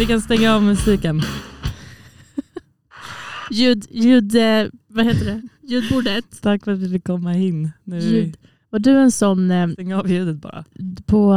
Vi 0.00 0.06
kan 0.06 0.20
stänga 0.20 0.54
av 0.54 0.62
musiken. 0.62 1.22
Ljud, 3.50 3.86
ljud, 3.90 4.34
eh, 4.36 4.66
vad 4.86 5.06
heter 5.06 5.24
det? 5.24 5.42
Ljudbordet. 5.62 6.42
Tack 6.42 6.64
för 6.64 6.72
att 6.72 6.78
vi 6.78 6.88
fick 6.88 7.04
komma 7.04 7.34
in. 7.36 7.70
Nu 7.84 7.98
Ljud. 8.00 8.36
Var 8.70 8.78
du 8.78 8.90
en 8.90 9.10
sån, 9.10 9.50
eh, 9.50 9.68
Stäng 9.68 9.94
av 9.94 10.10
ljudet 10.10 10.36
bara. 10.36 10.64
på, 11.06 11.32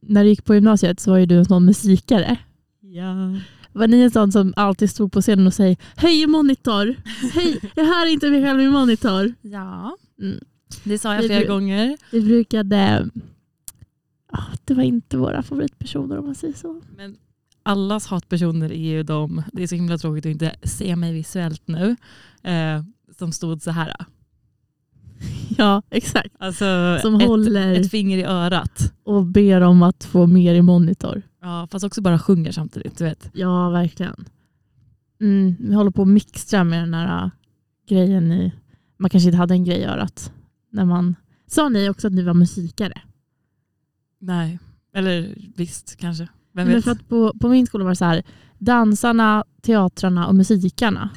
när 0.00 0.24
du 0.24 0.28
gick 0.30 0.44
på 0.44 0.54
gymnasiet 0.54 1.00
så 1.00 1.10
var 1.10 1.18
ju 1.18 1.26
du 1.26 1.38
en 1.38 1.44
sån 1.44 1.64
musikare. 1.64 2.36
Ja. 2.80 3.14
Var 3.72 3.86
ni 3.88 4.00
en 4.02 4.10
sån 4.10 4.32
som 4.32 4.52
alltid 4.56 4.90
stod 4.90 5.12
på 5.12 5.20
scenen 5.20 5.46
och 5.46 5.54
säger 5.54 5.76
hej 5.96 6.26
monitor, 6.26 6.96
hej, 7.34 7.60
jag 7.76 7.84
hör 7.84 8.06
inte 8.06 8.30
mig 8.30 8.42
själv 8.44 8.60
i 8.60 8.68
monitor. 8.68 9.34
Ja. 9.42 9.96
Mm. 10.20 10.38
Det 10.84 10.98
sa 10.98 11.14
jag 11.14 11.22
Vi 11.22 11.28
flera 11.28 11.40
bru- 11.40 11.48
gånger. 11.48 11.96
Vi 12.12 12.20
brukade, 12.20 13.08
ah, 14.32 14.42
det 14.64 14.74
var 14.74 14.82
inte 14.82 15.16
våra 15.16 15.42
favoritpersoner 15.42 16.18
om 16.18 16.26
man 16.26 16.34
säger 16.34 16.54
så. 16.54 16.80
Men 16.96 17.16
allas 17.62 18.06
hatpersoner 18.06 18.72
är 18.72 18.90
ju 18.90 19.02
de, 19.02 19.42
det 19.52 19.62
är 19.62 19.66
så 19.66 19.74
himla 19.74 19.98
tråkigt 19.98 20.26
att 20.26 20.30
inte 20.32 20.54
se 20.62 20.96
mig 20.96 21.12
visuellt 21.12 21.68
nu, 21.68 21.96
eh, 22.42 22.82
som 23.18 23.32
stod 23.32 23.62
så 23.62 23.70
här. 23.70 23.94
Ja, 25.58 25.82
exakt. 25.90 26.34
Alltså 26.38 26.98
Som 27.02 27.14
ett, 27.14 27.26
håller 27.26 27.72
ett 27.72 27.90
finger 27.90 28.18
i 28.18 28.24
örat. 28.24 28.92
och 29.04 29.26
ber 29.26 29.60
om 29.60 29.82
att 29.82 30.04
få 30.04 30.26
mer 30.26 30.54
i 30.54 30.62
monitor. 30.62 31.22
Ja, 31.40 31.68
fast 31.70 31.84
också 31.84 32.00
bara 32.02 32.18
sjunger 32.18 32.52
samtidigt. 32.52 32.98
Du 32.98 33.04
vet. 33.04 33.30
Ja, 33.32 33.70
verkligen. 33.70 34.24
Mm, 35.20 35.56
vi 35.60 35.74
håller 35.74 35.90
på 35.90 36.02
att 36.02 36.08
mixtra 36.08 36.64
med 36.64 36.82
den 36.82 36.94
här 36.94 37.24
äh, 37.24 37.30
grejen 37.88 38.32
i... 38.32 38.52
Man 38.96 39.10
kanske 39.10 39.28
inte 39.28 39.36
hade 39.36 39.54
en 39.54 39.64
grej 39.64 39.78
i 39.78 39.84
örat. 39.84 40.32
När 40.70 40.84
man, 40.84 41.16
sa 41.46 41.68
ni 41.68 41.88
också 41.88 42.06
att 42.06 42.12
ni 42.12 42.22
var 42.22 42.34
musikare? 42.34 43.02
Nej, 44.18 44.58
eller 44.94 45.34
visst 45.56 45.96
kanske. 45.96 46.28
Vem 46.52 46.66
Men 46.66 46.74
vet? 46.74 46.84
för 46.84 46.90
att 46.90 47.08
på, 47.08 47.34
på 47.40 47.48
min 47.48 47.66
skola 47.66 47.84
var 47.84 47.90
det 47.90 47.96
så 47.96 48.04
här, 48.04 48.22
dansarna, 48.58 49.44
teatrarna 49.62 50.26
och 50.26 50.34
musikarna. 50.34 51.10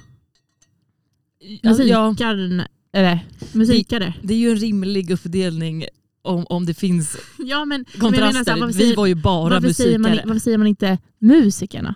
Alltså, 1.63 1.83
ja, 1.83 2.09
Musikarn, 2.09 2.63
eller, 2.93 3.19
musikare. 3.53 4.13
det 4.23 4.33
är 4.33 4.37
ju 4.37 4.49
en 4.51 4.55
rimlig 4.57 5.11
uppdelning 5.11 5.85
om, 6.21 6.45
om 6.49 6.65
det 6.65 6.73
finns 6.73 7.17
Ja, 7.37 7.65
men, 7.65 7.85
men 7.91 8.01
kontraster. 8.01 8.27
menar 8.33 8.43
så 8.43 8.51
här, 8.51 8.59
varför, 8.59 8.73
vi 8.73 8.83
säger, 8.83 8.95
var 8.95 9.05
ju 9.05 9.15
bara 9.15 9.49
varför, 9.53 9.73
säger 9.73 9.99
man, 9.99 10.11
musikare. 10.11 10.27
varför 10.27 10.39
säger 10.39 10.57
man 10.57 10.67
inte 10.67 10.97
musikerna? 11.19 11.95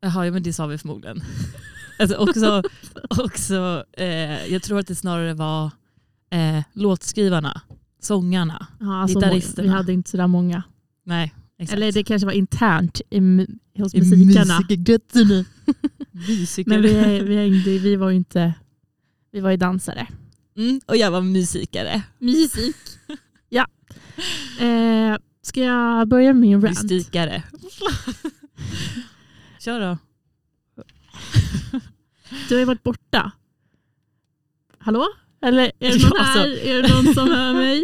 Jaha, 0.00 0.26
ja, 0.26 0.32
men 0.32 0.42
det 0.42 0.52
sa 0.52 0.66
vi 0.66 0.78
förmodligen. 0.78 1.22
Alltså 1.98 2.16
också, 2.16 2.62
också, 3.24 3.84
eh, 3.92 4.46
jag 4.52 4.62
tror 4.62 4.78
att 4.78 4.86
det 4.86 4.94
snarare 4.94 5.34
var 5.34 5.70
eh, 6.30 6.62
låtskrivarna, 6.72 7.60
sångarna. 8.00 8.66
Ja, 8.80 9.02
alltså, 9.02 9.18
Gitarristerna. 9.18 9.62
vi 9.62 9.68
hade 9.68 9.92
inte 9.92 10.10
så 10.10 10.16
där 10.16 10.26
många. 10.26 10.62
Nej, 11.04 11.34
exakt. 11.62 11.76
Eller 11.76 11.92
det 11.92 12.04
kanske 12.04 12.26
var 12.26 12.32
internt 12.32 13.00
i, 13.10 13.18
hos 13.78 13.94
I 13.94 13.98
musikarna. 13.98 14.58
musikergötterna. 14.58 15.44
Musiker. 16.28 16.70
Men 16.70 16.82
vi, 16.82 17.20
vi, 17.20 17.46
inte, 17.46 17.70
vi 17.70 17.96
var 17.96 18.10
ju 18.10 18.16
inte, 18.16 18.54
vi 19.32 19.40
var 19.40 19.50
ju 19.50 19.56
dansare. 19.56 20.06
Mm, 20.56 20.80
och 20.86 20.96
jag 20.96 21.10
var 21.10 21.20
musikare. 21.20 22.02
Musik. 22.18 22.76
ja. 23.48 23.66
Eh, 24.60 25.16
ska 25.42 25.60
jag 25.60 26.08
börja 26.08 26.32
med 26.32 26.40
min 26.40 26.62
rant? 26.62 26.82
Mystikare. 26.82 27.42
Kör 29.60 29.80
då. 29.80 29.98
Du 32.48 32.54
har 32.54 32.58
ju 32.60 32.64
varit 32.64 32.82
borta. 32.82 33.32
Hallå? 34.78 35.06
Eller 35.42 35.72
är 35.78 35.92
det 35.92 36.08
någon 36.08 36.18
här? 36.20 36.40
alltså. 36.40 36.66
Är 36.66 36.82
det 36.82 36.88
någon 36.94 37.14
som 37.14 37.30
hör 37.30 37.54
mig? 37.54 37.82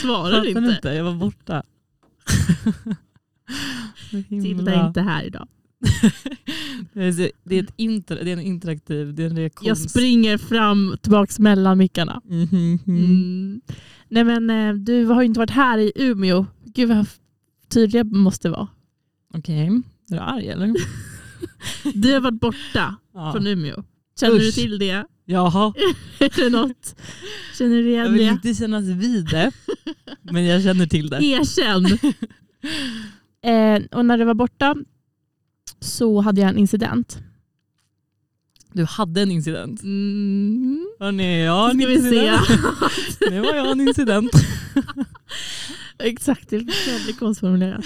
Svarar 0.00 0.46
inte. 0.46 0.60
inte, 0.60 0.88
jag 0.88 1.04
var 1.04 1.14
borta. 1.14 1.62
Tilda 4.28 4.74
är 4.74 4.86
inte 4.86 5.00
här 5.00 5.24
idag. 5.24 5.48
Det 6.92 7.04
är 7.04 7.30
det 7.44 7.58
ett 7.58 7.72
inter, 7.76 8.24
det 8.24 8.30
är 8.30 8.32
en 8.32 8.40
interaktiv, 8.40 9.14
det 9.14 9.22
är 9.22 9.26
en 9.30 9.36
reaktion. 9.36 9.68
Jag 9.68 9.78
springer 9.78 10.38
fram 10.38 10.96
tillbaks 11.02 11.38
mellan 11.38 11.78
mickarna. 11.78 12.20
Mhm. 12.24 12.78
Mm. 12.86 13.60
Nej 14.08 14.24
men 14.24 14.50
eh, 14.50 14.74
du 14.74 15.04
har 15.04 15.22
ju 15.22 15.26
inte 15.26 15.38
varit 15.40 15.50
här 15.50 15.78
i 15.78 15.92
Umeå. 15.94 16.46
Gud 16.64 16.88
vad 16.88 17.06
tydlig 17.68 17.98
jag 18.00 18.12
måste 18.12 18.50
vara. 18.50 18.68
Okej, 19.34 19.66
är 19.66 19.82
du 20.08 20.18
arg 20.18 20.48
eller? 20.48 20.74
Du 21.94 22.12
har 22.12 22.20
varit 22.20 22.40
borta 22.40 22.96
Ja. 23.14 23.32
från 23.32 23.46
Umeå. 23.46 23.84
Känner 24.20 24.38
du 24.38 24.48
Usch. 24.48 24.54
till 24.54 24.78
det? 24.78 25.04
Jaha, 25.24 25.74
Är 26.18 26.36
det 26.36 26.50
något? 26.50 26.96
Känner 27.58 27.76
du 27.76 27.90
jag 27.90 27.90
igen 27.90 28.12
vill 28.12 28.22
det? 28.26 28.32
inte 28.32 28.54
kännas 28.54 28.84
vid 28.84 29.24
det, 29.26 29.50
men 30.22 30.44
jag 30.44 30.62
känner 30.62 30.86
till 30.86 31.08
det. 31.08 31.24
Erkänn. 31.24 31.98
eh, 33.44 33.82
och 33.90 34.04
när 34.04 34.18
du 34.18 34.24
var 34.24 34.34
borta 34.34 34.76
så 35.80 36.20
hade 36.20 36.40
jag 36.40 36.50
en 36.50 36.58
incident. 36.58 37.18
Du 38.72 38.84
hade 38.84 39.22
en 39.22 39.30
incident. 39.30 39.82
Mm. 39.82 40.86
Hörni, 41.00 41.44
jag 41.44 41.52
har 41.52 41.70
en 41.70 41.80
incident. 41.80 42.48
Nu 43.30 43.40
var 43.40 43.54
jag 43.54 43.70
en 43.70 43.80
incident. 43.80 44.30
Exakt, 45.98 46.50
det 46.50 46.56
är 46.56 47.18
konstformulerat. 47.18 47.84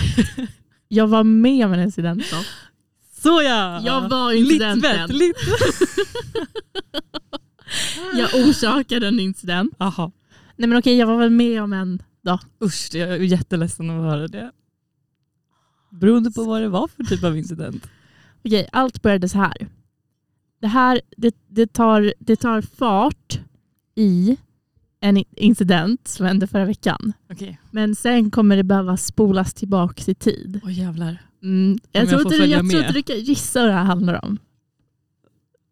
Jag 0.89 1.07
var 1.07 1.25
med 1.25 1.67
om 1.67 1.73
en 1.73 1.81
incident. 1.81 2.23
Då. 2.31 2.37
Så 3.23 3.43
ja! 3.43 3.83
Jag 3.85 4.09
var 4.09 4.33
incidenten. 4.33 5.07
Littvet. 5.09 5.47
Jag 8.15 8.35
orsakade 8.35 9.09
en 9.09 9.21
incident. 9.21 9.75
Jaha. 9.79 10.13
Nej 10.57 10.69
men 10.69 10.79
okej, 10.79 10.97
jag 10.97 11.07
var 11.07 11.17
väl 11.17 11.31
med 11.31 11.63
om 11.63 11.73
en 11.73 12.03
då. 12.23 12.39
Usch, 12.65 12.95
jag 12.95 13.09
är 13.09 13.17
jätteledsen 13.17 13.91
att 13.91 14.13
höra 14.13 14.29
det. 14.29 14.51
Beroende 16.01 16.31
på 16.31 16.45
vad 16.45 16.63
det 16.63 16.69
var 16.69 16.89
för 16.89 17.05
typ 17.05 17.25
av 17.25 17.39
incident. 17.39 17.89
Okej, 18.45 18.69
allt 18.73 19.03
började 19.03 19.29
så 19.29 19.39
här. 19.39 19.69
Det 20.61 20.67
här 20.67 21.01
det, 21.17 21.35
det, 21.49 21.73
tar, 21.73 22.15
det 22.19 22.37
tar 22.37 22.61
fart 22.63 23.41
i 23.95 24.37
en 25.01 25.25
incident 25.37 26.09
som 26.09 26.27
hände 26.27 26.47
förra 26.47 26.65
veckan. 26.65 27.13
Okej. 27.33 27.61
Men 27.71 27.95
sen 27.95 28.31
kommer 28.31 28.57
det 28.57 28.65
behöva 28.65 28.97
spolas 28.97 29.55
tillbaka 29.55 30.11
i 30.11 30.15
tid. 30.15 30.61
Åh 30.65 30.79
jävlar. 30.79 31.19
Mm. 31.43 31.79
Jag, 31.93 32.03
jag 32.03 32.09
tror 32.09 32.19
får 32.19 32.27
inte, 32.27 32.37
följa 32.43 32.57
jag 32.57 32.71
tror 32.71 32.81
med. 32.81 32.89
inte 32.89 32.99
du 32.99 33.03
kan 33.03 33.21
gissa 33.21 33.61
vad 33.61 33.69
det 33.69 33.75
här 33.75 33.85
handlar 33.85 34.25
om. 34.25 34.39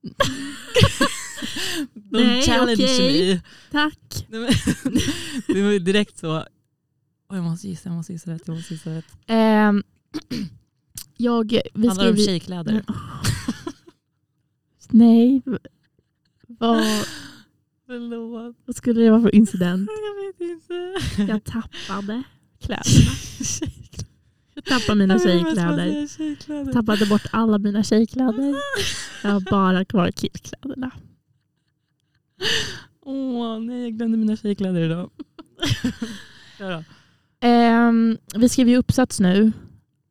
De 1.95 2.23
Nej, 2.25 2.43
challenge 2.43 2.73
okej. 2.85 3.35
me. 3.35 3.41
Tack. 3.71 4.27
Nej, 4.29 4.41
men- 4.41 4.51
Det 5.55 5.63
var 5.63 5.71
ju 5.71 5.79
direkt 5.79 6.19
så. 6.19 6.37
Åh, 7.31 7.37
jag 7.37 7.45
måste 7.45 7.69
gissa, 7.69 7.89
jag 7.89 7.97
måste 7.97 8.13
gissa 8.13 8.31
rätt. 8.31 8.43
Jag 8.47 8.57
måste 8.57 8.75
gissa 8.75 8.91
rätt. 8.91 9.05
Ehm, 9.27 9.83
jag, 11.17 11.61
vi 11.75 11.87
Handlar 11.87 12.11
om 12.11 12.17
tjejkläder? 12.17 12.85
Nej. 14.91 15.43
Vad, 16.49 16.85
Förlåt. 17.87 18.57
vad 18.67 18.77
skulle 18.77 19.01
det 19.01 19.11
vara 19.11 19.23
för 19.23 19.35
incident? 19.35 19.91
Jag 20.39 20.49
vet 20.49 20.51
inte. 20.51 20.95
Jag 21.33 21.45
tappade 21.45 22.23
kläderna. 22.61 23.11
Jag 24.55 24.65
tappade 24.65 24.99
mina 24.99 25.19
tjejkläder. 25.19 26.07
Tjejkläder. 26.07 26.73
Tappade 26.73 27.07
bort 27.07 27.27
alla 27.31 27.59
mina 27.59 27.83
tjejkläder. 27.83 28.55
Jag 29.23 29.31
har 29.31 29.51
bara 29.51 29.85
kvar 29.85 30.11
killkläderna. 30.11 30.91
Åh 33.01 33.61
nej, 33.61 33.83
jag 33.83 33.93
glömde 33.93 34.19
mina 34.19 34.37
tjejkläder 34.37 34.81
idag. 34.81 35.11
Ehm, 37.41 38.19
vi 38.37 38.49
skriver 38.49 38.71
ju 38.71 38.77
uppsats 38.77 39.21
nu. 39.21 39.53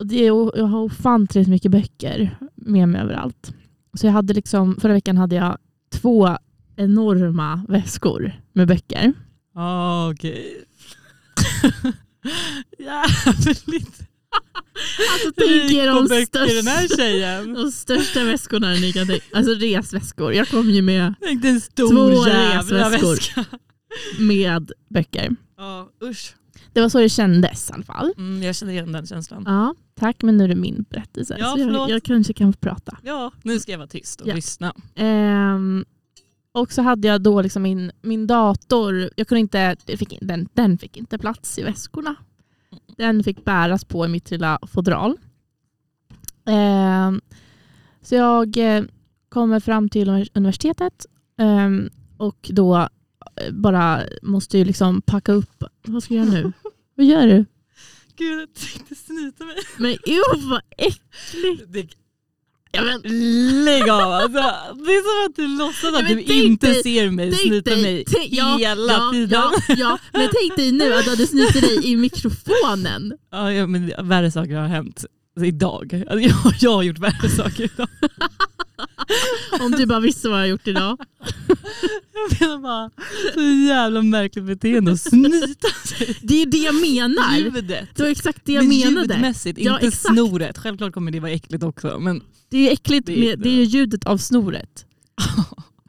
Och 0.04 0.08
det 0.08 0.26
är, 0.26 0.58
jag 0.58 0.66
har 0.66 0.78
ofantligt 0.80 1.48
mycket 1.48 1.70
böcker 1.70 2.38
med 2.54 2.88
mig 2.88 3.00
överallt. 3.00 3.54
Så 3.94 4.06
jag 4.06 4.12
hade 4.12 4.34
liksom, 4.34 4.76
förra 4.80 4.92
veckan 4.92 5.16
hade 5.16 5.34
jag 5.36 5.58
två 5.92 6.36
enorma 6.76 7.64
väskor 7.68 8.32
med 8.52 8.68
böcker. 8.68 9.12
Ah, 9.54 10.10
Okej. 10.10 10.64
Jävligt. 12.78 14.00
Alltså 15.12 15.32
tänk 15.36 15.72
er 15.72 15.86
de 15.86 16.08
största, 16.26 17.54
de 17.62 17.70
största 17.72 18.24
väskorna 18.24 18.70
ni 18.70 18.92
kan 18.92 19.06
tänka 19.06 19.24
Alltså 19.32 19.52
resväskor. 19.54 20.32
Jag 20.34 20.48
kom 20.48 20.70
ju 20.70 20.82
med, 20.82 21.14
Tänk 21.20 21.44
en 21.44 21.60
stor 21.60 21.88
Två 21.90 22.24
resväskor. 22.24 23.10
väska. 23.10 23.44
med 24.18 24.72
böcker. 24.90 25.36
Ja, 25.56 25.88
usch. 26.02 26.34
Det 26.72 26.80
var 26.80 26.88
så 26.88 26.98
det 26.98 27.08
kändes 27.08 27.70
i 27.70 27.72
alla 27.72 27.82
fall. 27.84 28.12
Mm, 28.16 28.42
jag 28.42 28.56
känner 28.56 28.72
igen 28.72 28.92
den 28.92 29.06
känslan. 29.06 29.42
Ja, 29.46 29.74
tack 29.94 30.22
men 30.22 30.36
nu 30.36 30.44
är 30.44 30.48
det 30.48 30.54
min 30.54 30.84
berättelse. 30.90 31.36
Ja, 31.38 31.52
så 31.52 31.58
jag, 31.58 31.90
jag 31.90 32.02
kanske 32.02 32.32
kan 32.32 32.52
få 32.52 32.58
prata. 32.58 32.98
Ja, 33.02 33.32
nu 33.42 33.58
ska 33.58 33.72
jag 33.72 33.78
vara 33.78 33.88
tyst 33.88 34.20
och 34.20 34.28
Ja. 34.28 34.34
lyssna. 34.34 34.74
Ehm, 34.94 35.84
och 36.52 36.72
så 36.72 36.82
hade 36.82 37.08
jag 37.08 37.22
då 37.22 37.42
liksom 37.42 37.62
min, 37.62 37.90
min 38.02 38.26
dator, 38.26 39.10
jag 39.16 39.28
kunde 39.28 39.40
inte, 39.40 39.76
fick, 39.86 40.18
den, 40.20 40.48
den 40.52 40.78
fick 40.78 40.96
inte 40.96 41.18
plats 41.18 41.58
i 41.58 41.62
väskorna. 41.62 42.14
Den 42.96 43.24
fick 43.24 43.44
bäras 43.44 43.84
på 43.84 44.04
i 44.04 44.08
mitt 44.08 44.30
lilla 44.30 44.58
fodral. 44.66 45.16
Ehm, 46.46 47.20
så 48.02 48.14
jag 48.14 48.56
eh, 48.76 48.84
kommer 49.28 49.60
fram 49.60 49.88
till 49.88 50.08
univers- 50.08 50.30
universitetet 50.34 51.06
ehm, 51.38 51.90
och 52.16 52.50
då 52.52 52.76
eh, 52.76 53.52
bara 53.52 54.00
måste 54.22 54.58
ju 54.58 54.64
liksom 54.64 55.02
packa 55.02 55.32
upp. 55.32 55.64
Vad 55.86 56.02
ska 56.02 56.14
jag 56.14 56.26
göra 56.26 56.34
nu? 56.42 56.52
Vad 56.94 57.06
gör 57.06 57.26
du? 57.26 57.44
Gud, 58.18 58.40
jag 58.40 58.54
tänkte 58.54 58.94
snyta 58.94 59.44
mig. 59.44 59.56
Men 59.76 59.92
usch 59.92 60.44
vad 60.50 60.60
äckligt. 60.76 61.62
Det, 61.72 61.88
Ja, 62.76 62.82
men, 62.84 63.00
lägg 63.64 63.82
av 63.90 64.12
alltså. 64.12 64.30
Det 64.84 64.90
är 64.92 65.02
som 65.24 65.30
att 65.30 65.36
du 65.36 65.46
låtsas 65.58 65.94
att 65.94 66.08
du 66.08 66.20
inte 66.20 66.66
dig- 66.66 66.82
ser 66.82 67.10
mig 67.10 67.32
snyta 67.32 67.70
dig- 67.70 67.82
mig 67.82 68.04
tänk- 68.06 68.32
ja, 68.32 68.56
hela 68.56 68.92
ja, 68.92 69.10
tiden. 69.12 69.30
Ja, 69.30 69.52
ja, 69.76 69.98
men 70.12 70.28
tänk 70.40 70.56
dig 70.56 70.72
nu 70.72 70.94
att 70.94 71.04
du 71.04 71.10
hade 71.10 71.26
snutit 71.26 71.62
dig 71.62 71.86
i 71.86 71.96
mikrofonen. 71.96 73.12
Ja, 73.32 73.52
ja, 73.52 73.66
men 73.66 74.08
värre 74.08 74.30
saker 74.30 74.54
har 74.56 74.66
hänt 74.68 75.04
alltså, 75.36 75.46
idag. 75.46 76.04
Alltså, 76.08 76.28
jag, 76.28 76.54
jag 76.60 76.70
har 76.74 76.82
gjort 76.82 76.98
värre 76.98 77.28
saker 77.28 77.64
idag. 77.64 77.88
Om 79.60 79.70
du 79.70 79.86
bara 79.86 80.00
visste 80.00 80.28
vad 80.28 80.38
jag 80.38 80.42
har 80.42 80.46
gjort 80.48 80.66
idag. 80.68 80.98
Jag 82.12 82.40
menar 82.40 82.58
bara, 82.58 82.90
så 83.34 83.40
jävla 83.68 84.02
märkligt 84.02 84.44
beteende 84.44 84.92
att 84.92 85.00
snyta 85.00 85.68
sig. 85.84 86.18
Det 86.22 86.42
är 86.42 86.46
det 86.46 86.58
jag 86.58 86.74
menar. 86.74 87.38
Ljudet. 87.38 87.88
Det 87.94 88.02
var 88.02 88.10
exakt 88.10 88.40
det 88.44 88.52
jag 88.52 88.64
Men 88.66 88.78
menade. 88.78 89.14
ljudmässigt, 89.14 89.58
Ja, 89.58 89.74
inte 89.74 89.86
exakt. 89.86 90.14
snoret. 90.14 90.58
Självklart 90.58 90.92
kommer 90.94 91.10
det 91.12 91.20
vara 91.20 91.32
äckligt 91.32 91.62
också. 91.64 91.98
Men 91.98 92.22
Det 92.50 92.68
är 92.68 92.72
äckligt, 92.72 93.06
Det 93.06 93.12
är 93.12 93.20
med, 93.20 93.38
det. 93.38 93.48
är 93.60 93.64
ljudet 93.64 94.06
av 94.06 94.18
snoret. 94.18 94.86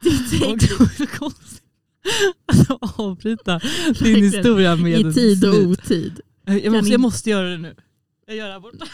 Det 0.02 0.36
är 0.36 0.50
inte 0.50 1.06
konstigt 1.06 1.62
att 2.46 3.00
avbryta 3.00 3.60
din 4.00 4.16
historia 4.24 4.76
med 4.76 5.00
I 5.00 5.12
tid 5.14 5.44
och 5.44 5.54
otid. 5.54 6.20
Jag 6.44 6.72
måste, 6.72 6.92
jag 6.92 7.00
måste 7.00 7.30
göra 7.30 7.48
det 7.48 7.58
nu. 7.58 7.76
Jag 8.26 8.36
gör 8.36 8.46
det 8.46 8.52
här 8.52 8.60
borta. 8.60 8.86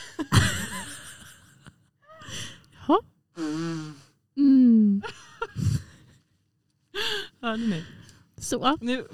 Mm. 3.37 3.95
Hörde 7.41 7.63
ni? 7.67 7.85
Så, 8.37 8.77
Nu, 8.81 9.05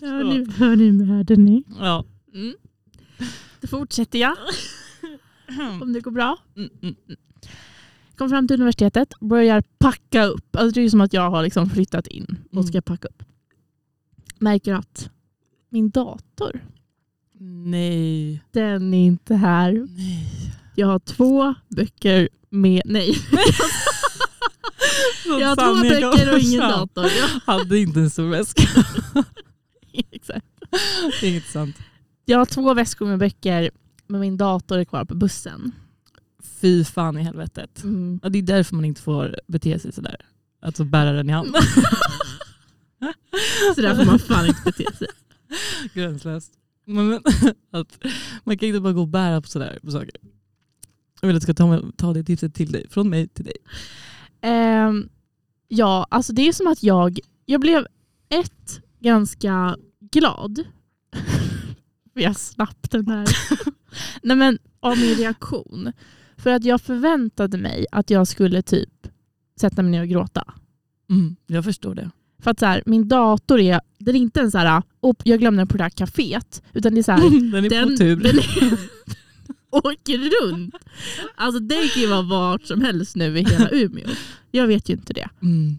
hör 0.00 0.24
ni, 0.24 0.50
hör 0.52 0.76
ni 0.76 0.92
med 0.92 1.38
ni? 1.38 1.64
ja. 1.78 2.04
Mm. 2.34 2.54
Då 3.60 3.66
fortsätter 3.68 4.18
jag 4.18 4.36
om 5.82 5.92
det 5.92 6.00
går 6.00 6.10
bra. 6.10 6.36
Mm, 6.56 6.70
mm. 6.82 6.94
Kom 8.16 8.28
fram 8.28 8.48
till 8.48 8.54
universitetet, 8.54 9.20
börjar 9.20 9.62
packa 9.78 10.24
upp. 10.24 10.56
Alltså 10.56 10.74
det 10.74 10.80
är 10.80 10.88
som 10.90 11.00
att 11.00 11.12
jag 11.12 11.30
har 11.30 11.42
liksom 11.42 11.70
flyttat 11.70 12.06
in 12.06 12.24
och 12.46 12.52
Mm. 12.52 12.66
ska 12.66 12.82
packa 12.82 13.08
upp. 13.08 13.22
Märker 14.38 14.74
att 14.74 15.10
min 15.68 15.90
dator, 15.90 16.64
Nej. 17.66 18.42
den 18.50 18.94
är 18.94 19.06
inte 19.06 19.34
här. 19.34 19.72
Nej. 19.88 20.52
Jag 20.76 20.86
har 20.86 20.98
två 20.98 21.54
böcker 21.68 22.28
med... 22.54 22.82
Nej, 22.84 23.18
jag 25.40 25.48
har 25.48 25.56
två 25.56 25.74
böcker 25.82 26.32
och 26.34 26.38
ingen 26.38 26.60
dator. 26.60 27.10
Hade 27.46 27.78
inte 27.78 28.00
en 28.00 28.10
stor 28.10 28.28
väska. 28.30 28.62
exakt. 30.10 30.46
Det 31.20 31.26
är 31.26 31.34
inte 31.34 31.48
sant. 31.48 31.76
Jag 32.24 32.38
har 32.38 32.46
två 32.46 32.74
väskor 32.74 33.06
med 33.06 33.18
böcker, 33.18 33.70
men 34.06 34.20
min 34.20 34.36
dator 34.36 34.78
är 34.78 34.84
kvar 34.84 35.04
på 35.04 35.14
bussen. 35.14 35.72
Fy 36.60 36.84
fan 36.84 37.18
i 37.18 37.22
helvetet. 37.22 37.84
Mm. 37.84 38.20
Ja, 38.22 38.28
det 38.28 38.38
är 38.38 38.42
därför 38.42 38.74
man 38.74 38.84
inte 38.84 39.02
får 39.02 39.40
bete 39.46 39.78
sig 39.78 39.92
sådär. 39.92 40.16
Alltså 40.62 40.84
bära 40.84 41.12
den 41.12 41.30
i 41.30 41.32
handen. 41.32 41.62
Så 43.74 43.80
där 43.80 43.94
får 43.96 44.04
man 44.04 44.18
fan 44.18 44.46
inte 44.46 44.62
bete 44.64 44.96
sig. 44.96 45.08
Gränslöst. 45.94 46.52
Men, 46.86 47.08
men, 47.08 47.20
att 47.70 48.04
man 48.44 48.58
kan 48.58 48.68
inte 48.68 48.80
bara 48.80 48.92
gå 48.92 49.00
och 49.00 49.08
bära 49.08 49.40
på 49.40 49.48
sådär 49.48 49.78
på 49.82 49.90
saker. 49.90 50.16
Jag 51.24 51.26
vill 51.26 51.36
att 51.36 51.42
du 51.42 51.44
ska 51.44 51.54
ta, 51.54 51.82
ta 51.96 52.12
det 52.12 52.24
tipset 52.24 52.54
till 52.54 52.72
dig. 52.72 52.86
Från 52.90 53.10
mig 53.10 53.28
till 53.28 53.44
dig. 53.44 53.56
Ehm, 54.40 55.08
ja, 55.68 56.06
alltså 56.10 56.32
det 56.32 56.48
är 56.48 56.52
som 56.52 56.66
att 56.66 56.82
jag, 56.82 57.18
jag 57.46 57.60
blev 57.60 57.86
ett 58.28 58.80
ganska 59.00 59.76
glad. 60.12 60.58
Jag 62.14 62.36
slapp 62.36 62.90
den 62.90 63.06
här. 63.08 63.26
Nej 64.22 64.36
men 64.36 64.58
av 64.80 64.98
min 64.98 65.14
reaktion. 65.14 65.92
För 66.36 66.50
att 66.50 66.64
jag 66.64 66.80
förväntade 66.80 67.58
mig 67.58 67.86
att 67.92 68.10
jag 68.10 68.28
skulle 68.28 68.62
typ 68.62 69.08
sätta 69.60 69.82
mig 69.82 69.90
ner 69.90 70.02
och 70.02 70.08
gråta. 70.08 70.54
Mm, 71.10 71.36
jag 71.46 71.64
förstår 71.64 71.94
det. 71.94 72.10
För 72.42 72.50
att 72.50 72.58
så 72.58 72.66
här, 72.66 72.82
min 72.86 73.08
dator 73.08 73.60
är, 73.60 73.80
den 73.98 74.16
är 74.16 74.20
inte 74.20 74.40
en 74.40 74.50
så 74.50 74.58
här, 74.58 74.82
"Opp, 75.00 75.22
jag 75.24 75.38
glömde 75.40 75.60
den 75.60 75.68
på 75.68 75.76
det 75.76 75.82
här 75.82 75.90
kaféet. 75.90 76.62
Utan 76.72 76.94
det 76.94 77.00
är 77.00 77.02
så 77.02 77.12
här, 77.12 77.20
Den 77.52 77.64
är 77.64 77.70
den, 77.70 77.88
på 77.90 77.96
tur. 77.96 78.16
den 78.16 78.38
är, 78.38 78.78
åker 79.74 80.18
runt. 80.42 80.74
Alltså 81.34 81.60
den 81.60 81.88
kan 81.88 82.02
ju 82.02 82.08
vara 82.08 82.22
vart 82.22 82.66
som 82.66 82.80
helst 82.80 83.16
nu 83.16 83.38
i 83.38 83.44
hela 83.44 83.68
Umeå. 83.70 84.08
Jag 84.50 84.66
vet 84.66 84.88
ju 84.88 84.94
inte 84.94 85.12
det. 85.12 85.28
Mm. 85.42 85.78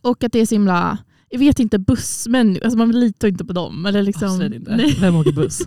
Och 0.00 0.24
att 0.24 0.32
det 0.32 0.38
är 0.38 0.46
så 0.46 0.54
himla, 0.54 0.98
jag 1.28 1.38
vet 1.38 1.58
inte, 1.58 1.78
bussmän, 1.78 2.58
alltså 2.64 2.78
man 2.78 2.90
litar 3.00 3.28
inte 3.28 3.44
på 3.44 3.52
dem. 3.52 3.86
Eller 3.86 4.02
liksom, 4.02 4.28
Absolut 4.28 4.54
inte. 4.54 4.76
nej. 4.76 4.96
Vem 5.00 5.16
åker 5.16 5.32
buss? 5.32 5.60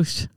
Usch. 0.00 0.28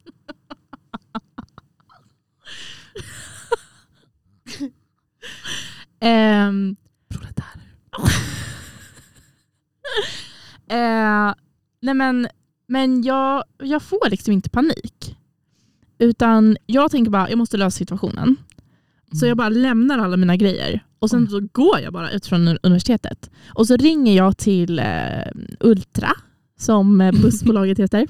Ehm, 5.99 6.75
Proletärer. 7.09 7.61
eh, 11.27 11.33
nej 11.81 11.93
men 11.93 12.27
men 12.67 13.03
jag, 13.03 13.43
jag 13.57 13.83
får 13.83 14.09
liksom 14.09 14.33
inte 14.33 14.49
panik. 14.49 15.02
Utan 16.03 16.57
jag 16.65 16.91
tänker 16.91 17.11
bara, 17.11 17.29
jag 17.29 17.37
måste 17.37 17.57
lösa 17.57 17.77
situationen. 17.77 18.35
Så 19.19 19.25
jag 19.25 19.37
bara 19.37 19.49
lämnar 19.49 19.99
alla 19.99 20.17
mina 20.17 20.35
grejer 20.35 20.83
och 20.99 21.09
sen 21.09 21.27
så 21.27 21.39
går 21.51 21.79
jag 21.79 21.93
bara 21.93 22.11
ut 22.11 22.25
från 22.25 22.57
universitetet. 22.63 23.31
Och 23.47 23.67
så 23.67 23.77
ringer 23.77 24.15
jag 24.15 24.37
till 24.37 24.79
eh, 24.79 24.85
Ultra, 25.59 26.11
som 26.59 27.01
eh, 27.01 27.11
bussbolaget 27.21 27.79
heter. 27.79 28.07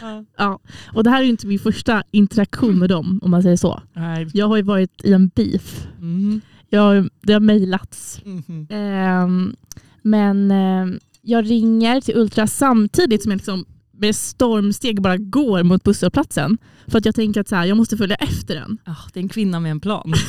Ja. 0.00 0.24
ja. 0.36 0.60
Och 0.92 1.04
det 1.04 1.10
här 1.10 1.20
är 1.20 1.24
ju 1.24 1.30
inte 1.30 1.46
min 1.46 1.58
första 1.58 2.02
interaktion 2.10 2.78
med 2.78 2.88
dem, 2.88 3.20
om 3.22 3.30
man 3.30 3.42
säger 3.42 3.56
så. 3.56 3.82
Nej. 3.92 4.28
Jag 4.34 4.48
har 4.48 4.56
ju 4.56 4.62
varit 4.62 5.04
i 5.04 5.12
en 5.12 5.28
beef. 5.28 5.86
Mm. 5.98 6.40
Jag, 6.68 7.08
det 7.22 7.32
har 7.32 7.40
mejlats. 7.40 8.20
Mhm. 8.24 8.66
Ehm, 8.70 9.56
men 10.02 10.50
ehm, 10.50 10.98
jag 11.22 11.50
ringer 11.50 12.00
till 12.00 12.16
Ultra 12.16 12.46
samtidigt 12.46 13.22
som 13.22 13.30
jag 13.30 13.36
liksom 13.36 13.64
med 14.00 14.16
stormsteg 14.16 15.02
bara 15.02 15.16
går 15.16 15.62
mot 15.62 15.84
busshållplatsen. 15.84 16.58
För 16.86 16.98
att 16.98 17.04
jag 17.04 17.14
tänker 17.14 17.40
att 17.40 17.48
så 17.48 17.56
här, 17.56 17.64
jag 17.66 17.76
måste 17.76 17.96
följa 17.96 18.16
efter 18.16 18.54
den. 18.54 18.78
Ah, 18.84 18.96
det 19.12 19.20
är 19.20 19.22
en 19.22 19.28
kvinna 19.28 19.60
med 19.60 19.70
en 19.70 19.80
plan. 19.80 20.12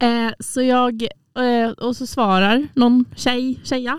Eh, 0.00 0.32
så 0.40 0.62
jag, 0.62 1.02
eh, 1.38 1.70
och 1.70 1.96
så 1.96 2.06
svarar 2.06 2.68
någon 2.74 3.04
tjej, 3.16 3.60
tjeja 3.64 3.98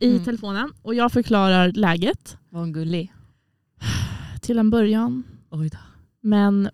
i 0.00 0.10
Mm. 0.10 0.24
telefonen 0.24 0.72
och 0.82 0.94
jag 0.94 1.12
förklarar 1.12 1.72
läget 1.72 2.36
Var 2.50 2.60
hon 2.60 2.72
gullig? 2.72 3.12
till 4.40 4.58
en 4.58 4.70
början. 4.70 5.22
Oj 5.50 5.68
då. 5.68 5.78
Men, 6.22 6.70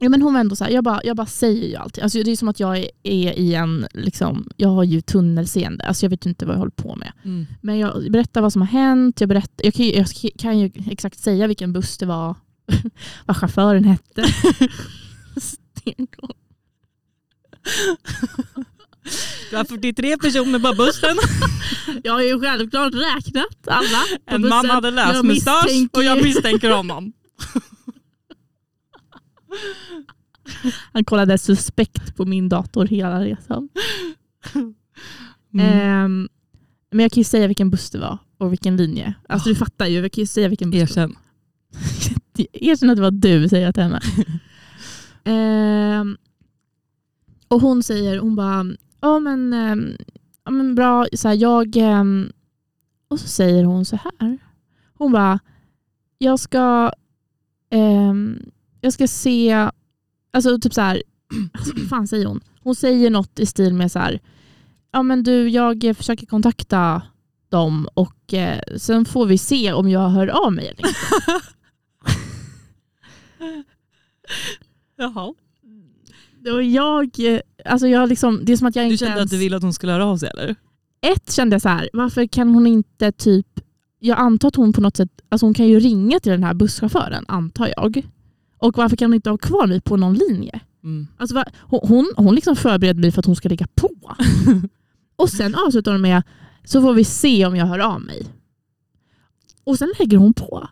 ja, 0.00 0.08
men 0.08 0.22
hon 0.22 0.32
var 0.34 0.40
ändå 0.40 0.56
så 0.56 0.64
här, 0.64 0.70
jag 0.70 0.84
bara, 0.84 1.00
jag 1.04 1.16
bara 1.16 1.26
säger 1.26 1.68
ju 1.68 1.76
alltid. 1.76 2.04
Alltså, 2.04 2.22
det 2.22 2.30
är 2.30 2.36
som 2.36 2.48
att 2.48 2.60
jag 2.60 2.78
är, 2.78 2.88
är 3.02 3.38
i 3.38 3.54
en, 3.54 3.86
liksom, 3.94 4.48
jag 4.56 4.68
har 4.68 4.84
ju 4.84 5.00
tunnelseende. 5.00 5.84
Alltså, 5.84 6.04
jag 6.06 6.10
vet 6.10 6.26
inte 6.26 6.46
vad 6.46 6.54
jag 6.54 6.58
håller 6.58 6.70
på 6.70 6.96
med. 6.96 7.12
Mm. 7.24 7.46
Men 7.60 7.78
jag 7.78 8.12
berättar 8.12 8.40
vad 8.40 8.52
som 8.52 8.62
har 8.62 8.68
hänt. 8.68 9.20
Jag, 9.20 9.28
berättar, 9.28 9.64
jag, 9.64 9.74
kan, 9.74 9.86
ju- 9.86 9.92
jag 9.94 10.06
kan 10.38 10.58
ju 10.58 10.70
exakt 10.90 11.18
säga 11.18 11.46
vilken 11.46 11.72
buss 11.72 11.98
det 11.98 12.06
var. 12.06 12.34
vad 13.26 13.36
chauffören 13.36 13.84
hette. 13.84 14.24
Stenkoll. 15.40 16.34
Du 19.50 19.56
har 19.56 19.64
43 19.64 20.16
personer 20.18 20.58
på 20.58 20.74
bussen. 20.76 21.16
Jag 22.02 22.12
har 22.12 22.22
ju 22.22 22.40
självklart 22.40 22.92
räknat 22.94 23.68
alla. 23.68 24.02
En 24.26 24.40
man 24.40 24.50
bussen. 24.62 24.70
hade 24.70 24.88
Jag 24.88 24.94
lösmustasch 24.94 25.64
misstänker 25.64 25.98
och 25.98 26.04
jag 26.04 26.22
misstänker 26.22 26.70
honom. 26.70 27.12
Han 30.92 31.04
kollade 31.04 31.38
suspekt 31.38 32.16
på 32.16 32.24
min 32.24 32.48
dator 32.48 32.86
hela 32.86 33.24
resan. 33.24 33.68
Mm. 34.54 34.74
Ehm, 35.58 36.28
men 36.90 37.02
jag 37.02 37.12
kan 37.12 37.20
ju 37.20 37.24
säga 37.24 37.46
vilken 37.46 37.70
buss 37.70 37.90
det 37.90 37.98
var 37.98 38.18
och 38.38 38.52
vilken 38.52 38.76
linje. 38.76 39.14
Alltså 39.28 39.48
du 39.48 39.54
fattar 39.54 39.86
ju, 39.86 40.00
jag 40.00 40.12
kan 40.12 40.22
ju 40.22 40.26
säga 40.26 40.48
vilken 40.48 40.70
buss 40.70 40.94
det 40.94 41.00
var. 41.00 41.08
Erkänn. 41.08 41.16
Erkänn 42.52 42.90
att 42.90 42.96
det 42.96 43.02
var 43.02 43.10
du, 43.10 43.48
säger 43.48 43.66
jag 43.66 43.74
till 43.74 43.82
henne. 43.82 44.00
Ehm, 45.24 46.16
och 47.48 47.60
hon 47.60 47.82
säger, 47.82 48.18
hon 48.18 48.36
bara, 48.36 48.66
ja 49.00 49.18
men, 49.18 49.52
ehm, 49.52 49.96
ja, 50.44 50.50
men 50.50 50.74
bra, 50.74 51.06
så 51.12 51.28
här, 51.28 51.34
jag... 51.34 51.76
ehm, 51.76 52.32
och 53.08 53.20
så 53.20 53.28
säger 53.28 53.64
hon 53.64 53.84
så 53.84 53.96
här. 53.96 54.38
Hon 54.94 55.12
bara, 55.12 55.38
jag 56.18 56.38
ska, 56.40 56.92
ehm, 57.70 58.38
jag 58.80 58.92
ska 58.92 59.08
se, 59.08 59.68
alltså 60.32 60.58
typ 60.58 60.74
så 60.74 60.80
här, 60.80 61.02
vad 61.74 61.82
fan 61.88 62.08
säger 62.08 62.26
hon? 62.26 62.40
Hon 62.62 62.74
säger 62.74 63.10
något 63.10 63.38
i 63.38 63.46
stil 63.46 63.74
med 63.74 63.92
så 63.92 63.98
här, 63.98 64.20
ja 64.92 65.02
men 65.02 65.22
du, 65.22 65.48
jag 65.48 65.94
försöker 65.96 66.26
kontakta 66.26 67.02
dem 67.48 67.88
och 67.94 68.34
eh, 68.34 68.60
sen 68.76 69.04
får 69.04 69.26
vi 69.26 69.38
se 69.38 69.72
om 69.72 69.88
jag 69.88 70.08
hör 70.08 70.46
av 70.46 70.52
mig 70.52 70.68
eller 70.68 70.86
inte. 70.86 70.96
Jaha. 74.96 75.34
Och 76.54 76.62
jag, 76.62 77.34
eh, 77.34 77.40
alltså 77.64 77.86
jag 77.86 78.08
liksom, 78.08 78.44
det 78.44 78.52
är 78.52 78.56
som 78.56 78.66
att 78.66 78.76
jag 78.76 78.86
Du 78.86 78.92
inte 78.92 79.04
kände 79.04 79.16
ens... 79.16 79.26
att 79.26 79.30
du 79.30 79.38
ville 79.38 79.56
att 79.56 79.62
hon 79.62 79.72
skulle 79.72 79.92
höra 79.92 80.06
av 80.06 80.16
sig 80.16 80.28
eller? 80.28 80.54
Ett 81.00 81.32
kände 81.32 81.54
jag 81.54 81.62
så 81.62 81.68
här, 81.68 81.90
varför 81.92 82.26
kan 82.26 82.54
hon 82.54 82.66
inte 82.66 83.12
typ 83.12 83.46
jag 84.00 84.18
antar 84.18 84.48
att 84.48 84.56
hon 84.56 84.72
på 84.72 84.80
något 84.80 84.96
sätt, 84.96 85.20
alltså 85.28 85.46
hon 85.46 85.54
kan 85.54 85.66
ju 85.66 85.80
ringa 85.80 86.20
till 86.20 86.32
den 86.32 86.44
här 86.44 86.54
busschauffören 86.54 87.24
antar 87.28 87.72
jag. 87.76 88.06
Och 88.60 88.76
varför 88.76 88.96
kan 88.96 89.10
hon 89.10 89.14
inte 89.14 89.30
ha 89.30 89.38
kvar 89.38 89.66
mig 89.66 89.80
på 89.80 89.96
någon 89.96 90.14
linje? 90.14 90.60
Mm. 90.84 91.06
Alltså, 91.16 91.34
va- 91.34 91.44
hon 91.60 92.12
hon, 92.16 92.34
liksom 92.34 92.56
förbereder 92.56 93.00
mig 93.00 93.12
för 93.12 93.18
att 93.18 93.26
hon 93.26 93.36
ska 93.36 93.48
ligga 93.48 93.66
på. 93.74 93.90
och 95.16 95.28
sen 95.28 95.54
avslutar 95.54 95.92
hon 95.92 96.00
med, 96.00 96.22
så 96.64 96.80
får 96.82 96.94
vi 96.94 97.04
se 97.04 97.46
om 97.46 97.56
jag 97.56 97.66
hör 97.66 97.78
av 97.78 98.00
mig. 98.00 98.26
Och 99.64 99.78
sen 99.78 99.92
lägger 99.98 100.18
hon 100.18 100.34
på. 100.34 100.68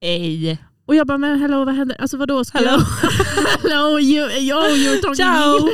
Ej. 0.00 0.58
Och 0.86 0.94
jag 0.94 1.06
bara, 1.06 1.18
men 1.18 1.40
hello 1.40 1.64
vad 1.64 1.74
händer? 1.74 2.00
Alltså 2.00 2.16
vadå? 2.16 2.44
Ska 2.44 2.58
Hello. 2.58 2.70
jag... 2.70 3.10
hello, 3.62 3.98
you, 4.00 4.30
yo, 4.30 4.56
you're 4.56 5.00
talking 5.00 5.14
Ciao. 5.14 5.68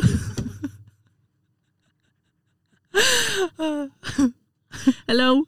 Hello. 5.07 5.45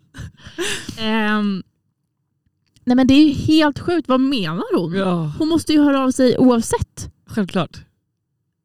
Ehm, 0.99 1.63
nej 2.85 2.97
men 2.97 3.07
det 3.07 3.15
är 3.15 3.25
ju 3.25 3.33
helt 3.33 3.79
sjukt, 3.79 4.09
vad 4.09 4.21
menar 4.21 4.79
hon? 4.79 4.93
Ja, 4.95 5.33
Hon 5.39 5.49
måste 5.49 5.73
ju 5.73 5.81
höra 5.83 6.01
av 6.05 6.11
sig 6.11 6.39
oavsett. 6.39 7.09
självklart. 7.27 7.79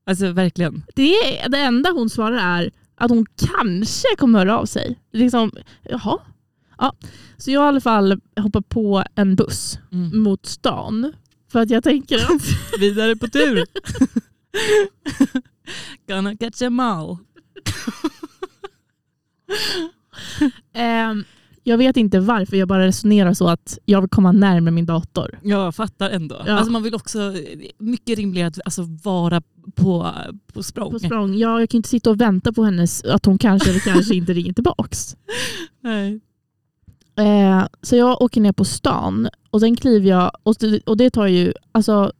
Alltså 0.05 0.31
verkligen. 0.31 0.83
Det, 0.95 1.13
är, 1.15 1.49
det 1.49 1.57
enda 1.57 1.91
hon 1.91 2.09
svarar 2.09 2.37
är 2.61 2.71
att 2.95 3.09
hon 3.11 3.25
kanske 3.35 4.07
kommer 4.17 4.39
höra 4.39 4.57
av 4.59 4.65
sig. 4.65 4.99
Liksom, 5.13 5.51
jaha. 5.83 6.17
Ja. 6.77 6.95
Så 7.37 7.51
jag 7.51 7.63
i 7.63 7.67
alla 7.67 7.81
fall 7.81 8.21
hoppar 8.39 8.61
på 8.61 9.03
en 9.15 9.35
buss 9.35 9.79
Mm. 9.91 10.23
mot 10.23 10.45
stan. 10.45 11.13
För 11.51 11.59
att 11.59 11.69
jag 11.69 11.83
tänker 11.83 12.17
att 12.17 12.41
Vidare 12.79 13.15
på 13.15 13.27
tur. 13.27 13.65
Gonna 16.07 16.37
catch 16.37 16.61
em 16.61 16.79
all. 16.79 17.17
ehm, 20.73 21.23
jag 21.69 21.77
vet 21.77 21.97
inte 21.97 22.19
varför, 22.19 22.57
jag 22.57 22.67
bara 22.67 22.85
resonerar 22.87 23.33
så 23.33 23.47
att 23.47 23.77
jag 23.85 24.01
vill 24.01 24.09
komma 24.09 24.31
närmare 24.31 24.71
min 24.71 24.85
dator. 24.85 25.39
Jag 25.43 25.75
fattar 25.75 26.09
ändå. 26.09 26.35
Ja. 26.45 26.53
Alltså 26.53 26.71
man 26.71 26.83
vill 26.83 26.95
också, 26.95 27.33
mycket 27.77 28.17
rimligare 28.17 28.47
att 28.47 28.59
alltså 28.65 28.81
vara 29.03 29.41
på, 29.75 30.07
på 30.53 30.63
språng. 30.63 30.91
På 30.91 30.99
språng. 30.99 31.35
Ja, 31.37 31.59
jag 31.59 31.69
kan 31.69 31.77
inte 31.77 31.89
sitta 31.89 32.09
och 32.09 32.21
vänta 32.21 32.53
på 32.53 32.63
hennes, 32.63 33.03
att 33.03 33.25
hon 33.25 33.37
kanske 33.37 33.69
eller 33.69 33.79
kanske 33.79 34.15
inte 34.15 34.33
ringer 34.33 34.53
tillbaks. 34.53 35.15
Nej. 35.81 36.19
Eh, 37.17 37.65
så 37.81 37.95
jag 37.95 38.21
åker 38.21 38.41
ner 38.41 38.51
på 38.51 38.65
stan 38.65 39.29
och 39.49 39.59
sen 39.59 39.75
kliver 39.75 40.09
jag, 40.09 40.31
och 40.43 40.55
det, 40.59 40.79
och 40.85 40.97
det 40.97 41.09
tar 41.09 41.27
ju, 41.27 41.53
alltså, 41.71 42.11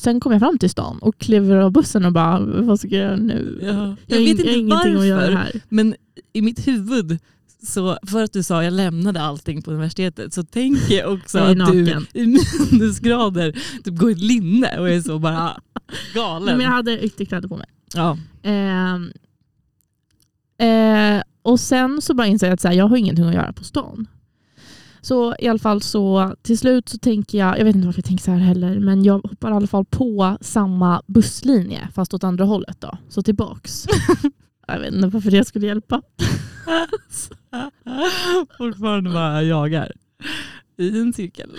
sen 0.00 0.20
kommer 0.20 0.34
jag 0.34 0.40
fram 0.40 0.58
till 0.58 0.70
stan 0.70 0.98
och 0.98 1.18
kliver 1.18 1.56
av 1.56 1.72
bussen 1.72 2.04
och 2.04 2.12
bara, 2.12 2.40
vad 2.40 2.80
ska 2.80 2.88
jag 2.88 2.98
göra 3.04 3.16
nu? 3.16 3.58
Ja. 3.62 3.68
Jag, 3.68 3.96
Jag 4.06 4.18
vet 4.18 4.18
in- 4.18 4.26
jag 4.26 4.28
inte 4.36 4.42
ingenting 4.58 4.70
varför. 4.94 4.98
att 5.00 5.06
göra 5.06 5.36
här. 5.36 5.60
Men 5.68 5.94
i 6.32 6.42
mitt 6.42 6.66
huvud, 6.68 7.18
så 7.62 7.98
för 8.06 8.24
att 8.24 8.32
du 8.32 8.42
sa 8.42 8.64
jag 8.64 8.72
lämnade 8.72 9.20
allting 9.20 9.62
på 9.62 9.70
universitetet, 9.70 10.34
så 10.34 10.42
tänker 10.42 10.94
jag 10.94 11.12
också 11.12 11.38
Jag 11.38 11.60
att 11.60 11.72
du 11.72 12.06
i 12.14 12.26
minusgrader 12.26 13.52
typ 13.84 13.98
går 13.98 14.10
i 14.10 14.14
linne 14.14 14.78
och 14.78 14.90
är 14.90 15.00
så 15.00 15.18
bara 15.18 15.60
galen. 16.14 16.56
Men 16.56 16.64
jag 16.64 16.72
hade 16.72 17.04
ytterkläder 17.04 17.48
på 17.48 17.56
mig. 17.56 17.66
ja. 17.94 18.18
Ehm, 18.42 19.12
eh, 20.58 21.22
och 21.42 21.60
sen 21.60 22.02
så 22.02 22.14
bara 22.14 22.26
inser 22.26 22.46
jag 22.46 22.54
att 22.54 22.60
så 22.60 22.68
här, 22.68 22.74
jag 22.74 22.88
har 22.88 22.96
ingenting 22.96 23.24
att 23.24 23.34
göra 23.34 23.52
på 23.52 23.64
stan. 23.64 24.06
Så 25.00 25.36
i 25.38 25.48
alla 25.48 25.58
fall 25.58 25.82
så 25.82 26.34
till 26.42 26.58
slut 26.58 26.88
så 26.88 26.98
tänker 26.98 27.38
jag, 27.38 27.58
jag 27.58 27.64
vet 27.64 27.74
inte 27.74 27.86
varför 27.86 27.98
jag 27.98 28.04
tänker 28.04 28.24
så 28.24 28.30
här 28.30 28.38
heller, 28.38 28.80
men 28.80 29.04
jag 29.04 29.18
hoppar 29.18 29.50
i 29.50 29.54
alla 29.54 29.66
fall 29.66 29.84
på 29.84 30.38
samma 30.40 31.02
busslinje 31.06 31.88
fast 31.94 32.14
åt 32.14 32.24
andra 32.24 32.44
hållet 32.44 32.80
då. 32.80 32.98
Så 33.08 33.22
tillbaks. 33.22 33.86
jag 34.66 34.80
vet 34.80 34.94
inte 34.94 35.08
varför 35.08 35.30
det 35.30 35.44
skulle 35.44 35.66
hjälpa. 35.66 36.02
Fortfarande 38.58 39.10
bara 39.10 39.42
jagar 39.42 39.92
i 40.76 41.00
en 41.00 41.12
cirkel. 41.12 41.50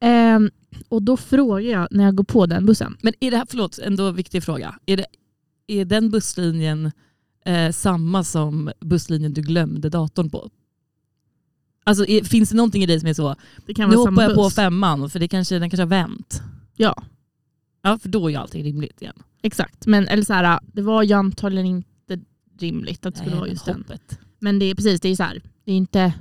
Ehm, 0.00 0.50
och 0.88 1.02
då 1.02 1.16
frågar 1.16 1.60
jag 1.60 1.88
när 1.90 2.04
jag 2.04 2.14
går 2.14 2.24
på 2.24 2.46
den 2.46 2.66
bussen. 2.66 2.96
Men 3.02 3.12
är 3.20 3.30
det 3.30 3.36
här, 3.36 3.46
förlåt, 3.50 3.78
ändå 3.78 4.10
viktig 4.10 4.42
fråga. 4.42 4.78
Är, 4.86 4.96
det, 4.96 5.06
är 5.66 5.84
den 5.84 6.10
busslinjen 6.10 6.92
eh, 7.44 7.72
samma 7.72 8.24
som 8.24 8.70
busslinjen 8.80 9.34
du 9.34 9.42
glömde 9.42 9.88
datorn 9.88 10.30
på? 10.30 10.50
Alltså 11.84 12.06
är, 12.06 12.24
finns 12.24 12.50
det 12.50 12.56
någonting 12.56 12.82
i 12.82 12.86
dig 12.86 13.00
som 13.00 13.08
är 13.08 13.14
så, 13.14 13.36
Det 13.66 13.74
kan 13.74 13.90
nu 13.90 13.96
hoppar 13.96 14.22
jag 14.22 14.34
på 14.34 14.50
femman 14.50 15.10
för 15.10 15.18
det 15.18 15.28
kanske, 15.28 15.58
den 15.58 15.70
kanske 15.70 15.82
har 15.82 15.88
vänt. 15.88 16.42
Ja, 16.76 17.02
Ja, 17.82 17.98
för 17.98 18.08
då 18.08 18.26
är 18.26 18.30
ju 18.30 18.36
allting 18.36 18.64
rimligt 18.64 19.02
igen. 19.02 19.22
exakt. 19.42 19.86
Men 19.86 20.08
eller 20.08 20.22
så 20.22 20.32
här, 20.32 20.60
det 20.62 20.82
var 20.82 21.02
ju 21.02 21.12
antagligen 21.12 21.66
inte 21.66 21.88
rimligt 22.62 23.06
att 23.06 23.14
det 23.14 23.18
skulle 23.18 23.34
Nej, 23.34 23.40
vara 23.40 23.50
just 23.50 23.64
den. 23.64 23.76
hoppet. 23.76 24.18
Men 24.38 24.58
det 24.58 24.64
är 24.66 24.74
precis, 24.74 25.00
det 25.00 25.08
är 25.08 25.16
så 25.16 25.22
här, 25.22 25.42
det 25.64 25.72
är 25.72 25.76
inte 25.76 26.12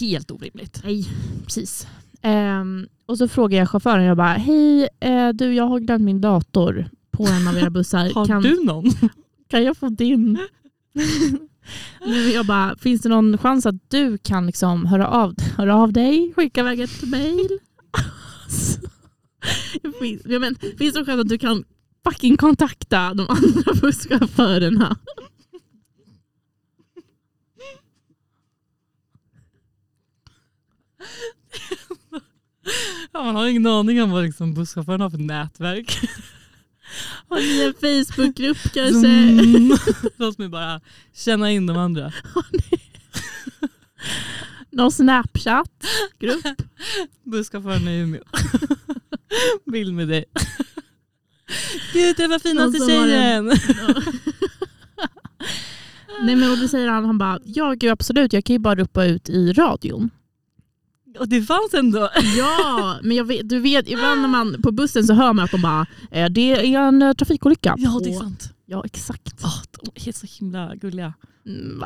Helt 0.00 0.30
orimligt. 0.30 0.80
Nej, 0.84 1.08
precis. 1.44 1.86
Ehm, 2.22 2.88
och 3.06 3.18
så 3.18 3.28
frågar 3.28 3.58
jag 3.58 3.70
chauffören, 3.70 4.04
jag 4.04 4.16
bara, 4.16 4.32
hej 4.32 4.88
eh, 5.00 5.28
du 5.28 5.54
jag 5.54 5.64
har 5.64 5.80
glömt 5.80 6.04
min 6.04 6.20
dator 6.20 6.88
på 7.10 7.26
en 7.26 7.48
av 7.48 7.58
era 7.58 7.70
bussar. 7.78 8.14
Har 8.14 8.26
kan, 8.26 8.42
du 8.42 8.64
någon? 8.64 8.84
kan 9.48 9.64
jag 9.64 9.76
få 9.76 9.88
din? 9.88 10.38
Jag 12.34 12.46
bara, 12.46 12.76
finns 12.76 13.02
det 13.02 13.08
någon 13.08 13.38
chans 13.38 13.66
att 13.66 13.90
du 13.90 14.18
kan 14.18 14.46
liksom 14.46 14.86
höra, 14.86 15.08
av, 15.08 15.34
höra 15.56 15.76
av 15.76 15.92
dig, 15.92 16.32
skicka 16.36 16.60
iväg 16.60 16.80
ett 16.80 17.02
mejl? 17.02 17.48
finns, 20.00 20.24
men, 20.24 20.54
finns 20.78 20.94
det 20.94 20.98
någon 21.00 21.06
chans 21.06 21.20
att 21.20 21.28
du 21.28 21.38
kan 21.38 21.64
fucking 22.04 22.36
kontakta 22.36 23.14
de 23.14 23.26
andra 23.28 23.74
busschaufförerna? 23.80 24.96
Ja, 33.12 33.22
man 33.24 33.36
har 33.36 33.46
ingen 33.46 33.66
aning 33.66 34.02
om 34.02 34.10
vad 34.10 34.24
liksom 34.24 34.54
busschauffören 34.54 35.00
har 35.00 35.10
för 35.10 35.18
nätverk. 35.18 35.98
Har 37.28 37.36
ni 37.40 37.62
en 37.62 37.74
Facebookgrupp 37.74 38.58
kanske? 38.74 39.08
Mm. 39.08 39.76
Låt 40.16 40.38
mig 40.38 40.48
bara 40.48 40.80
känna 41.14 41.50
in 41.50 41.66
de 41.66 41.76
andra. 41.76 42.12
Någon 44.70 44.92
Snapchat-grupp? 44.92 46.46
Busschauffören 47.24 47.88
i 47.88 47.98
Umeå. 47.98 48.22
Bild 49.72 49.94
med 49.94 50.08
dig. 50.08 50.24
Gud, 51.92 52.16
det 52.16 52.26
var 52.26 52.38
finaste 52.38 52.82
en- 52.82 52.88
tjejen. 52.88 53.52
Nej 56.22 56.36
men 56.36 56.50
och 56.50 56.58
då 56.58 56.68
säger 56.68 56.88
han, 56.88 57.04
han 57.04 57.18
bara, 57.18 57.38
ja 57.44 57.72
gud 57.72 57.90
absolut 57.90 58.32
jag 58.32 58.44
kan 58.44 58.54
ju 58.54 58.58
bara 58.60 58.74
ropa 58.74 59.04
ut 59.04 59.28
i 59.28 59.52
radion. 59.52 60.10
Och 61.18 61.28
det 61.28 61.42
fanns 61.42 61.74
ändå. 61.74 62.08
Ja, 62.38 62.96
men 63.02 63.26
vet, 63.26 63.48
du 63.48 63.58
vet 63.58 63.88
ibland 63.88 64.20
när 64.20 64.28
man 64.28 64.56
på 64.62 64.72
bussen 64.72 65.04
så 65.04 65.14
hör 65.14 65.32
man 65.32 65.44
att 65.44 65.50
de 65.50 65.62
bara, 65.62 65.86
eh, 66.10 66.28
det 66.30 66.52
är 66.74 66.78
en 66.80 67.02
eh, 67.02 67.12
trafikolycka. 67.12 67.74
Ja, 67.78 68.00
det 68.04 68.10
är 68.10 68.16
Och- 68.16 68.22
sant. 68.22 68.48
Ja 68.66 68.82
exakt. 68.84 69.44
Oh, 69.44 69.62
de 69.82 70.08
är 70.08 70.12
så 70.12 70.26
himla 70.40 70.74
gulliga. 70.74 71.12
Mm? 71.46 71.82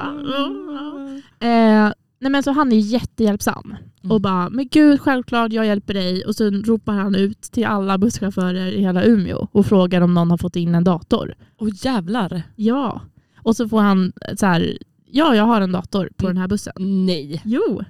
Eh, 1.40 1.92
nej 2.21 2.30
men 2.30 2.42
så 2.42 2.50
han 2.52 2.73
är 2.73 2.76
jättehjälpsam. 2.78 3.75
Mm. 4.02 4.12
Och 4.12 4.21
bara, 4.21 4.49
men 4.50 4.68
gud 4.68 5.00
självklart 5.00 5.52
jag 5.52 5.66
hjälper 5.66 5.95
dig. 5.95 6.25
Och 6.25 6.35
sen 6.35 6.64
ropar 6.64 6.92
han 6.92 7.14
ut 7.14 7.40
till 7.42 7.64
alla 7.66 7.99
busschaufförer 7.99 8.66
i 8.73 8.80
hela 8.80 9.04
Umeå 9.04 9.49
och 9.52 9.66
frågar 9.66 10.00
om 10.00 10.14
någon 10.14 10.30
har 10.30 10.38
fått 10.38 10.56
in 10.56 10.75
en 10.75 10.85
dator. 10.85 11.35
Åh 11.59 11.68
jävlar. 11.83 12.42
Ja. 12.56 13.00
Och 13.42 13.56
så 13.56 13.68
får 13.68 13.80
han 13.80 14.12
så 14.37 14.47
här, 14.47 14.78
ja 15.11 15.35
jag 15.37 15.45
har 15.45 15.61
en 15.61 15.73
dator 15.73 16.11
på 16.16 16.26
Mm. 16.26 16.35
den 16.35 16.40
här 16.40 16.49
bussen. 16.49 16.73
Nej. 17.06 17.42
Jo. 17.45 17.83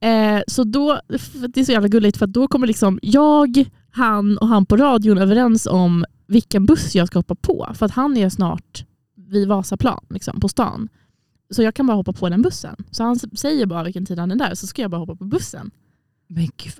Eh, 0.00 0.42
så 0.46 0.64
då, 0.64 1.00
det 1.48 1.60
är 1.60 1.64
så 1.64 1.72
jävla 1.72 1.88
gulligt 1.88 2.16
för 2.16 2.26
då 2.26 2.48
kommer 2.48 2.66
liksom 2.66 2.98
jag, 3.02 3.64
han 3.90 4.38
och 4.38 4.48
han 4.48 4.66
på 4.66 4.76
radion 4.76 5.18
överens 5.18 5.66
om 5.66 6.04
vilken 6.26 6.66
buss 6.66 6.94
jag 6.94 7.06
ska 7.06 7.18
hoppa 7.18 7.34
på. 7.34 7.72
För 7.74 7.86
att 7.86 7.92
han 7.92 8.16
är 8.16 8.28
snart 8.28 8.84
vid 9.16 9.48
Vasaplan 9.48 10.04
liksom, 10.08 10.40
på 10.40 10.48
stan. 10.48 10.88
Så 11.50 11.62
jag 11.62 11.74
kan 11.74 11.86
bara 11.86 11.96
hoppa 11.96 12.12
på 12.12 12.28
den 12.28 12.42
bussen. 12.42 12.76
Så 12.90 13.02
han 13.02 13.18
säger 13.18 13.66
bara 13.66 13.84
vilken 13.84 14.06
tid 14.06 14.18
han 14.18 14.30
är 14.30 14.36
där 14.36 14.54
så 14.54 14.66
ska 14.66 14.82
jag 14.82 14.90
bara 14.90 14.98
hoppa 14.98 15.16
på 15.16 15.24
bussen. 15.24 15.70
Men 16.28 16.48
gud, 16.56 16.74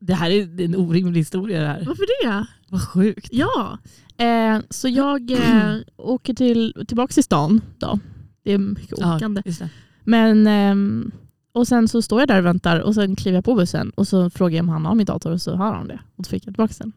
det 0.00 0.14
här 0.14 0.30
är 0.30 0.60
en 0.64 0.76
orimlig 0.76 1.20
historia 1.20 1.60
det 1.60 1.66
här. 1.66 1.84
Varför 1.86 2.24
det? 2.24 2.46
Vad 2.68 2.88
sjukt. 2.88 3.28
Ja. 3.32 3.78
Eh, 4.16 4.60
så 4.70 4.88
jag 4.88 5.30
eh, 5.30 5.76
åker 5.96 6.34
till, 6.34 6.84
tillbaka 6.88 7.12
till 7.12 7.24
stan 7.24 7.60
då. 7.78 7.98
Det 8.44 8.52
är 8.52 8.58
mycket 8.58 8.98
åkande. 8.98 9.42
Ja. 9.44 9.68
Men, 10.04 10.46
ehm, 10.46 11.12
och 11.56 11.68
sen 11.68 11.88
så 11.88 12.02
står 12.02 12.20
jag 12.20 12.28
där 12.28 12.38
och 12.38 12.44
väntar 12.46 12.80
och 12.80 12.94
sen 12.94 13.16
kliver 13.16 13.36
jag 13.36 13.44
på 13.44 13.54
bussen 13.54 13.90
och 13.90 14.08
så 14.08 14.30
frågar 14.30 14.56
jag 14.56 14.62
om 14.62 14.68
han 14.68 14.86
har 14.86 14.94
min 14.94 15.06
dator 15.06 15.32
och 15.32 15.40
så 15.42 15.56
har 15.56 15.74
han 15.74 15.88
det. 15.88 16.00
Och 16.16 16.24
då 16.24 16.28
fick 16.28 16.46
jag 16.46 16.54
tillbaka 16.54 16.74
den. 16.78 16.92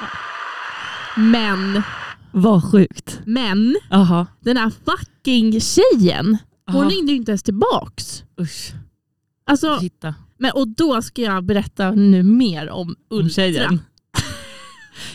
Ja. 0.00 0.08
Men, 1.16 1.82
Vad 2.32 2.64
sjukt. 2.70 3.20
men, 3.26 3.76
Jaha. 3.90 4.26
den 4.40 4.56
här 4.56 4.70
fucking 4.84 5.60
tjejen, 5.60 6.38
hon 6.70 6.90
ringde 6.90 7.12
ju 7.12 7.18
inte 7.18 7.30
ens 7.32 7.42
tillbaks. 7.42 8.22
Usch. 8.40 8.72
Alltså, 9.46 9.78
Hitta. 9.78 10.14
men, 10.38 10.50
och 10.54 10.68
då 10.68 11.02
ska 11.02 11.22
jag 11.22 11.44
berätta 11.44 11.90
nu 11.90 12.22
mer 12.22 12.70
om 12.70 12.88
Om 12.88 12.94
Ultra. 13.18 13.30
tjejen. 13.30 13.80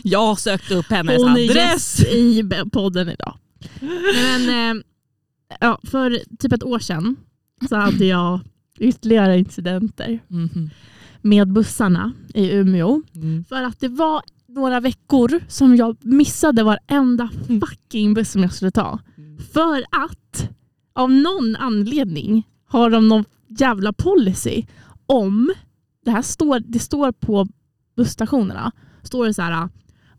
Jag 0.04 0.40
sökte 0.40 0.76
upp 0.76 0.86
hennes 0.90 1.18
Hon 1.18 1.38
är 1.38 1.50
adress. 1.50 2.00
gäst 2.00 2.00
i 2.14 2.44
podden 2.72 3.10
idag. 3.10 3.38
Men, 4.16 4.50
eh, 4.78 4.84
ja, 5.60 5.80
för 5.84 6.18
typ 6.40 6.54
ett 6.54 6.64
år 6.64 6.80
sedan 6.80 7.16
så 7.70 7.76
hade 7.76 8.06
jag 8.06 8.40
ytterligare 8.80 9.40
incidenter 9.40 10.20
Mhm. 10.28 10.70
med 11.22 11.48
bussarna 11.54 12.14
i 12.34 12.52
Umeå. 12.52 13.02
Mm. 13.16 13.46
För 13.46 13.64
att 13.64 13.80
det 13.80 13.88
var 13.88 14.22
några 14.48 14.80
veckor 14.80 15.40
som 15.48 15.76
jag 15.76 15.98
missade 16.06 16.64
varenda 16.64 17.30
fucking 17.48 18.14
buss 18.14 18.32
som 18.32 18.42
jag 18.42 18.54
skulle 18.54 18.72
ta. 18.72 19.00
För 19.54 19.78
att 20.06 20.50
av 20.94 21.12
någon 21.12 21.56
anledning 21.56 22.48
har 22.66 22.90
de 22.90 23.08
någon 23.08 23.26
jävla 23.48 23.94
policy 23.94 24.64
om, 25.06 25.52
det 26.06 26.12
här 26.12 26.22
står, 26.22 26.60
det 26.60 26.80
står 26.80 27.12
på 27.12 27.48
busstationerna, 27.96 28.72
står 29.04 29.26
det 29.26 29.34
så 29.34 29.42
här, 29.42 29.70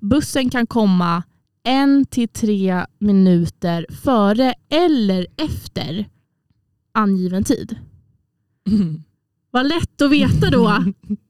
bussen 0.01 0.51
kan 0.51 0.67
komma 0.67 1.23
en 1.65 2.05
till 2.07 2.29
tre 2.29 2.87
minuter 2.99 3.87
före 4.03 4.55
eller 4.71 5.27
efter 5.37 6.09
angiven 6.93 7.45
tid. 7.45 7.77
Mm. 8.69 9.03
Vad 9.51 9.69
lätt 9.69 10.03
att 10.03 10.11
veta 10.11 10.51
då 10.51 10.69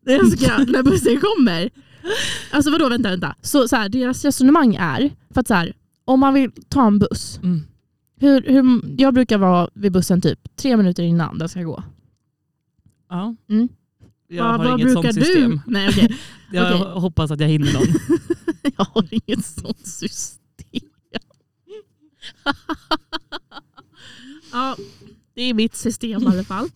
när, 0.06 0.12
jag 0.12 0.38
ska, 0.38 0.58
när 0.58 0.82
bussen 0.82 1.20
kommer. 1.20 1.70
Alltså 2.50 2.70
vadå, 2.70 2.88
vänta, 2.88 3.10
vänta. 3.10 3.34
Så, 3.42 3.68
så 3.68 3.76
här, 3.76 3.88
deras 3.88 4.24
resonemang 4.24 4.74
är, 4.74 5.10
för 5.30 5.40
att 5.40 5.48
så 5.48 5.54
här, 5.54 5.72
om 6.04 6.20
man 6.20 6.34
vill 6.34 6.50
ta 6.68 6.86
en 6.86 6.98
buss, 6.98 7.40
Mm. 7.42 7.60
hur, 8.20 8.42
hur, 8.42 8.82
jag 8.98 9.14
brukar 9.14 9.38
vara 9.38 9.68
vid 9.74 9.92
bussen 9.92 10.20
typ 10.20 10.56
tre 10.56 10.76
minuter 10.76 11.02
innan 11.02 11.38
den 11.38 11.48
ska 11.48 11.62
gå. 11.62 11.82
Ja. 13.10 13.34
Mm. 13.48 13.68
Jag 14.28 14.44
vad, 14.44 14.52
har 14.52 14.58
vad 14.58 14.80
inget 14.80 14.94
brukar 14.94 15.12
sånt 15.12 15.26
system. 15.26 15.50
du? 15.50 15.72
Nej, 15.72 15.88
okej. 15.88 16.18
Jag 16.52 16.80
Okej. 16.80 17.00
hoppas 17.00 17.30
att 17.30 17.40
jag 17.40 17.48
hinner 17.48 17.72
någon. 17.72 17.82
jag 18.76 18.84
har 18.84 19.08
inget 19.10 19.44
sånt 19.46 19.86
system. 19.86 20.38
ja, 24.52 24.76
det 25.34 25.42
är 25.42 25.54
mitt 25.54 25.74
system 25.76 26.22
i 26.22 26.26
alla 26.26 26.44
fall. 26.44 26.68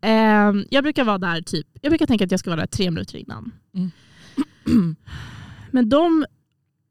Ehm, 0.00 0.64
jag 0.70 0.84
brukar 0.84 1.04
vara 1.04 1.18
där 1.18 1.42
typ, 1.42 1.66
jag 1.82 1.90
brukar 1.90 2.06
tänka 2.06 2.24
att 2.24 2.30
jag 2.30 2.40
ska 2.40 2.50
vara 2.50 2.60
där 2.60 2.66
tre 2.66 2.90
minuter 2.90 3.16
innan. 3.18 3.52
Mm. 3.74 3.90
Men, 5.70 5.88
de, 5.88 6.24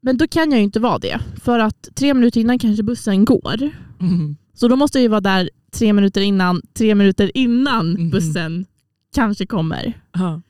men 0.00 0.16
då 0.16 0.28
kan 0.28 0.50
jag 0.50 0.58
ju 0.58 0.64
inte 0.64 0.80
vara 0.80 0.98
det. 0.98 1.20
För 1.42 1.58
att 1.58 1.88
tre 1.94 2.14
minuter 2.14 2.40
innan 2.40 2.58
kanske 2.58 2.82
bussen 2.82 3.24
går. 3.24 3.70
Mm. 4.00 4.36
Så 4.54 4.68
då 4.68 4.76
måste 4.76 4.98
jag 4.98 5.02
ju 5.02 5.08
vara 5.08 5.20
där 5.20 5.50
tre 5.72 5.92
minuter 5.92 6.20
innan, 6.20 6.62
tre 6.74 6.94
minuter 6.94 7.30
innan 7.34 7.92
Mhm. 7.92 8.10
bussen 8.10 8.66
kanske 9.14 9.46
kommer. 9.46 10.02
Ja. 10.12 10.42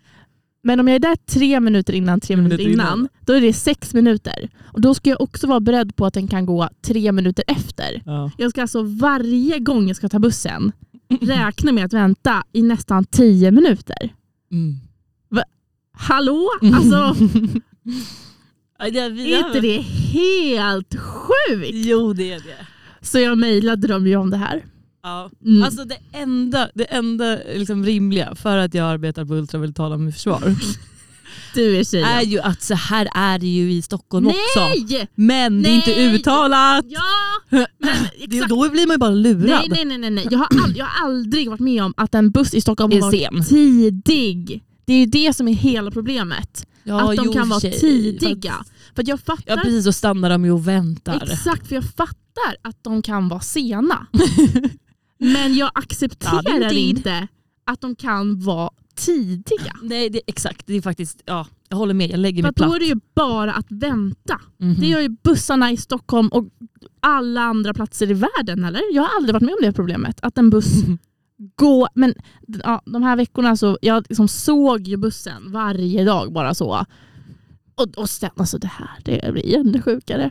Men 0.63 0.81
om 0.81 0.89
jag 0.89 0.95
är 0.95 0.99
där 0.99 1.17
tre 1.17 1.61
minuter 1.61 1.93
innan, 1.93 2.21
tre 2.21 2.37
minuter 2.37 2.57
minuter 2.57 2.73
innan, 2.73 2.99
innan. 2.99 3.09
då 3.21 3.33
är 3.33 3.41
det 3.41 3.53
sex 3.53 3.95
minuter. 3.95 4.49
Och 4.63 4.81
då 4.81 4.95
ska 4.95 5.11
jag 5.11 5.21
också 5.21 5.47
vara 5.47 5.61
beredd 5.61 5.97
på 5.97 6.07
att 6.07 6.15
den 6.15 6.29
kan 6.29 6.47
gå 6.47 6.69
tre 6.83 7.13
minuter 7.13 7.45
efter. 7.47 8.03
Ja. 8.05 8.31
Jag 8.39 8.51
ska 8.51 8.63
alltså 8.63 8.83
varje 8.83 9.59
gång 9.59 9.89
jag 9.89 9.97
ska 9.97 10.09
ta 10.09 10.19
bussen 10.19 10.73
räkna 11.21 11.73
med 11.73 11.85
att 11.85 11.93
vänta 11.93 12.45
i 12.53 12.63
nästan 12.63 13.05
tio 13.05 13.51
minuter. 13.51 14.15
Mm. 14.53 14.77
Hallå? 15.95 16.49
Alltså, 16.75 17.17
Ja, 18.79 18.91
det, 18.91 19.09
vi, 19.09 19.35
är 19.35 19.47
inte 19.47 19.61
det 19.61 19.81
helt 20.13 20.95
sjukt? 20.99 21.71
Jo 21.73 22.13
det 22.13 22.33
är 22.33 22.41
det. 22.41 22.67
Så 23.01 23.19
jag 23.19 23.39
mejlade 23.39 23.89
dem 23.89 24.07
ju 24.07 24.17
om 24.17 24.31
det 24.31 24.37
här. 24.37 24.65
Ja. 25.03 25.31
Mm. 25.45 25.63
Alltså 25.63 25.85
det 25.85 25.99
enda, 26.13 26.71
det 26.75 26.85
enda 26.85 27.39
liksom 27.55 27.85
rimliga 27.85 28.35
för 28.35 28.57
att 28.57 28.75
jag 28.75 28.87
arbetar 28.87 29.25
på 29.25 29.35
ultravital 29.35 29.99
med 29.99 30.15
försvar 30.15 30.55
du 31.55 31.77
är 31.77 31.85
tjejen. 31.85 32.09
är 32.09 32.23
ju 32.23 32.41
att 32.41 32.63
så 32.63 32.75
här 32.75 33.09
är 33.15 33.39
det 33.39 33.47
ju 33.47 33.73
i 33.73 33.83
Stockholm 33.83 34.27
också. 34.27 34.39
Nej! 34.61 35.09
Men 35.15 35.63
det 35.63 35.69
är 35.69 35.75
inte 35.75 35.91
Nej! 35.91 36.15
uttalat. 36.15 36.85
Ja! 36.89 37.67
Men, 37.79 38.49
då 38.49 38.71
blir 38.71 38.87
man 38.87 38.95
ju 38.95 38.99
bara 38.99 39.11
lurad. 39.11 39.45
Nej, 39.49 39.69
nej, 39.71 39.85
nej, 39.85 39.99
nej, 39.99 40.11
nej. 40.11 40.27
Jag, 40.31 40.39
har 40.39 40.47
ald- 40.47 40.77
jag 40.77 40.85
har 40.87 41.07
aldrig 41.07 41.49
varit 41.51 41.61
med 41.61 41.83
om 41.85 41.95
att 41.97 42.15
en 42.15 42.31
buss 42.31 42.55
i 42.55 42.61
Stockholm 42.61 42.93
Är 42.93 43.01
har 43.01 43.03
varit 43.13 43.21
sen. 43.23 43.45
tidig. 43.45 44.65
Det 44.85 44.93
är 44.93 44.99
ju 44.99 45.07
det 45.07 45.33
som 45.37 45.49
är 45.49 45.53
hela 45.55 45.91
problemet. 45.91 46.67
Ja, 46.85 47.11
att 47.11 47.17
de 47.17 47.23
jo, 47.27 47.33
kan 47.33 47.49
vara 47.49 47.61
tjej. 47.61 47.81
tidiga. 47.81 48.65
För 48.95 49.03
att 49.03 49.09
jag 49.09 49.21
fattar, 49.21 49.45
Ja 49.47 49.57
precis, 49.57 49.85
så 49.85 49.93
stannar 49.93 50.31
de 50.31 50.45
ju 50.45 50.51
och 50.51 50.69
väntar. 50.69 51.29
exakt, 51.33 51.69
för 51.69 51.75
jag 51.75 51.85
fattar 51.85 52.57
att 52.63 52.85
de 52.85 53.03
kan 53.03 53.29
vara 53.29 53.41
sena. 53.41 54.07
Men 55.23 55.55
jag 55.55 55.67
Ja, 55.67 55.71
accepterar 55.75 56.73
inte 56.73 57.29
att 57.65 57.81
de 57.81 57.97
kan 57.97 58.41
vara 58.41 58.71
tidiga. 58.95 59.77
Nej, 59.83 60.11
det, 60.11 60.21
exakt. 60.27 60.67
Det 60.67 60.75
är 60.75 60.83
faktiskt, 60.83 61.23
ja, 61.25 61.47
jag 61.69 61.77
håller 61.77 61.95
med. 61.95 62.11
Jag 62.11 62.21
lägger 62.21 62.37
För 62.37 62.43
mig 62.43 62.49
att 62.49 62.57
då 62.57 62.65
platt. 62.65 62.75
är 62.75 62.79
det 62.81 62.87
ju 62.87 63.01
bara 63.15 63.53
att 63.53 63.67
vänta. 63.69 64.41
Mhm. 64.59 64.75
Det 64.81 64.87
gör 64.87 65.01
ju 65.01 65.09
bussarna 65.09 65.73
i 65.73 65.77
Stockholm 65.77 66.29
och 66.29 66.45
alla 67.01 67.41
andra 67.41 67.75
platser 67.75 68.11
i 68.11 68.15
världen. 68.15 68.65
Eller? 68.65 68.95
Jag 68.95 69.03
har 69.03 69.17
aldrig 69.17 69.33
varit 69.35 69.43
med 69.43 69.53
om 69.55 69.59
det 69.63 69.73
problemet. 69.73 70.19
Att 70.23 70.39
en 70.39 70.51
buss 70.51 70.73
går... 71.57 71.89
Men 71.95 72.15
ja, 72.65 72.83
de 72.85 73.03
här 73.03 73.17
veckorna 73.17 73.57
så 73.57 73.79
jag 73.83 74.05
liksom 74.09 74.29
såg 74.29 74.81
ju 74.89 74.97
bussen 74.97 75.53
varje 75.53 76.05
dag 76.05 76.33
bara 76.33 76.55
så. 76.55 76.85
Och, 77.75 77.89
och 77.99 78.11
sen, 78.11 78.31
alltså 78.37 78.59
det 78.59 78.67
här 78.67 78.91
det 79.05 79.33
blir 79.33 79.57
ännu 79.59 79.83
sjukare. 79.83 80.31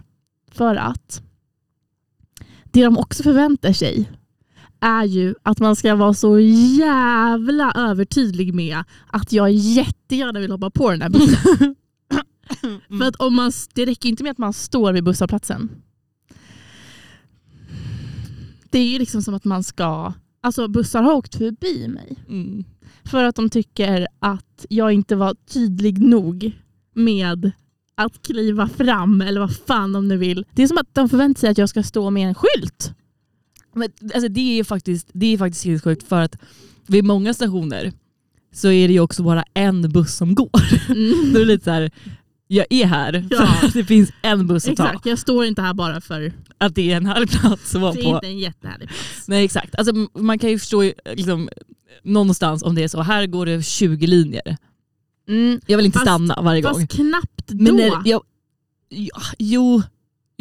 För 0.51 0.75
att 0.75 1.21
det 2.63 2.83
de 2.83 2.97
också 2.97 3.23
förväntar 3.23 3.73
sig 3.73 4.11
är 4.81 5.03
ju 5.03 5.35
att 5.43 5.59
man 5.59 5.75
ska 5.75 5.95
vara 5.95 6.13
så 6.13 6.39
jävla 6.79 7.71
övertydlig 7.75 8.53
med 8.53 8.83
att 9.07 9.31
jag 9.31 9.51
jättegärna 9.51 10.39
vill 10.39 10.51
hoppa 10.51 10.69
på 10.69 10.91
den 10.91 11.01
här 11.01 11.09
bussen. 11.09 11.75
För 12.99 13.07
att 13.07 13.15
om 13.15 13.35
man, 13.35 13.51
det 13.73 13.85
räcker 13.85 14.09
inte 14.09 14.23
med 14.23 14.31
att 14.31 14.37
man 14.37 14.53
står 14.53 14.93
vid 14.93 15.03
busshållplatsen. 15.03 15.69
Det 18.69 18.79
är 18.79 18.89
ju 18.89 18.99
liksom 18.99 19.21
som 19.21 19.33
att 19.33 19.45
man 19.45 19.63
ska... 19.63 20.13
Alltså 20.43 20.67
bussar 20.67 21.03
har 21.03 21.13
åkt 21.13 21.35
förbi 21.35 21.87
mig. 21.87 22.17
Mm. 22.29 22.63
För 23.03 23.23
att 23.23 23.35
de 23.35 23.49
tycker 23.49 24.07
att 24.19 24.65
jag 24.69 24.91
inte 24.91 25.15
var 25.15 25.35
tydlig 25.53 26.01
nog 26.01 26.51
med 26.93 27.51
att 27.95 28.21
kliva 28.21 28.67
fram 28.67 29.21
eller 29.21 29.39
vad 29.39 29.55
fan 29.55 29.93
de 29.93 30.07
nu 30.07 30.17
vill. 30.17 30.45
Det 30.55 30.63
är 30.63 30.67
som 30.67 30.77
att 30.77 30.93
de 30.93 31.09
förväntar 31.09 31.39
sig 31.39 31.49
att 31.49 31.57
jag 31.57 31.69
ska 31.69 31.83
stå 31.83 32.09
med 32.09 32.27
en 32.27 32.35
skylt. 32.35 32.93
Men, 33.73 33.89
alltså, 34.13 34.27
det 34.29 34.59
är 34.59 34.63
faktiskt, 34.63 35.09
det 35.13 35.25
är 35.33 35.37
faktiskt 35.37 35.65
helt 35.65 35.83
sjukt 35.83 36.07
för 36.07 36.21
att 36.21 36.35
vid 36.87 37.03
många 37.03 37.33
stationer 37.33 37.91
så 38.53 38.71
är 38.71 38.87
det 38.87 38.93
ju 38.93 38.99
också 38.99 39.23
bara 39.23 39.43
en 39.53 39.91
buss 39.91 40.15
som 40.15 40.35
går. 40.35 40.49
Då 41.33 41.39
är 41.39 41.39
det 41.39 41.45
lite 41.45 41.63
så 41.63 41.71
här, 41.71 41.91
jag 42.47 42.65
är 42.69 42.85
här 42.85 43.27
Ja. 43.31 43.45
för 43.61 43.67
att 43.67 43.73
det 43.73 43.85
finns 43.85 44.11
en 44.21 44.47
buss 44.47 44.67
att 44.67 44.75
ta. 44.77 44.85
Exakt, 44.87 45.05
jag 45.05 45.19
står 45.19 45.45
inte 45.45 45.61
här 45.61 45.73
bara 45.73 46.01
för 46.01 46.33
Att 46.57 46.75
det 46.75 46.91
är 46.91 46.97
en 46.97 47.05
härlig 47.05 47.29
plats 47.29 47.75
att 47.75 47.81
vara 47.81 47.93
det 47.93 47.99
är 47.99 48.03
på. 48.03 48.09
inte 48.15 48.27
en 48.27 48.39
jättehärlig 48.39 48.87
plats. 48.87 49.27
Nej 49.27 49.45
exakt. 49.45 49.75
Alltså, 49.75 49.93
man 50.19 50.39
kan 50.39 50.49
ju 50.49 50.59
förstå 50.59 50.91
liksom, 51.15 51.49
någonstans 52.03 52.63
om 52.63 52.75
det 52.75 52.83
är 52.83 52.87
så, 52.87 53.01
här 53.01 53.27
går 53.27 53.45
det 53.45 53.63
20 53.65 54.07
linjer. 54.07 54.57
Mm. 55.29 55.61
Jag 55.67 55.77
vill 55.77 55.85
inte 55.85 55.99
Fast- 55.99 56.05
stanna 56.07 56.41
varje 56.41 56.61
gång. 56.61 56.73
Fast 56.73 56.91
knappt 56.91 57.47
då. 57.47 57.63
Men 57.63 57.75
när, 57.75 58.01
jag, 58.05 58.21
ja, 58.89 59.21
jo, 59.39 59.81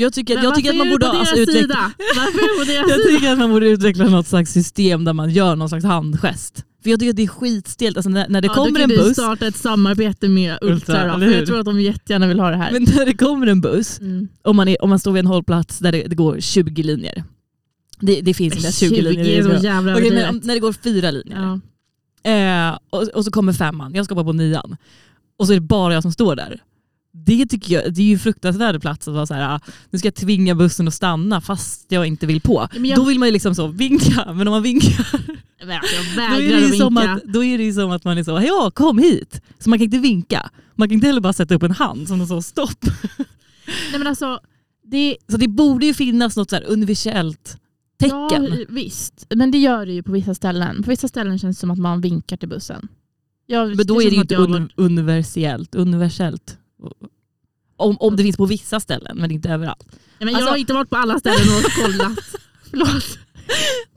jag 0.01 0.13
tycker, 0.13 0.35
Men 0.35 0.45
jag 0.45 0.55
tycker 0.55 0.71
att 0.71 0.77
man 0.77 0.91
borde 0.91 1.07
alltså, 1.11 1.37
utveckla, 1.37 1.93
jag 2.89 3.03
tycker 3.09 3.33
att 3.33 3.39
man 3.39 3.51
borde 3.51 3.69
utveckla 3.69 4.05
något 4.09 4.27
slags 4.27 4.53
system 4.53 5.05
där 5.05 5.13
man 5.13 5.31
gör 5.31 5.57
någon 5.57 5.69
slags 5.69 5.85
handgest. 5.85 6.65
För 6.83 6.91
jag 6.91 7.01
tycker 7.01 7.11
att 7.11 7.17
det 7.17 7.23
är 7.23 7.27
skitstelt. 7.29 7.97
Alltså 7.97 8.11
när, 8.11 8.29
när 8.29 8.41
det 8.41 8.47
Ja, 8.47 8.55
kommer 8.55 8.71
då 8.71 8.77
en 8.77 8.81
kan 8.81 8.89
du 8.89 8.97
buss, 8.97 9.13
starta 9.13 9.47
ett 9.47 9.57
samarbete 9.57 10.29
med 10.29 10.59
Ultra, 10.63 10.75
Ultra. 10.75 11.13
då, 11.13 11.19
för 11.19 11.31
jag 11.39 11.47
tror 11.47 11.59
att 11.59 11.65
de 11.65 11.81
jättegärna 11.81 12.27
vill 12.27 12.41
ha 12.41 12.51
det 12.51 12.57
här. 12.57 12.73
men 12.73 12.83
när 12.97 13.07
det 13.07 13.17
kommer 13.17 13.47
en 13.47 13.61
buss, 13.61 14.01
Mm. 14.01 14.29
om 14.43 14.57
man, 14.57 14.69
är, 14.69 14.83
om 14.83 14.91
man 14.91 14.99
står 14.99 15.13
vid 15.13 15.21
en 15.21 15.27
hållplats 15.27 15.79
där 15.79 15.93
det, 15.93 16.03
det 16.03 16.15
går 16.15 16.41
20 16.41 16.83
linjer. 16.83 17.25
Det, 18.01 18.21
det 18.21 18.35
finns 18.35 18.55
inte 18.55 18.65
ens 18.67 18.79
20, 18.79 19.01
linjer. 19.03 19.27
är 19.53 19.59
så 19.59 19.65
jävla 19.65 19.93
Okej, 19.97 20.11
men 20.11 20.29
om, 20.31 20.41
när 20.45 20.55
det 20.55 20.61
går 20.61 20.73
fyra 20.73 21.11
linjer 21.11 21.59
Ja. 22.23 22.31
eh, 22.71 22.79
och, 22.91 23.03
och 23.09 23.25
så 23.25 23.31
kommer 23.31 23.53
femman, 23.53 23.95
jag 23.95 24.05
ska 24.05 24.15
hoppa 24.15 24.25
på 24.25 24.33
nian. 24.33 24.77
Och 25.39 25.47
så 25.47 25.53
är 25.53 25.55
det 25.55 25.61
bara 25.61 25.95
jag 25.95 26.03
som 26.03 26.13
står 26.13 26.37
där. 26.37 26.61
Det 27.13 27.47
tycker 27.47 27.75
jag 27.75 27.95
det 27.95 28.03
är 28.03 28.07
ju 28.07 28.19
fruktansvärd 28.19 28.81
plats 28.81 29.09
att 29.09 29.15
vara 29.15 29.27
så 29.27 29.35
här, 29.35 29.55
ah, 29.55 29.61
nu 29.91 29.99
ska 29.99 30.07
jag 30.07 30.15
tvinga 30.15 30.55
bussen 30.55 30.89
att 30.89 30.95
stanna 30.95 31.41
fast 31.41 31.87
jag 31.89 32.07
inte 32.07 32.27
vill 32.27 32.41
på. 32.41 32.69
Jag, 32.75 32.99
Då 32.99 33.05
vill 33.05 33.19
man 33.19 33.29
ju 33.29 33.33
liksom 33.33 33.55
så 33.55 33.67
vinka, 33.67 34.33
men 34.35 34.49
om 34.49 34.53
man 34.53 34.63
vinkar 34.63 35.07
jag 35.59 35.69
då 35.69 36.23
är, 36.23 36.61
det 36.61 36.67
ju 36.67 36.73
som 36.73 36.95
vinka. 36.95 37.13
att, 37.13 37.25
då 37.25 37.45
är 37.45 37.59
det 37.59 37.65
ju 37.65 37.73
som 37.73 37.91
att 37.91 38.05
man 38.05 38.19
är 38.19 38.25
så, 38.25 38.31
ja 38.31 38.71
kom 38.75 38.99
hit. 38.99 39.43
Så 39.59 39.71
man 39.71 39.79
kan 39.79 39.85
inte 39.85 39.99
vinka. 39.99 40.51
Man 40.75 40.89
kan 40.89 40.95
inte 40.95 41.07
heller 41.07 41.21
bara 41.21 41.33
sätta 41.33 41.55
upp 41.55 41.63
en 41.63 41.71
hand 41.71 42.09
som 42.09 42.27
så 42.27 42.43
stopp. 42.43 42.85
Nej, 43.67 43.99
men 43.99 44.07
alltså, 44.07 44.41
det, 44.85 45.17
Så 45.29 45.37
det 45.37 45.49
borde 45.49 45.87
ju 45.87 45.95
finnas 45.95 46.37
något 46.37 46.51
så 46.51 46.57
här 46.57 46.65
universellt 46.69 47.59
tecken. 48.01 48.45
Ja, 48.59 48.65
visst. 48.69 49.27
Men 49.35 49.51
det 49.51 49.59
gör 49.59 49.87
det 49.87 49.93
ju 49.93 50.03
på 50.03 50.13
vissa 50.13 50.35
ställen. 50.35 50.83
På 50.83 50.91
vissa 50.91 51.09
ställen 51.09 51.39
känns 51.39 51.57
det 51.57 51.61
som 51.61 51.71
att 51.71 51.79
man 51.79 52.01
vinkar 52.01 52.37
till 52.37 52.49
bussen. 52.49 52.89
Jag, 53.47 53.77
men 53.77 53.87
då 53.87 53.97
är 53.97 54.03
känns 54.03 54.11
det 54.11 54.17
ju 54.17 54.21
inte 54.21 54.37
un, 54.37 54.71
universellt. 54.77 55.75
universellt. 55.75 56.59
Om, 57.77 57.97
om 58.01 58.17
det 58.17 58.23
finns 58.23 58.37
på 58.37 58.47
vissa 58.47 58.81
ställen 58.81 59.19
men 59.19 59.31
inte 59.31 59.49
överallt. 59.51 59.87
Nej, 59.89 59.97
men 60.19 60.29
jag 60.29 60.35
Alltså- 60.37 60.51
har 60.51 60.57
inte 60.57 60.73
varit 60.73 60.91
på 60.91 60.97
alla 60.97 61.19
ställen 61.19 61.47
och 61.57 61.85
kollat. 61.85 62.19
Förlåt. 62.71 63.19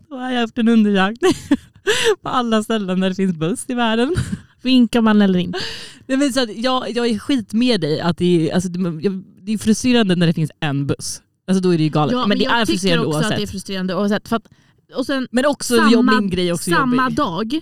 Då 0.09 0.15
har 0.17 0.31
jag 0.31 0.41
haft 0.41 0.57
en 0.57 0.67
undersökning 0.67 1.33
på 2.21 2.29
alla 2.29 2.63
ställen 2.63 2.99
där 2.99 3.09
det 3.09 3.15
finns 3.15 3.35
buss 3.35 3.65
i 3.67 3.73
världen. 3.73 4.15
Vinkar 4.61 5.01
man 5.01 5.21
eller 5.21 5.39
inte? 5.39 5.59
Nej, 6.07 6.17
men 6.17 6.33
så 6.33 6.43
att 6.43 6.55
jag, 6.57 6.89
jag 6.91 7.07
är 7.07 7.19
skit 7.19 7.53
med 7.53 7.81
dig 7.81 7.99
att 8.01 8.17
det 8.17 8.49
är, 8.49 8.53
alltså, 8.55 8.69
det, 8.69 9.03
jag- 9.03 9.23
det 9.41 9.51
är 9.51 9.57
frustrerande 9.57 10.15
när 10.15 10.27
det 10.27 10.33
finns 10.33 10.51
en 10.59 10.87
buss. 10.87 11.21
Alltså 11.47 11.61
då 11.63 11.73
är 11.73 11.77
det 11.77 11.83
ju 11.83 11.89
galet. 11.89 12.11
Ja, 12.13 12.27
men 12.27 12.37
det 12.37 12.43
jag 12.43 12.59
är 12.59 12.65
tycker 12.65 12.73
frustrerande 12.73 13.05
också 13.07 13.17
oavsett. 13.17 13.31
att 13.31 13.37
det 13.37 13.43
är 13.43 13.47
frustrerande 13.47 13.95
oavsett. 13.95 14.27
För 14.27 14.35
att 14.35 14.47
och 14.95 15.05
sen 15.05 15.27
Men 15.31 15.45
också 15.45 15.75
Samma- 15.77 15.91
jobb, 15.91 16.05
min 16.05 16.29
grej 16.29 16.53
också 16.53 16.71
samma 16.71 17.03
jobbig. 17.03 17.17
dag 17.17 17.59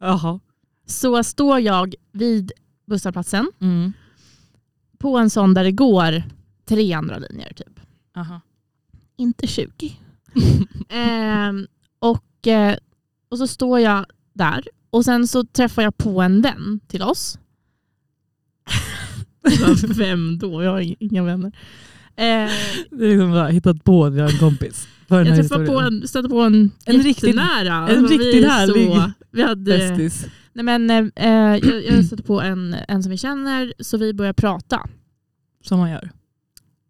Jaha. 0.00 0.40
så 0.86 1.24
står 1.24 1.60
jag 1.60 1.94
vid 2.12 2.52
busshållplatsen 2.86 3.50
Mm. 3.60 3.92
På 5.04 5.18
en 5.18 5.30
sån 5.30 5.54
där 5.54 5.64
det 5.64 5.72
går 5.72 6.22
tre 6.68 6.92
andra 6.92 7.18
linjer 7.18 7.52
typ. 7.52 7.80
Aha. 8.16 8.40
Inte 9.16 9.46
20. 9.46 9.92
Ehm, 10.88 11.66
och, 11.98 12.46
eh, 12.46 12.76
och 13.28 13.38
så 13.38 13.46
står 13.46 13.80
jag 13.80 14.06
där 14.32 14.64
och 14.90 15.04
sen 15.04 15.28
så 15.28 15.44
träffar 15.44 15.82
jag 15.82 15.96
på 15.96 16.22
en 16.22 16.42
vän 16.42 16.80
till 16.88 17.02
oss. 17.02 17.38
Vem 19.96 20.38
då? 20.38 20.62
Jag 20.62 20.70
har 20.70 20.94
inga 21.02 21.22
vänner. 21.24 21.52
Eh, 22.16 22.50
Det 22.90 23.04
är 23.04 23.08
liksom 23.08 23.30
bara 23.32 23.48
hittat 23.48 23.84
på 23.84 24.04
att 24.04 24.14
jag 24.14 24.24
har 24.24 24.30
en 24.32 24.38
kompis. 24.38 24.88
Jag 25.08 25.26
träffade 25.26 25.66
på 25.66 25.80
en, 25.80 26.08
stötte 26.08 26.28
på 26.28 26.40
en, 26.40 26.70
En 26.84 27.02
riktigt- 27.02 27.26
jättenära. 27.28 27.88
en 27.88 28.08
riktigt 28.08 28.44
är 28.44 28.48
härlig 28.48 28.86
Så, 28.86 29.10
vi 29.30 29.42
hade, 29.42 29.78
Bästis. 29.78 30.26
Nej 30.54 30.64
men, 30.64 30.90
eh, 31.16 31.56
jag, 31.68 31.84
jag 31.84 32.04
stötte 32.04 32.22
på 32.22 32.40
en, 32.40 32.76
en 32.88 33.02
som 33.02 33.10
vi 33.10 33.16
känner 33.16 33.72
så 33.78 33.96
vi 33.96 34.14
börjar 34.14 34.32
prata. 34.32 34.86
Som 35.62 35.78
man 35.78 35.90
gör. 35.90 36.10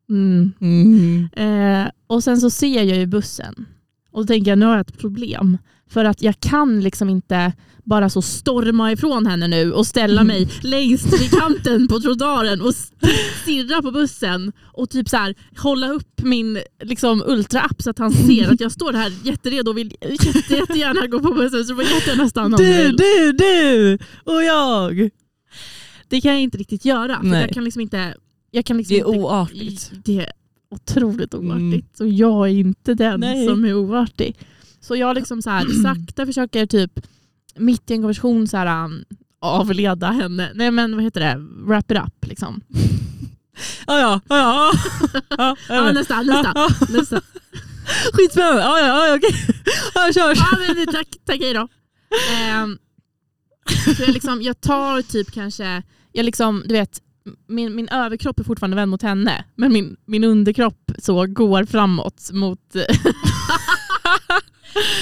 Mm. 0.09 0.53
Mm. 0.61 1.29
Eh, 1.37 1.91
och 2.07 2.25
sen 2.25 2.41
så 2.41 2.51
ser 2.51 2.83
jag 2.83 2.99
ju 2.99 3.07
bussen 3.07 3.67
och 4.11 4.23
då 4.23 4.27
tänker 4.27 4.51
jag 4.51 4.59
nu 4.59 4.67
har 4.67 4.73
jag 4.73 4.81
ett 4.81 4.99
problem. 4.99 5.59
För 5.91 6.05
att 6.05 6.23
jag 6.23 6.41
kan 6.41 6.81
liksom 6.81 7.09
inte 7.09 7.53
bara 7.85 8.11
så 8.11 8.23
storma 8.23 8.93
ifrån 8.93 9.27
henne 9.27 9.49
nu 9.49 9.73
och 9.73 9.87
ställa 9.87 10.25
mig 10.25 10.49
längst 10.63 11.21
vid 11.21 11.31
kanten 11.31 11.89
på 11.89 12.01
trottoaren 12.01 12.61
och 12.61 12.75
stirra 13.43 13.83
på 13.83 13.91
bussen 13.91 14.53
och 14.63 14.91
typ 14.91 15.09
så 15.09 15.17
här, 15.17 15.35
hålla 15.57 15.89
upp 15.89 16.23
min 16.23 16.59
liksom, 16.83 17.23
ultraapp 17.27 17.83
så 17.83 17.91
att 17.91 17.99
han 17.99 18.13
ser 18.13 18.53
att 18.53 18.61
jag 18.61 18.73
står 18.73 18.93
här 18.93 19.13
jätteredo 19.25 19.71
och 19.71 19.79
vill 19.79 19.97
jätte, 20.01 20.55
jättegärna 20.55 21.07
gå 21.07 21.21
på 21.21 21.33
bussen 21.33 21.65
så 21.65 21.73
du 21.73 21.85
får 21.85 21.95
jättegärna 21.95 22.29
stanna 22.29 22.57
om 22.57 22.63
du 22.63 22.89
Du, 22.89 22.93
du, 22.93 23.33
du 23.33 23.99
och 24.25 24.45
jag. 24.45 25.11
Det 26.09 26.21
kan 26.21 26.33
jag 26.33 26.43
inte 26.43 26.59
riktigt 26.59 26.85
göra. 26.85 27.17
För 27.17 27.27
Nej. 27.27 27.41
jag 27.41 27.51
kan 27.51 27.65
liksom 27.65 27.83
inte... 27.83 28.15
Jag 28.51 28.65
kan 28.65 28.77
liksom 28.77 28.95
Det 28.95 29.01
är 29.01 29.07
inte, 29.07 29.19
oartigt. 29.19 29.93
Det 30.05 30.19
är 30.19 30.33
otroligt 30.71 31.35
oartigt. 31.35 32.01
Mm. 32.01 32.13
Så 32.13 32.23
jag 32.23 32.49
är 32.49 32.53
inte 32.53 32.95
den 32.95 33.21
Nej. 33.21 33.47
som 33.47 33.65
är 33.65 33.75
oartig. 33.75 34.37
Så 34.85 34.97
jag 34.97 35.15
liksom 35.15 35.43
så 35.43 35.51
här, 35.51 35.83
sakta 35.83 36.27
försöker 36.27 36.67
typ 36.67 37.01
mitt 37.55 37.91
i 37.91 37.95
en 37.95 38.01
konversation 38.01 38.49
så 38.49 38.57
här, 38.57 38.85
um, 38.85 39.05
avleda 39.41 40.11
henne. 40.11 40.51
Nej 40.55 40.71
men 40.71 40.95
vad 40.95 41.05
heter 41.05 41.21
det? 41.21 41.37
Wrap 41.67 41.91
it 41.91 41.99
up 41.99 42.27
liksom. 42.27 42.61
Ja, 43.87 44.01
ja, 44.01 44.21
ja. 44.29 44.73
ja. 45.39 45.57
ja, 45.69 45.93
nästa, 45.93 46.23
nästa. 46.23 46.69
Nästa. 46.89 47.21
Skitspännande. 48.13 48.63
Ja, 48.63 48.79
ja, 48.81 49.09
ja, 49.09 49.17
okej. 49.17 49.31
Ja, 49.95 50.13
kör. 50.15 50.35
Ja, 50.37 50.75
men 50.75 50.87
tack, 50.87 51.09
tack 51.25 51.41
hej 51.41 51.55
då. 51.55 51.69
Ehm, 52.33 52.79
så 53.97 54.03
jag, 54.03 54.15
liksom, 54.15 54.43
jag 54.43 54.61
tar 54.61 55.03
typ 55.03 55.31
kanske, 55.31 55.83
jag 56.13 56.25
liksom, 56.25 56.63
du 56.67 56.75
vet, 56.75 57.01
min, 57.49 57.75
min 57.75 57.89
överkropp 57.89 58.41
är 58.41 58.45
fortfarande 58.45 58.77
vänd 58.77 58.91
mot 58.91 59.03
henne, 59.03 59.45
men 59.55 59.73
min, 59.73 59.97
min 60.05 60.25
underkropp 60.25 60.91
så 60.99 61.27
går 61.27 61.65
framåt 61.65 62.31
mot... 62.33 62.77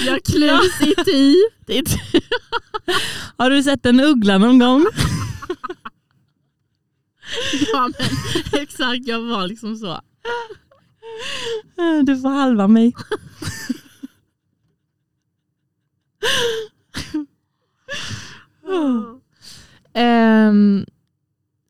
jag 0.05 0.23
klus 0.23 0.81
i 0.81 0.95
ty. 1.05 1.35
Har 3.37 3.49
du 3.49 3.63
sett 3.63 3.85
en 3.85 3.99
uggla 3.99 4.37
någon 4.37 4.59
gång? 4.59 4.85
Ja, 7.73 7.89
men, 7.99 8.09
exakt, 8.61 9.07
jag 9.07 9.21
var 9.21 9.47
liksom 9.47 9.75
så. 9.75 10.01
Du 12.05 12.17
får 12.17 12.29
halva 12.29 12.67
mig. 12.67 12.93
Ehm, 19.93 20.85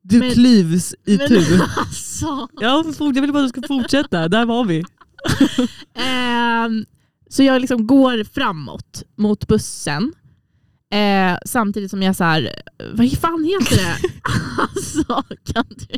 Du 0.06 0.20
Men- 0.20 0.32
klyvs 0.32 0.96
i 1.06 1.18
men 1.18 1.28
tur. 1.28 1.62
alltså. 1.78 2.48
Ja, 2.60 2.84
fort- 2.98 3.16
jag 3.16 3.22
vill 3.22 3.34
bara 3.34 3.44
att 3.46 3.54
du 3.54 3.62
ska 3.62 3.68
fortsätta. 3.68 4.28
Där 4.28 4.46
var 4.46 4.66
vi. 4.66 4.84
Ehm, 5.94 6.86
så 7.34 7.44
jag 7.44 7.62
liksom 7.62 7.88
går 7.88 8.24
framåt 8.34 9.04
mot 9.16 9.48
bussen. 9.48 10.14
Eh, 10.94 11.38
samtidigt 11.46 11.92
som 11.92 12.04
jag 12.04 12.16
så 12.16 12.24
här, 12.24 12.50
vad 12.94 13.12
fan 13.12 13.44
heter 13.44 13.76
det? 13.76 13.96
alltså, 14.62 15.24
kan 15.54 15.66
du? 15.70 15.98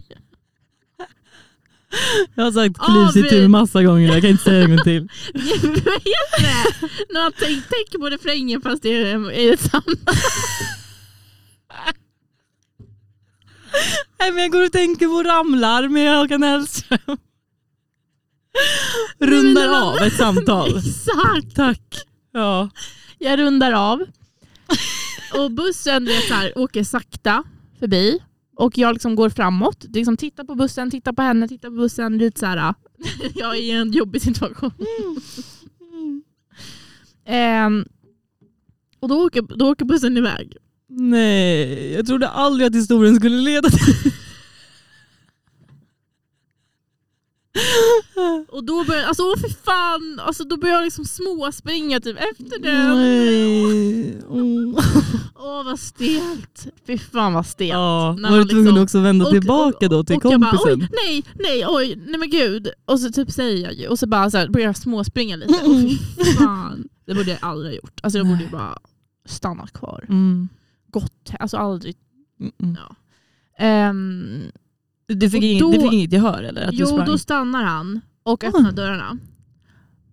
Jag 2.36 2.43
har 2.43 2.52
sagt 2.52 2.76
Ja, 2.80 2.86
klyvs 2.86 3.15
i 3.15 3.21
vi- 3.21 3.30
tur 3.30 3.48
massa 3.48 3.84
gånger. 3.84 4.08
Jag 4.13 4.21
kan 4.21 4.30
inte 4.30 4.43
säga 4.43 4.58
det 4.60 4.63
en 4.63 4.69
gång 4.76 4.84
till. 4.84 5.02
vad 5.86 5.93
heter 5.93 6.41
det? 6.41 6.88
När 7.13 7.24
man 7.24 7.32
tänk, 7.39 8.02
på 8.02 8.10
refrängen 8.10 8.62
fast 8.62 8.84
det 8.84 8.89
är, 9.02 9.32
är 9.32 9.58
samma. 9.58 10.17
Nej, 14.19 14.32
men 14.32 14.41
jag 14.43 14.52
går 14.52 14.65
och 14.65 14.71
tänker 14.71 15.08
på 15.08 15.24
ramlar 15.24 15.88
med 15.88 16.17
Håkan 16.17 16.43
Hellström. 16.43 17.17
Rundar 19.20 19.82
av 19.82 19.98
ett 19.98 20.13
samtal. 20.13 20.78
Exakt. 20.78 21.56
Tack. 21.56 21.96
Ja. 22.32 22.70
Jag 23.20 23.39
rundar 23.39 23.72
av. 23.72 24.06
Och 25.34 25.52
bussen 25.52 26.06
vet, 26.06 26.28
så 26.28 26.34
här, 26.34 26.58
åker 26.58 26.84
sakta 26.84 27.44
förbi. 27.80 28.20
Och 28.56 28.78
jag 28.78 28.94
liksom 28.94 29.15
går 29.15 29.30
framåt. 29.30 29.86
Liksom, 29.94 30.18
tittar 30.18 30.44
på 30.44 30.56
bussen, 30.56 30.91
tittar 30.91 31.13
på 31.13 31.22
henne, 31.22 31.48
tittar 31.48 31.70
på 31.70 31.76
bussen. 31.76 32.18
Lite 32.18 32.39
så 32.39 32.46
här, 32.46 32.74
jag 33.36 33.58
är 33.58 33.62
i 33.62 33.72
en 33.72 33.91
jobbig 33.91 34.22
situation. 34.22 34.72
Ehm, 37.26 37.86
och 39.00 39.10
då 39.10 39.26
åker, 39.26 39.41
då 39.41 39.72
åker 39.72 39.86
bussen 39.86 40.18
iväg. 40.18 40.58
Nej, 40.88 41.94
jag 41.94 42.08
trodde 42.08 42.28
aldrig 42.30 42.68
att 42.68 42.76
historien 42.76 43.15
skulle 43.15 43.38
leda 43.38 43.70
till... 43.70 44.12
Och 48.50 48.64
då 48.64 48.84
börjar 48.84 49.04
alltså 49.04 49.24
åh 49.24 49.38
för 49.42 49.50
fan, 49.50 50.20
alltså, 50.28 50.44
då 50.44 50.58
börjar 50.58 50.76
jag 50.76 50.84
liksom 50.84 51.06
småspringa 51.06 52.00
typ 52.00 52.18
efter 52.18 52.60
den. 52.60 52.96
Nej. 52.98 54.14
Mm. 54.32 54.76
Åh 55.36 55.64
vad 55.66 55.80
stelt. 55.80 56.68
Fy 56.88 56.98
fan 56.98 57.34
vad 57.34 57.46
stelt. 57.46 57.70
Ja, 57.74 58.16
När 58.20 58.30
var 58.30 58.38
du 58.38 58.42
man 58.44 58.50
tvungen 58.50 58.66
liksom- 58.66 58.84
också 58.84 59.00
vända 59.00 59.26
och- 59.26 59.32
tillbaka 59.32 59.88
då 59.88 60.04
till 60.04 60.16
och 60.16 60.26
jag 60.26 60.42
bara, 60.42 60.52
kompisen? 60.58 60.82
oj, 60.82 60.90
nej, 61.06 61.24
nej, 61.40 61.66
oj, 61.68 61.96
nej 62.08 62.20
men 62.20 62.30
gud. 62.30 62.68
Och 62.86 63.00
så 63.00 63.12
typ 63.12 63.32
säger 63.32 63.64
jag 63.64 63.74
ju, 63.74 63.88
och 63.88 64.00
så 64.00 64.08
bara 64.08 64.32
så 64.32 64.38
här, 64.38 64.48
börjar 64.48 64.68
jag 64.68 64.78
småspringa 64.78 65.36
lite. 65.36 65.54
Och 65.54 65.82
fy 65.82 65.98
fan. 66.38 66.88
Det 67.06 67.14
borde 67.16 67.30
jag 67.32 67.40
aldrig 67.42 67.72
ha 67.72 67.76
gjort. 67.76 68.00
Alltså 68.04 68.18
jag 68.20 68.28
borde 68.28 68.44
ju 68.44 68.50
bara 68.50 68.78
stannat 69.26 69.72
kvar. 69.74 70.06
Mm. 70.10 70.50
Gått, 70.92 71.30
alltså 71.40 71.58
aldrig. 71.58 71.96
Mm, 72.40 72.52
mm. 72.64 72.78
Ehm, 73.60 74.52
Du 75.08 75.30
fick, 75.30 75.40
Och 75.40 75.44
inget, 75.44 75.74
du 75.74 75.82
fick 75.82 75.94
inget 75.94 76.12
gehör 76.12 76.44
eller? 76.44 76.68
Att 76.68 76.74
jo, 76.74 77.04
då 77.06 77.18
stannar 77.18 77.64
han 77.64 78.02
och 78.26 78.44
öppnar 78.44 78.72
dörrarna. 78.72 79.18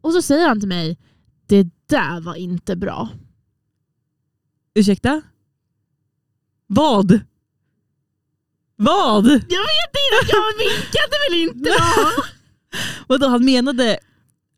Och 0.01 0.13
så 0.13 0.23
säger 0.23 0.49
han 0.49 0.61
till 0.61 0.69
mig, 0.69 0.99
det 1.47 1.67
där 1.87 2.21
var 2.21 2.35
inte 2.35 2.77
bra. 2.77 3.09
Ursäkta? 4.75 5.23
Vad? 6.67 7.21
Vad? 8.77 9.27
Jag 9.27 9.39
vet 9.39 9.93
inte, 9.95 10.33
jag 10.33 10.59
vinkade 10.59 11.17
väl 11.31 11.41
inte 11.43 11.71
då? 11.71 12.23
Vadå, 13.09 13.29
han 13.29 13.45
menade 13.45 13.99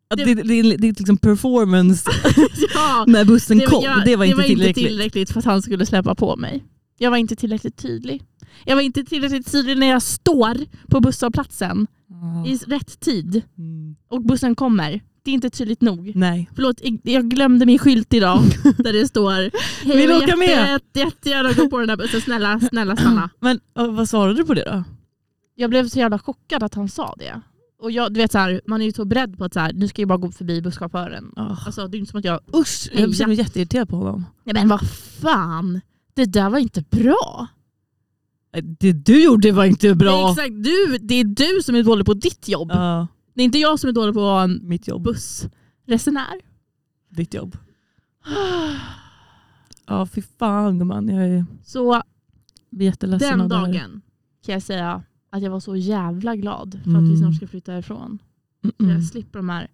att 0.08 0.18
Det- 0.18 0.24
det, 0.24 0.34
det, 0.34 0.42
det, 0.62 0.76
det 0.76 0.88
är 0.88 0.92
liksom 0.92 1.16
performance 1.16 2.10
ja, 2.74 3.04
när 3.08 3.24
bussen 3.24 3.58
det, 3.58 3.66
kom, 3.66 3.84
jag- 3.84 4.04
det 4.04 4.16
var 4.16 4.24
inte 4.24 4.36
inte 4.36 4.48
tillräckligt. 4.48 4.86
tillräckligt 4.86 5.30
för 5.30 5.38
att 5.38 5.44
han 5.44 5.62
skulle 5.62 5.86
släppa 5.86 6.14
på 6.14 6.36
mig. 6.36 6.64
Jag 6.98 7.10
var 7.10 7.16
inte 7.18 7.36
tillräckligt 7.36 7.76
tydlig. 7.76 8.22
Jag 8.64 8.74
var 8.74 8.82
inte 8.82 9.04
tillräckligt 9.04 9.52
tydlig 9.52 9.78
när 9.78 9.86
jag 9.86 10.02
står 10.02 10.56
på 10.90 11.00
busshållplatsen 11.00 11.86
Ah. 12.10 12.46
i 12.46 12.56
rätt 12.56 13.00
tid 13.00 13.42
Mm. 13.58 13.96
och 14.08 14.22
bussen 14.22 14.54
kommer. 14.54 15.00
Det 15.24 15.30
är 15.30 15.34
inte 15.34 15.50
tydligt 15.50 15.80
nog. 15.80 16.12
Nej. 16.16 16.50
Förlåt, 16.54 16.80
jag 17.02 17.30
glömde 17.30 17.66
min 17.66 17.78
skylt 17.78 18.14
idag 18.14 18.40
där 18.78 18.92
det 18.92 19.08
står 19.08 19.32
Hej, 19.32 19.50
Vill 19.96 20.08
du 20.08 20.16
åka 20.16 20.36
med?" 20.36 20.48
jätte, 20.48 20.64
jätte, 20.70 21.00
jättegärna 21.00 21.52
gå 21.52 21.68
på 21.70 21.78
den 21.78 21.88
här 21.88 21.96
bussen. 21.96 22.20
Snälla, 22.20 22.60
snälla 22.60 22.96
stanna. 22.96 23.30
Men 23.40 23.60
vad 23.74 24.08
svarade 24.08 24.34
du 24.34 24.44
på 24.44 24.54
det 24.54 24.64
då? 24.64 24.84
Jag 25.54 25.70
blev 25.70 25.88
så 25.88 25.98
jävla 25.98 26.18
chockad 26.18 26.62
att 26.62 26.74
han 26.74 26.88
sa 26.88 27.14
det. 27.18 27.40
Och 27.82 27.90
jag, 27.90 28.14
du 28.14 28.20
vet, 28.20 28.32
så 28.32 28.38
här, 28.38 28.60
man 28.66 28.80
är 28.80 28.84
ju 28.86 28.92
så 28.92 29.04
beredd 29.04 29.38
på 29.38 29.44
att 29.44 29.54
så 29.54 29.60
här, 29.60 29.72
nu 29.72 29.88
ska 29.88 30.02
jag 30.02 30.08
bara 30.08 30.18
gå 30.18 30.30
förbi 30.30 30.62
busschauffören. 30.62 31.32
Ah. 31.36 31.56
Alltså, 31.66 31.88
det 31.88 31.96
är 31.96 31.98
inte 31.98 32.10
som 32.10 32.18
att 32.18 32.24
jag... 32.24 32.40
Usch, 32.54 32.88
jag 32.92 33.14
känner 33.16 33.28
mig 33.28 33.36
jätteirriterad 33.38 33.88
på 33.88 33.96
honom. 33.96 34.24
Nej 34.44 34.54
men 34.54 34.68
vad 34.68 34.80
fan, 35.20 35.80
det 36.14 36.24
där 36.24 36.50
var 36.50 36.58
inte 36.58 36.84
bra. 36.90 37.46
Det 38.62 38.92
du 38.92 39.24
gjorde 39.24 39.52
var 39.52 39.64
inte 39.64 39.94
bra. 39.94 40.30
exakt, 40.30 40.64
du, 40.64 40.98
det 41.00 41.14
är 41.14 41.24
du 41.24 41.62
som 41.62 41.74
är 41.74 41.82
dålig 41.82 42.06
på 42.06 42.14
ditt 42.14 42.48
jobb. 42.48 42.70
Ja, 42.72 43.06
Det 43.34 43.40
är 43.42 43.44
inte 43.44 43.58
jag 43.58 43.80
som 43.80 43.88
är 43.88 43.92
dålig 43.92 44.14
på 44.14 44.20
att 44.20 44.24
vara 44.24 44.42
en 44.44 44.60
mitt 44.62 44.88
jobb, 44.88 45.02
bussresenär. 45.02 46.40
ditt 47.10 47.34
jobb. 47.34 47.56
Ja, 49.86 50.06
fy 50.06 50.22
fan 50.22 50.78
gumman. 50.78 51.08
Jag 51.08 51.24
är 51.28 51.44
Så 51.64 52.02
jätteledsen 52.70 53.38
den 53.38 53.48
dagen 53.48 54.02
kan 54.46 54.52
jag 54.52 54.62
säga 54.62 55.02
att 55.30 55.42
jag 55.42 55.50
var 55.50 55.60
så 55.60 55.76
jävla 55.76 56.36
glad 56.36 56.70
för 56.72 56.78
att 56.78 56.86
Mm. 56.86 57.10
vi 57.10 57.16
snart 57.16 57.34
ska 57.36 57.46
flytta 57.46 57.78
ifrån. 57.78 58.18
Så 58.62 58.68
Mm-mm. 58.68 58.92
jag 58.92 59.04
slipper 59.04 59.38
de 59.38 59.48
här 59.48 59.68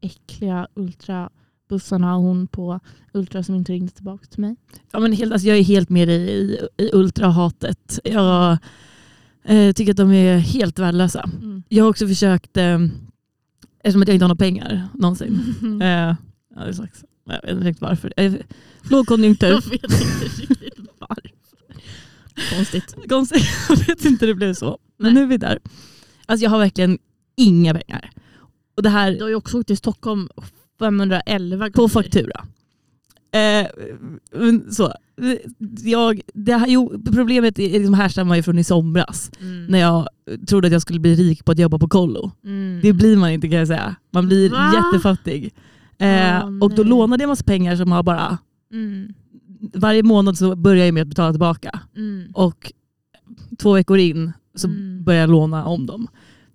äckliga 0.00 0.68
ultra 0.74 1.30
bussarna 1.68 2.16
och 2.16 2.22
hon 2.22 2.46
på 2.46 2.80
Ultra 3.12 3.42
som 3.42 3.54
inte 3.54 3.72
ringde 3.72 3.92
tillbaka 3.92 4.26
till 4.26 4.40
mig. 4.40 4.56
Ja, 4.92 5.00
men 5.00 5.12
helt, 5.12 5.32
alltså 5.32 5.48
jag 5.48 5.58
är 5.58 5.62
helt 5.62 5.88
med 5.88 6.08
i, 6.08 6.12
i, 6.12 6.68
i 6.76 6.90
ultrahatet. 6.92 8.00
Jag 8.04 8.58
eh, 9.44 9.72
tycker 9.72 9.90
att 9.90 9.96
de 9.96 10.12
är 10.12 10.38
helt 10.38 10.78
värdelösa. 10.78 11.30
Mm. 11.42 11.62
Jag 11.68 11.84
har 11.84 11.90
också 11.90 12.08
försökt, 12.08 12.56
eh, 12.56 12.78
eftersom 13.82 14.02
att 14.02 14.08
jag 14.08 14.14
inte 14.14 14.24
har 14.24 14.28
några 14.28 14.36
pengar 14.36 14.88
någonsin. 14.94 15.54
Mm. 15.62 15.82
Eh, 15.82 16.16
ja, 16.54 16.62
det 16.64 16.68
är 16.68 16.72
slags, 16.72 17.04
jag 17.24 17.42
vet 17.42 17.50
inte 17.50 17.66
riktigt 17.66 17.82
varför. 17.82 18.12
Eh, 18.16 18.32
lågkonjunktur. 18.90 19.48
Jag 19.48 19.70
vet 19.70 19.84
inte 19.84 20.24
riktigt 20.24 20.90
varför. 20.98 21.30
Konstigt. 22.56 22.96
Konstigt. 23.08 23.44
Jag 23.68 23.76
vet 23.76 24.04
inte 24.04 24.26
hur 24.26 24.32
det 24.32 24.36
blev 24.36 24.54
så. 24.54 24.78
Men 24.96 25.14
Nej. 25.14 25.14
nu 25.14 25.22
är 25.22 25.26
vi 25.26 25.36
där. 25.36 25.58
Alltså 26.26 26.44
jag 26.44 26.50
har 26.50 26.58
verkligen 26.58 26.98
inga 27.36 27.74
pengar. 27.74 28.10
Och 28.76 28.82
det 28.82 28.88
här 28.88 29.12
Du 29.12 29.22
har 29.22 29.28
ju 29.28 29.34
också 29.34 29.58
åkt 29.58 29.66
till 29.66 29.76
Stockholm 29.76 30.28
511 30.78 31.56
gånger. 31.58 31.70
på 31.70 31.88
faktura. 31.88 32.44
Eh, 33.32 33.66
så. 34.70 34.92
Jag, 35.82 36.20
det 36.34 36.54
här, 36.54 36.66
jo, 36.68 37.02
problemet 37.14 37.58
är 37.58 37.70
liksom 37.78 37.94
härstammar 37.94 38.36
ju 38.36 38.42
från 38.42 38.58
i 38.58 38.64
somras. 38.64 39.30
Mm. 39.40 39.66
När 39.66 39.78
jag 39.78 40.08
trodde 40.48 40.66
att 40.66 40.72
jag 40.72 40.82
skulle 40.82 41.00
bli 41.00 41.14
rik 41.14 41.44
på 41.44 41.52
att 41.52 41.58
jobba 41.58 41.78
på 41.78 41.88
kollo. 41.88 42.30
Mm. 42.44 42.80
Det 42.82 42.92
blir 42.92 43.16
man 43.16 43.30
inte 43.30 43.48
kan 43.48 43.58
jag 43.58 43.66
säga. 43.68 43.96
Man 44.10 44.26
blir 44.26 44.50
Va? 44.50 44.72
jättefattig. 44.74 45.54
Eh, 45.98 46.38
Åh, 46.44 46.58
och 46.60 46.74
då 46.74 46.82
lånade 46.82 47.22
jag 47.22 47.28
massa 47.28 47.44
pengar 47.44 47.76
som 47.76 47.92
har 47.92 48.02
bara, 48.02 48.38
Mm. 48.72 49.14
varje 49.74 50.02
månad 50.02 50.38
så 50.38 50.56
börjar 50.56 50.84
jag 50.84 50.94
med 50.94 51.02
att 51.02 51.08
betala 51.08 51.32
tillbaka. 51.32 51.80
Mm. 51.96 52.28
Och 52.34 52.72
två 53.58 53.72
veckor 53.72 53.98
in 53.98 54.32
så 54.54 54.68
Mm. 54.68 55.04
börjar 55.04 55.20
jag 55.20 55.30
låna 55.30 55.64
om 55.64 55.86
dem. 55.86 56.08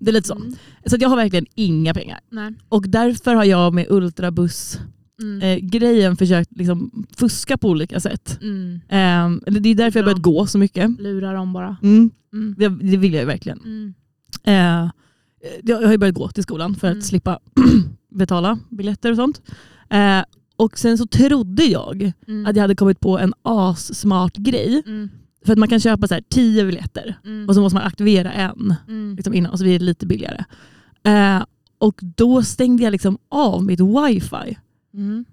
Det 0.04 0.12
är 0.12 0.14
lite 0.14 0.28
så. 0.28 0.36
Mm. 0.36 0.54
Så 0.86 0.96
jag 1.00 1.10
har 1.10 1.16
verkligen 1.16 1.46
inga 1.56 1.94
pengar. 1.94 2.20
Nej. 2.30 2.54
Och 2.70 2.90
därför 2.90 3.36
har 3.36 3.44
jag 3.44 3.74
med 3.74 3.86
ultrabuss-grejen 3.90 6.06
Mm. 6.06 6.18
försökt 6.18 6.58
liksom 6.58 7.06
fuska 7.18 7.58
på 7.58 7.70
olika 7.70 8.00
sätt. 8.00 8.40
Mm. 8.42 8.74
Eh, 8.90 9.30
det 9.62 9.70
är 9.70 9.76
därför 9.76 10.00
jag 10.00 10.06
börjat 10.06 10.22
gå 10.22 10.46
så 10.46 10.58
mycket. 10.58 11.00
Lurar 11.00 11.34
dem 11.36 11.54
bara. 11.54 11.78
Mm, 11.84 12.12
Mm. 12.34 12.56
det, 12.58 12.70
det 12.70 12.98
vill 12.98 13.14
jag 13.14 13.22
ju 13.22 13.28
verkligen. 13.28 13.60
Mm. 13.60 13.94
Eh, 14.44 14.90
jag 15.64 15.82
har 15.82 15.92
ju 15.92 15.98
börjat 15.98 16.16
gå 16.16 16.30
till 16.30 16.44
skolan 16.44 16.76
för 16.76 16.88
att 16.88 16.92
Mm. 16.92 17.02
slippa 17.02 17.40
betala 18.12 18.60
biljetter 18.70 19.10
och 19.12 19.16
sånt. 19.18 19.42
Eh, 19.90 20.22
och 20.56 20.78
sen 20.80 20.98
så 20.98 21.06
trodde 21.08 21.64
jag 21.64 22.12
att 22.48 22.56
jag 22.56 22.62
hade 22.64 22.76
kommit 22.76 23.00
på 23.00 23.20
en 23.20 23.34
assmart 23.42 24.38
grej. 24.38 24.84
För 25.46 25.54
att 25.54 25.60
man 25.60 25.70
kan 25.70 25.80
köpa 25.80 26.08
så 26.08 26.14
här 26.14 26.24
10 26.30 26.66
biljetter 26.66 27.20
Mm. 27.26 27.50
och 27.50 27.56
så 27.56 27.62
måste 27.62 27.76
man 27.76 27.84
aktivera 27.88 28.32
en 28.32 28.76
Mm. 28.88 29.16
liksom 29.16 29.34
innan 29.34 29.52
och 29.52 29.58
så 29.58 29.64
blir 29.64 29.80
det 29.80 29.86
lite 29.86 30.06
billigare. 30.06 30.44
Eh, 31.04 31.44
och 31.78 32.00
då 32.02 32.44
stängde 32.44 32.84
jag 32.84 32.92
liksom 32.92 33.18
av 33.30 33.64
mitt 33.64 33.80
wifi 33.80 34.58
Mm. 34.94 35.26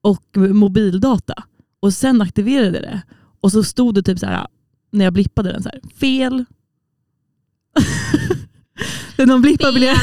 och 0.00 0.36
mobildata 0.36 1.34
och 1.80 1.94
sen 1.94 2.22
aktiverade 2.22 2.66
jag 2.78 2.82
det. 2.82 3.02
Och 3.40 3.52
så 3.52 3.62
stod 3.64 3.94
det 3.94 4.02
typ 4.02 4.18
så 4.18 4.26
här 4.26 4.46
när 4.92 5.04
jag 5.04 5.12
blippade 5.14 5.52
den 5.52 5.62
så 5.62 5.68
här, 5.68 5.80
fel. 6.00 6.44
När 9.18 9.26
man 9.26 9.42
blippar, 9.42 9.72
biljett, 9.72 9.98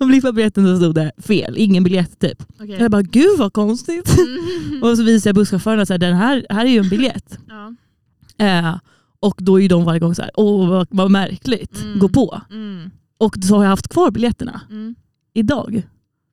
man 0.00 0.08
blippar 0.12 0.32
biljetten 0.32 0.66
så 0.66 0.76
stod 0.76 0.94
det 0.94 1.12
fel, 1.18 1.54
ingen 1.58 1.84
biljett 1.84 2.18
typ. 2.18 2.42
Okej. 2.60 2.76
Jag 2.80 2.90
bara 2.90 3.02
gud 3.02 3.38
vad 3.38 3.52
konstigt. 3.52 4.18
Mm. 4.18 4.82
Och 4.82 4.96
så 4.96 5.02
visade 5.02 5.28
jag 5.28 5.34
busschauffören 5.34 5.80
att 5.80 5.88
den 5.88 6.16
här, 6.16 6.46
här 6.50 6.64
är 6.64 6.70
ju 6.70 6.78
en 6.78 6.88
biljett. 6.88 7.38
Ja. 7.48 7.74
Eh, 8.38 8.78
och 9.20 9.34
då 9.38 9.60
är 9.60 9.68
de 9.68 9.84
varje 9.84 10.00
gång 10.00 10.14
så 10.14 10.22
här, 10.22 10.30
åh 10.34 10.68
vad, 10.68 10.86
vad 10.90 11.10
märkligt, 11.10 11.82
Mm. 11.82 11.98
gå 11.98 12.08
på. 12.08 12.40
Mm. 12.50 12.90
Och 13.18 13.36
så 13.42 13.56
har 13.56 13.62
jag 13.62 13.70
haft 13.70 13.88
kvar 13.88 14.10
biljetterna. 14.10 14.60
Mm. 14.70 14.94
Idag 15.34 15.82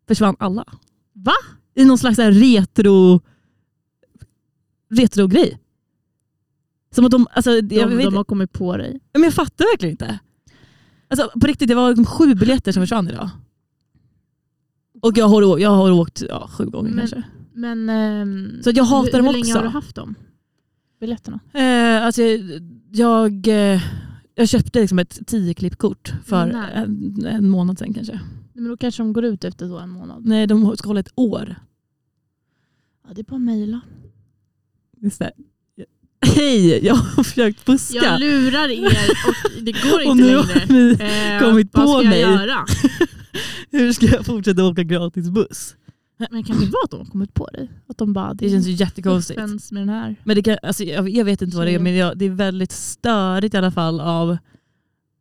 försvann 0.07 0.35
alla. 0.39 0.65
Va? 1.13 1.31
I 1.75 1.85
någon 1.85 1.97
slags 1.97 2.19
retro 2.19 3.21
retro-grej. 4.89 5.59
Som 6.95 7.05
att 7.05 7.11
de, 7.11 7.27
alltså, 7.33 7.51
jag, 7.51 7.63
De, 7.89 7.95
vet, 7.97 8.05
de 8.05 8.15
har 8.15 8.23
kommit 8.23 8.51
på 8.53 8.77
dig. 8.77 8.99
men 9.13 9.23
jag 9.23 9.33
fattar 9.33 9.65
verkligen 9.73 9.91
inte. 9.91 10.19
Alltså, 11.07 11.39
på 11.39 11.47
riktigt, 11.47 11.67
det 11.67 11.75
var 11.75 11.89
liksom 11.89 12.05
sju 12.05 12.35
biljetter 12.35 12.71
som 12.71 12.83
försvann 12.83 13.07
idag. 13.09 13.29
Och 15.01 15.17
jag 15.17 15.27
har, 15.27 15.59
jag 15.59 15.69
har 15.69 15.91
åkt 15.91 16.21
ja, 16.29 16.47
sju 16.51 16.65
gånger 16.65 16.89
Men- 16.89 16.99
kanske. 16.99 17.23
Men 17.53 17.89
ehm, 17.89 18.63
Så 18.63 18.69
jag 18.75 18.83
hatar 18.83 19.05
hur, 19.11 19.17
dem 19.17 19.25
hur 19.25 19.33
länge 19.33 19.43
också. 19.43 19.57
har 19.57 19.63
du 19.63 19.69
haft 19.69 19.95
dem? 19.95 20.15
Biljetterna? 21.03 21.39
Eh, 21.53 22.05
alltså, 22.05 22.21
jag, 22.91 23.47
eh, 23.47 23.81
jag 24.35 24.49
köpte 24.49 24.81
liksom 24.81 24.99
ett 24.99 25.19
tio 25.27 25.53
klippkort 25.53 26.13
för 26.25 26.45
När? 26.45 26.71
en, 26.71 27.25
en 27.25 27.49
månad 27.49 27.79
sedan 27.79 27.93
kanske. 27.93 28.19
Men 28.53 28.63
då 28.67 28.77
kanske 28.77 29.03
de 29.03 29.13
går 29.13 29.25
ut 29.25 29.43
efter 29.43 29.67
så 29.67 29.79
en 29.79 29.89
månad. 29.89 30.25
Nej, 30.25 30.47
de 30.47 30.77
ska 30.77 30.89
hålla 30.89 30.99
ett 30.99 31.11
år. 31.15 31.55
Ja, 33.07 33.13
det 33.13 33.21
är 33.21 33.23
bara 33.23 33.35
att 33.35 33.41
mejla. 33.41 33.81
Just 35.01 35.19
det. 35.19 35.31
Hej, 36.35 36.85
jag 36.85 36.95
har 36.95 37.23
försökt 37.23 37.59
fuska. 37.59 37.95
Jag 38.03 38.19
lurar 38.19 38.69
er 38.69 39.09
och 39.27 39.63
det 39.63 39.71
går 39.71 40.01
inte 40.01 40.09
och 40.09 40.17
nu 40.17 40.23
längre. 40.25 40.43
har 40.67 40.73
ni, 40.73 40.97
Eh, 40.99 41.39
kommit 41.49 41.69
vad 41.73 41.85
på 41.85 41.91
ska 41.91 42.03
jag 42.03 42.09
mig. 42.09 42.19
göra? 42.21 42.65
hur 43.71 43.93
ska 43.93 44.05
jag 44.05 44.25
fortsätta 44.25 44.63
åka 44.65 44.83
gratis 44.83 45.29
buss? 45.29 45.75
Men 46.31 46.43
kan 46.43 46.59
det 46.59 46.65
vara 46.65 46.83
att 46.83 46.91
de 46.91 46.99
har 46.99 47.05
kommit 47.05 47.33
på 47.33 47.47
dig? 47.47 47.71
Att 47.87 47.97
de 47.97 48.13
bara, 48.13 48.33
Det 48.33 48.49
känns 48.49 48.67
ju 48.67 48.71
jättekonstigt. 48.71 49.39
Med 49.71 49.81
den 49.81 49.89
här. 49.89 50.15
Men 50.23 50.35
det 50.35 50.43
kan, 50.43 50.57
alltså, 50.63 50.83
jag, 50.83 51.09
jag 51.09 51.25
vet 51.25 51.41
inte 51.41 51.57
vad 51.57 51.67
det 51.67 51.71
är, 51.75 51.79
men 51.79 51.95
jag, 51.95 52.17
det 52.17 52.25
är 52.25 52.29
väldigt 52.29 52.71
störigt 52.71 53.53
i 53.53 53.57
alla 53.57 53.71
fall 53.71 53.99
av 54.01 54.37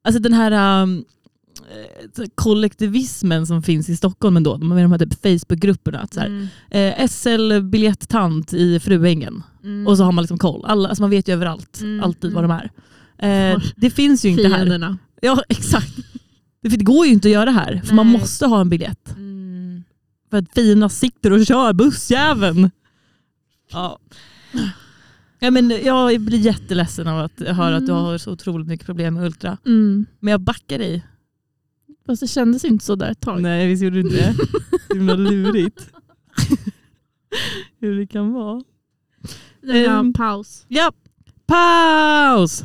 alltså 0.05 0.23
den 0.23 0.33
här 0.33 0.83
um, 0.83 1.05
eh, 2.17 2.25
kollektivismen 2.35 3.47
som 3.47 3.62
finns 3.62 3.88
i 3.88 3.97
Stockholm 3.97 4.37
ändå. 4.37 4.59
Med 4.59 4.85
de 4.85 4.93
här 4.93 4.99
typ 4.99 5.23
Facebookgrupperna. 5.23 6.07
Här, 6.17 6.27
Mm. 6.27 6.49
eh, 7.01 7.09
SL-biljettant 7.09 8.53
i 8.53 8.81
Fruängen. 8.81 9.43
Mm. 9.65 9.87
Och 9.87 9.97
så 9.97 10.05
har 10.05 10.12
man 10.12 10.23
liksom 10.23 10.38
koll. 10.38 10.65
Alla, 10.65 10.88
alltså 10.88 11.03
man 11.03 11.11
vet 11.11 11.29
ju 11.29 11.33
överallt 11.33 11.81
Mm, 11.81 12.05
alltid 12.05 12.33
vad 12.33 12.45
mm. 12.45 12.57
de 13.19 13.27
är. 13.27 13.53
Eh, 13.53 13.62
det 13.77 13.91
finns 13.91 14.25
ju 14.25 14.29
inte 14.29 14.49
här. 14.49 14.57
Fienderna. 14.57 14.99
Ja 15.21 15.43
exakt. 15.49 15.97
Det, 16.62 16.69
det 16.69 16.85
går 16.85 17.07
ju 17.07 17.12
inte 17.12 17.29
att 17.29 17.33
göra 17.33 17.51
här. 17.51 17.83
För 17.85 17.95
man 17.95 18.07
Nej. 18.12 18.21
måste 18.21 18.47
ha 18.47 18.61
en 18.61 18.69
biljett. 18.69 19.17
Mm. 19.17 19.32
För 20.33 20.38
att 20.38 20.53
fina 20.55 20.88
sitter 20.88 21.33
och 21.33 21.47
kör 21.47 21.73
bussjäveln. 21.73 22.71
Ja. 23.71 23.99
Ja, 25.38 25.51
men 25.51 25.71
jag 25.71 26.21
blir 26.21 26.38
jätteledsen 26.38 27.09
av 27.09 27.18
att 27.18 27.40
höra 27.40 27.77
att 27.77 27.87
du 27.87 27.92
Mm. 27.92 28.05
har 28.05 28.18
så 28.18 28.33
otroligt 28.33 28.66
mycket 28.68 28.87
problem 28.87 29.14
med 29.14 29.25
Ultra. 29.25 29.59
Mm. 29.66 30.07
Men 30.21 30.31
jag 30.33 30.40
backar 30.40 30.79
dig. 30.79 31.07
Fast 32.07 32.21
det 32.21 32.27
kändes 32.27 32.64
inte 32.64 32.85
så 32.85 32.95
där 32.95 33.11
ett 33.11 33.21
tag. 33.21 33.42
Nej 33.42 33.66
visst 33.68 33.83
gjorde 33.83 33.97
du 33.97 34.01
inte 34.01 34.16
det? 34.16 34.35
Det 34.88 34.95
himla 34.95 35.14
lurigt. 35.14 35.90
Hur 37.81 37.97
det 37.99 38.07
kan 38.07 38.33
vara. 38.33 38.62
Det 39.61 39.73
vill 39.73 39.90
ha 39.90 39.99
Ehm. 40.01 40.12
paus. 40.12 40.64
Ja, 40.68 40.92
paus! 41.47 42.64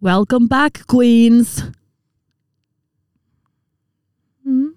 Welcome 0.00 0.46
back 0.48 0.86
queens. 0.86 1.64
Mm. 4.44 4.74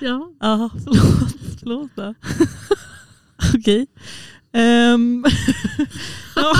Ja. 0.00 0.32
Ja, 0.40 0.70
förlåt. 0.84 1.34
förlåt 1.60 1.90
då. 1.94 2.14
Okej. 3.58 3.86
Ja. 6.36 6.54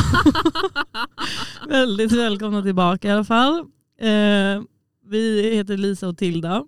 Väldigt 1.69 2.13
välkomna 2.13 2.63
tillbaka 2.63 3.09
i 3.09 3.11
alla 3.11 3.25
fall. 3.25 3.65
Ehm, 4.01 4.67
vi 5.11 5.51
heter 5.55 5.77
Lisa 5.77 6.09
och 6.09 6.19
Tilda 6.19 6.65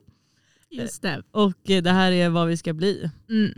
Just 0.71 1.03
det. 1.03 1.23
och 1.33 1.71
eh, 1.71 1.83
det 1.83 1.91
här 1.91 2.13
är 2.13 2.29
vad 2.29 2.49
vi 2.49 2.57
ska 2.57 2.73
bli. 2.73 3.11
Mm. 3.31 3.53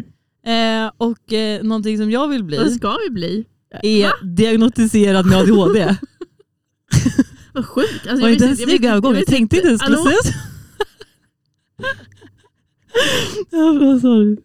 Eh, 0.86 0.92
och 0.96 1.32
eh, 1.32 1.62
någonting 1.62 1.98
som 1.98 2.10
jag 2.10 2.28
vill 2.28 2.42
Vad 2.42 2.46
bli 2.46 2.70
ska 2.74 2.96
vi 3.08 3.10
bli? 3.10 3.44
är 3.82 4.12
diagnostiserad 4.26 5.26
med 5.26 5.38
ADHD. 5.42 5.96
Vad 7.52 7.66
sjukt. 7.66 7.92
Alltså, 8.06 8.10
Var 8.20 8.28
jag 8.28 8.32
inte 8.32 8.44
en 8.44 8.50
visste- 8.50 8.64
snygg 8.66 8.84
jag 8.84 8.90
övergång? 8.90 9.12
Jag 9.12 9.18
visste 9.20 9.32
tänkte 9.32 9.56
inte 9.56 9.68
ens 9.68 9.82
skulle 9.82 9.96
säga 9.98 10.16
så. 10.24 10.32
Sorry. 14.00 14.36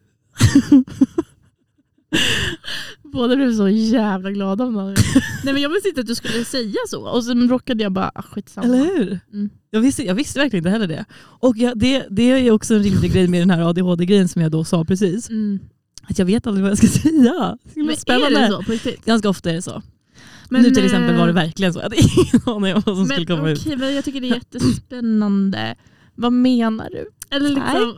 Båda 3.03 3.35
blev 3.35 3.53
så 3.53 3.69
jävla 3.69 4.31
glada. 4.31 4.63
om 4.63 4.75
det. 4.75 4.95
Nej, 5.43 5.53
men 5.53 5.61
jag 5.61 5.69
visste 5.69 5.89
inte 5.89 6.01
att 6.01 6.07
du 6.07 6.15
skulle 6.15 6.45
säga 6.45 6.75
så. 6.89 7.07
Och 7.09 7.23
sen 7.23 7.49
råkade 7.49 7.83
jag 7.83 7.91
bara, 7.91 8.11
ah, 8.15 8.21
skitsamma. 8.21 8.65
Eller 8.67 8.77
hur? 8.77 9.19
Mm. 9.33 9.49
Jag, 9.69 9.81
visste, 9.81 10.03
jag 10.03 10.15
visste 10.15 10.39
verkligen 10.39 10.59
inte 10.61 10.69
heller 10.69 10.87
det. 10.87 11.05
Och 11.17 11.57
jag, 11.57 11.79
det, 11.79 12.05
det 12.09 12.23
är 12.23 12.51
också 12.51 12.75
en 12.75 12.83
rimlig 12.83 13.13
grej 13.13 13.27
med 13.27 13.41
den 13.41 13.49
här 13.49 13.61
ADHD-grejen 13.69 14.27
som 14.27 14.41
jag 14.41 14.51
då 14.51 14.63
sa 14.63 14.85
precis. 14.85 15.29
Mm. 15.29 15.59
Att 16.03 16.19
jag 16.19 16.25
vet 16.25 16.47
aldrig 16.47 16.63
vad 16.63 16.71
jag 16.71 16.77
ska 16.77 16.87
säga. 16.87 17.57
Det 17.73 17.83
Men 17.83 17.97
spännande. 17.97 18.39
är 18.39 18.41
det 18.41 18.51
så 18.51 18.63
på 18.63 18.71
riktigt? 18.71 19.05
Ganska 19.05 19.29
ofta 19.29 19.49
är 19.49 19.53
det 19.53 19.61
så. 19.61 19.81
Men, 20.49 20.61
nu 20.61 20.69
till 20.71 20.85
exempel 20.85 21.13
eh, 21.13 21.19
var 21.19 21.27
det 21.27 21.33
verkligen 21.33 21.73
så. 21.73 21.79
Jag 21.79 21.83
hade 21.83 21.95
ingen 21.95 22.41
aning 22.45 22.73
om 22.75 22.81
vad 22.85 22.95
som 22.97 23.05
skulle 23.05 23.25
Men, 23.27 23.37
komma 23.37 23.49
ut. 23.49 23.59
okej, 23.59 23.77
men 23.77 23.95
jag 23.95 24.05
tycker 24.05 24.21
det 24.21 24.27
är 24.29 24.33
jättespännande. 24.35 25.75
Vad 26.15 26.33
menar 26.33 26.89
du? 26.89 27.09
Eller 27.29 27.49
liksom. 27.49 27.97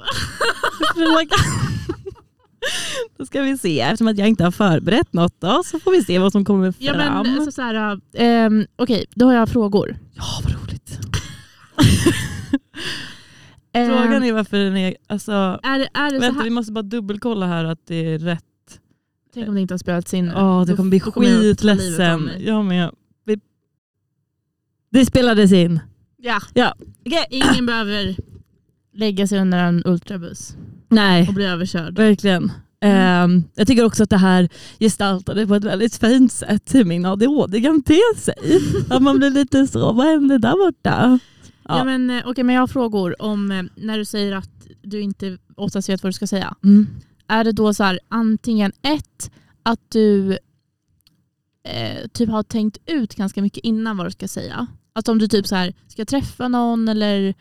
Då 3.17 3.25
ska 3.25 3.41
vi 3.41 3.57
se. 3.57 3.79
Eftersom 3.81 4.07
att 4.07 4.17
jag 4.17 4.27
inte 4.27 4.43
har 4.43 4.51
förberett 4.51 5.13
något 5.13 5.41
då, 5.41 5.63
så 5.65 5.79
får 5.79 5.91
vi 5.91 6.03
se 6.03 6.19
vad 6.19 6.31
som 6.31 6.45
kommer 6.45 6.71
fram. 6.71 6.99
ja, 6.99 7.23
men, 7.23 7.45
så, 7.45 7.51
så 7.51 7.61
här, 7.61 7.99
ehm, 8.13 8.65
Okej, 8.75 9.05
då 9.15 9.25
har 9.25 9.33
jag 9.33 9.49
frågor. 9.49 9.97
Ja, 10.15 10.23
vad 10.43 10.53
roligt. 10.53 10.99
Frågan 13.87 14.23
är 14.23 14.33
varför 14.33 14.57
den 14.57 14.77
är... 14.77 14.95
Alltså, 15.07 15.31
är, 15.63 15.79
det- 15.79 15.89
är 15.93 16.05
det 16.11 16.15
så 16.15 16.19
vänta, 16.19 16.43
vi 16.43 16.49
måste 16.49 16.71
bara 16.71 16.81
dubbelkolla 16.81 17.45
här 17.45 17.63
att 17.65 17.79
det 17.87 17.95
är 18.13 18.19
rätt. 18.19 18.43
Tänk 19.33 19.47
om 19.47 19.55
det 19.55 19.61
inte 19.61 19.73
har 19.73 19.79
spelats 19.79 20.13
in. 20.13 20.25
Ja, 20.35 20.63
det 20.67 20.71
Då- 20.71 20.77
kommer 20.77 20.89
bli 20.89 20.99
skitledsen. 20.99 22.29
Jag 22.39 22.65
med. 22.65 22.91
Vi... 23.25 23.39
Det 24.89 25.05
spelades 25.05 25.51
in. 25.51 25.79
Ja. 26.17 26.41
Ja. 26.53 26.73
Ingen 27.29 27.65
behöver 27.65 28.15
lägga 28.97 29.27
sig 29.27 29.39
under 29.39 29.57
en 29.57 29.83
ultrabuss 29.85 30.55
Nej, 30.89 31.27
och 31.27 31.33
bli 31.33 31.45
överkörd. 31.45 31.97
verkligen. 31.97 32.51
Ehm, 32.81 33.43
jag 33.55 33.67
tycker 33.67 33.85
också 33.85 34.03
att 34.03 34.09
det 34.09 34.17
här 34.17 34.49
gestaltade 34.79 35.47
på 35.47 35.55
ett 35.55 35.63
väldigt 35.63 35.95
fint 35.95 36.31
sätt 36.31 36.75
hur 36.75 36.85
min 36.85 37.05
ADHD 37.05 37.61
kan 37.61 37.83
te 37.83 37.99
sig. 38.17 38.35
att 38.89 39.01
man 39.01 39.17
blir 39.17 39.29
lite 39.29 39.67
så, 39.67 39.93
vad 39.93 40.05
hände 40.05 40.37
där 40.37 40.65
borta? 40.65 41.19
Ja. 41.63 41.77
Ja. 41.77 41.83
men, 41.83 42.09
eh, 42.09 42.23
okej, 42.25 42.43
men 42.43 42.55
jag 42.55 42.61
har 42.61 42.67
frågor 42.67 43.21
om 43.21 43.51
eh, 43.51 43.63
när 43.75 43.97
du 43.97 44.05
säger 44.05 44.35
att 44.35 44.49
du 44.81 45.01
inte 45.01 45.37
oftast 45.55 45.89
vet 45.89 46.03
vad 46.03 46.09
du 46.09 46.13
ska 46.13 46.27
säga. 46.27 46.55
Mm. 46.63 46.87
Är 47.27 47.43
det 47.43 47.51
då 47.51 47.73
så 47.73 47.83
här, 47.83 47.99
antingen 48.09 48.71
ett, 48.81 49.31
att 49.63 49.79
du 49.89 50.31
eh, 51.63 52.07
typ 52.13 52.29
har 52.29 52.43
tänkt 52.43 52.77
ut 52.85 53.15
ganska 53.15 53.41
mycket 53.41 53.63
innan 53.63 53.97
vad 53.97 54.07
du 54.07 54.11
ska 54.11 54.27
säga. 54.27 54.67
Att 54.93 55.07
om 55.07 55.19
du 55.19 55.27
typ 55.27 55.47
så 55.47 55.55
här, 55.55 55.73
ska 55.87 56.05
träffa 56.05 56.47
någon 56.47 56.87
eller 56.87 57.33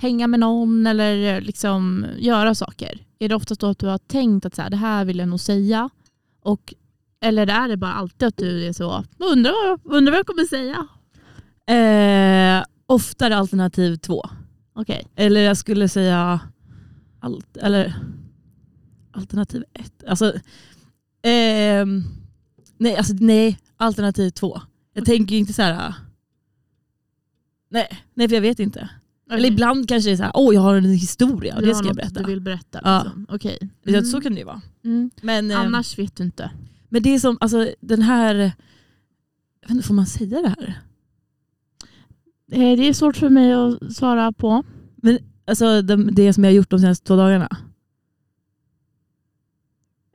hänga 0.00 0.26
med 0.26 0.40
någon 0.40 0.86
eller 0.86 1.34
eh, 1.34 1.40
liksom 1.40 2.06
göra 2.18 2.54
saker. 2.54 3.06
Är 3.18 3.28
det 3.28 3.34
oftast 3.34 3.60
då 3.60 3.66
att 3.66 3.78
du 3.78 3.86
har 3.86 3.98
tänkt 3.98 4.46
att 4.46 4.54
så 4.54 4.62
här, 4.62 4.70
det 4.70 4.76
här 4.76 5.04
vill 5.04 5.18
jag 5.18 5.28
nog 5.28 5.40
säga? 5.40 5.90
Och, 6.42 6.74
eller 7.20 7.46
är 7.46 7.68
det 7.68 7.76
bara 7.76 7.92
alltid 7.92 8.28
att 8.28 8.36
du 8.36 8.66
är 8.66 8.72
så, 8.72 9.04
undrar 9.18 9.78
undrar 9.84 10.12
vad 10.12 10.18
jag 10.18 10.26
kommer 10.26 10.44
säga? 10.44 10.86
Eh, 11.76 12.64
oftare 12.86 13.36
alternativ 13.36 13.96
två. 13.96 14.22
Okej. 14.74 15.06
Eller 15.16 15.40
jag 15.40 15.56
skulle 15.56 15.88
säga 15.88 16.40
allt, 17.20 17.56
eller 17.56 17.94
alternativ 19.12 19.64
ett. 19.72 20.04
Alltså, 20.08 20.32
ehm, 21.22 22.04
nej, 22.78 22.96
alltså, 22.96 23.14
nej, 23.20 23.58
alternativ 23.76 24.30
två. 24.30 24.60
Jag 24.94 25.02
Okej. 25.02 25.16
tänker 25.16 25.36
inte 25.36 25.52
så 25.52 25.62
här. 25.62 25.94
Nej, 27.70 28.04
nej, 28.14 28.28
för 28.28 28.34
jag 28.34 28.42
vet 28.42 28.60
inte. 28.60 28.90
Eller 29.30 29.38
Okej. 29.38 29.52
ibland 29.52 29.88
kanske 29.88 30.10
det 30.10 30.14
är 30.14 30.16
så 30.16 30.22
här, 30.22 30.32
åh 30.34 30.54
jag 30.54 30.60
har 30.60 30.74
en 30.76 30.84
historia 30.84 31.60
Du 31.60 31.66
det 31.66 31.74
ska 31.74 31.86
jag 31.86 31.96
berätta. 31.96 32.20
Du 32.20 32.26
vill 32.26 32.40
berätta. 32.40 32.80
Ja. 32.84 33.02
Liksom. 33.04 33.26
Okej. 33.28 33.58
Ja, 33.82 33.92
Mm. 33.92 34.04
Så 34.04 34.20
kan 34.20 34.32
det 34.32 34.38
ju 34.38 34.44
vara. 34.44 34.60
Mm. 34.84 35.10
Men, 35.22 35.50
ehm, 35.50 35.56
Annars 35.60 35.98
vet 35.98 36.16
du 36.16 36.24
inte. 36.24 36.50
men 36.88 37.02
det 37.02 37.14
är 37.14 37.18
som, 37.18 37.38
alltså 37.40 37.68
den 37.80 38.02
här, 38.02 38.34
jag 38.34 39.68
vet 39.68 39.70
inte, 39.70 39.86
får 39.86 39.94
man 39.94 40.06
säga 40.06 40.42
det 40.42 40.48
här? 40.48 40.80
Eh, 42.52 42.76
Det 42.78 42.88
är 42.88 42.92
svårt 42.92 43.16
för 43.16 43.28
mig 43.30 43.52
att 43.52 43.92
svara 43.96 44.32
på. 44.32 44.62
Alltså 45.46 45.82
det, 45.82 45.96
det 45.96 46.32
som 46.32 46.44
jag 46.44 46.50
har 46.50 46.54
gjort 46.56 46.70
de 46.70 46.78
senaste 46.80 47.06
två 47.06 47.16
dagarna. 47.16 47.56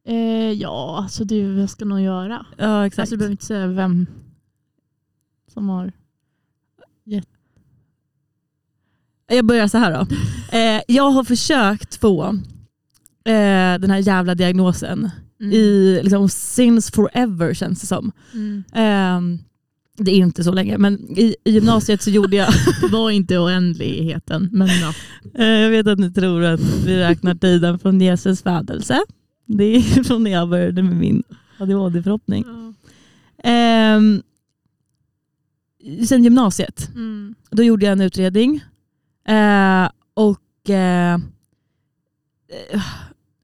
Eh, 0.07 0.51
ja, 0.51 0.97
alltså 1.03 1.23
det 1.23 1.37
jag 1.37 1.69
ska 1.69 1.85
nog 1.85 2.01
göra. 2.01 2.45
Ja 2.57 2.85
exakt. 2.85 2.99
Alltså, 2.99 3.15
du 3.15 3.17
behöver 3.17 3.31
inte 3.31 3.45
säga 3.45 3.67
vem 3.67 4.05
som 5.53 5.69
har... 5.69 5.91
Jag 9.27 9.45
börjar 9.45 9.67
så 9.67 9.77
här 9.77 9.91
då. 9.93 10.07
Eh, 10.57 10.81
jag 10.87 11.09
har 11.09 11.23
försökt 11.23 11.95
få 11.95 12.25
eh, 13.25 13.79
den 13.79 13.91
här 13.91 13.97
jävla 13.97 14.35
diagnosen 14.35 15.09
Mm. 15.39 15.53
i 15.53 15.99
liksom, 16.03 16.29
since 16.29 16.91
forever 16.91 17.53
känns 17.53 17.81
det 17.81 17.87
som. 17.87 18.11
Mm. 18.33 18.63
Eh, 18.73 19.39
det 19.97 20.11
är 20.11 20.15
inte 20.15 20.43
så 20.43 20.51
länge 20.51 20.77
men 20.77 21.17
i, 21.17 21.35
i 21.43 21.51
gymnasiet 21.51 22.01
så 22.01 22.09
gjorde 22.09 22.35
jag, 22.35 22.53
Var 22.91 23.11
inte 23.11 23.37
oändligheten, 23.37 24.49
men 24.51 24.67
ja. 24.67 24.93
eh, 25.43 25.47
jag 25.47 25.69
vet 25.69 25.87
att 25.87 25.99
ni 25.99 26.13
tror 26.13 26.43
att 26.43 26.61
vi 26.85 26.97
räknar 26.97 27.35
tiden 27.35 27.79
från 27.79 28.01
Jesus 28.01 28.41
födelse. 28.41 28.99
Det 29.45 29.63
är 29.75 30.03
från 30.03 30.23
när 30.23 30.31
jag 30.31 30.49
började 30.49 30.83
med 30.83 30.95
min 30.95 31.23
ADHD-förhoppning. 31.59 32.45
Eh, 33.43 33.99
sen 36.07 36.23
gymnasiet 36.23 36.89
Mm. 36.95 37.35
Då 37.51 37.63
gjorde 37.63 37.85
jag 37.85 37.93
en 37.93 38.01
utredning 38.01 38.63
eh, 39.27 39.89
och 40.13 40.69
eh, 40.69 41.17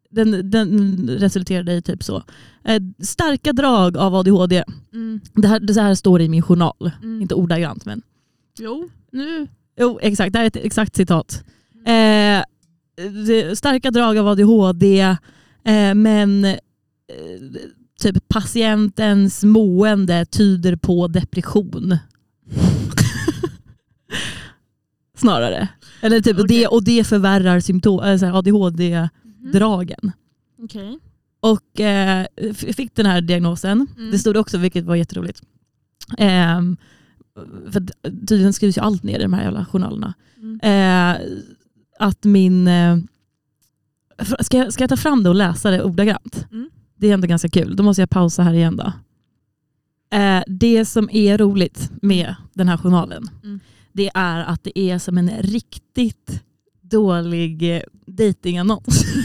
den, 0.09 0.51
den 0.51 1.09
resulterade 1.09 1.73
i 1.73 1.81
typ 1.81 2.03
så. 2.03 2.23
Eh, 2.63 2.81
starka 2.99 3.53
drag 3.53 3.97
av 3.97 4.15
ADHD. 4.15 4.63
Mm. 4.93 5.19
Det 5.33 5.47
här, 5.47 5.59
det 5.59 5.81
här 5.81 5.95
står 5.95 6.21
i 6.21 6.29
min 6.29 6.41
journal. 6.41 6.91
Mm. 7.03 7.21
Inte 7.21 7.35
ordagrant 7.35 7.85
men. 7.85 8.01
Jo, 8.59 8.89
nu. 9.11 9.47
Jo 9.79 9.99
exakt, 10.01 10.33
det 10.33 10.39
här 10.39 10.43
är 10.43 10.47
ett 10.47 10.65
exakt 10.65 10.95
citat. 10.95 11.43
Eh, 11.85 12.43
starka 13.55 13.91
drag 13.91 14.17
av 14.17 14.27
ADHD 14.27 15.01
eh, 15.63 15.95
men 15.95 16.45
eh, 16.45 16.55
typ 17.99 18.27
patientens 18.27 19.43
mående 19.43 20.25
tyder 20.25 20.75
på 20.75 21.07
depression. 21.07 21.97
Snarare. 25.21 25.67
Eller 26.01 26.21
typ, 26.21 26.39
och, 26.39 26.47
det, 26.47 26.67
och 26.67 26.83
det 26.83 27.07
förvärrar 27.07 27.59
symptom, 27.59 27.99
alltså 27.99 28.25
ADHD-dragen. 28.25 30.11
Okej. 30.63 30.99
Och 31.39 31.79
eh, 31.79 32.25
fick 32.53 32.95
den 32.95 33.05
här 33.05 33.21
diagnosen. 33.21 33.87
Mm. 33.97 34.11
Det 34.11 34.19
stod 34.19 34.37
också, 34.37 34.57
vilket 34.57 34.85
var 34.85 34.95
jätteroligt. 34.95 35.41
Ehm, 36.17 36.77
för 37.71 37.85
tydligen 38.03 38.53
skrivs 38.53 38.77
ju 38.77 38.81
allt 38.81 39.03
ner 39.03 39.19
i 39.19 39.21
de 39.21 39.33
här 39.33 39.43
jävla 39.43 39.65
journalerna. 39.65 40.13
Mm. 40.37 40.59
Eh, 40.63 41.21
att 41.99 42.23
min... 42.23 42.67
Eh, 42.67 42.97
ska, 44.39 44.57
jag, 44.57 44.73
ska 44.73 44.83
jag 44.83 44.89
ta 44.89 44.97
fram 44.97 45.23
det 45.23 45.29
och 45.29 45.35
läsa 45.35 45.71
det 45.71 45.83
ordagrant? 45.83 46.45
Mm. 46.51 46.69
Det 46.95 47.09
är 47.09 47.13
ändå 47.13 47.27
ganska 47.27 47.49
kul. 47.49 47.75
Då 47.75 47.83
måste 47.83 48.01
jag 48.01 48.09
pausa 48.09 48.43
här 48.43 48.53
igen 48.53 48.77
då. 48.77 48.93
Eh, 50.17 50.43
det 50.47 50.85
som 50.85 51.09
är 51.11 51.37
roligt 51.37 51.91
med 52.01 52.35
den 52.53 52.67
här 52.67 52.77
journalen 52.77 53.29
Mm. 53.43 53.59
Det 53.93 54.11
är 54.13 54.39
att 54.43 54.63
det 54.63 54.79
är 54.79 54.99
som 54.99 55.17
en 55.17 55.29
riktigt 55.41 56.43
dålig 56.81 57.75
eh, 57.75 57.81
datingannons. 58.05 59.03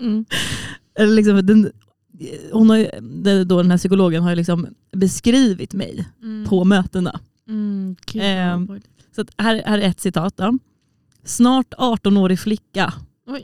Mm. 0.00 0.24
Liksom, 1.16 1.46
den, 1.46 1.70
hon 2.52 2.70
har, 2.70 3.00
då 3.44 3.62
den 3.62 3.70
här 3.70 3.78
psykologen 3.78 4.22
har 4.22 4.36
liksom 4.36 4.66
beskrivit 4.92 5.72
mig 5.74 6.08
Mm. 6.22 6.46
på 6.48 6.64
mötena. 6.64 7.20
Mm. 7.48 7.96
Vad- 8.66 8.82
Så 9.16 9.24
här, 9.38 9.62
här 9.66 9.78
är 9.78 9.88
ett 9.88 10.00
citat. 10.00 10.36
Då. 10.36 10.58
Snart 11.24 11.74
18-årig 11.74 12.38
flicka 12.38 12.94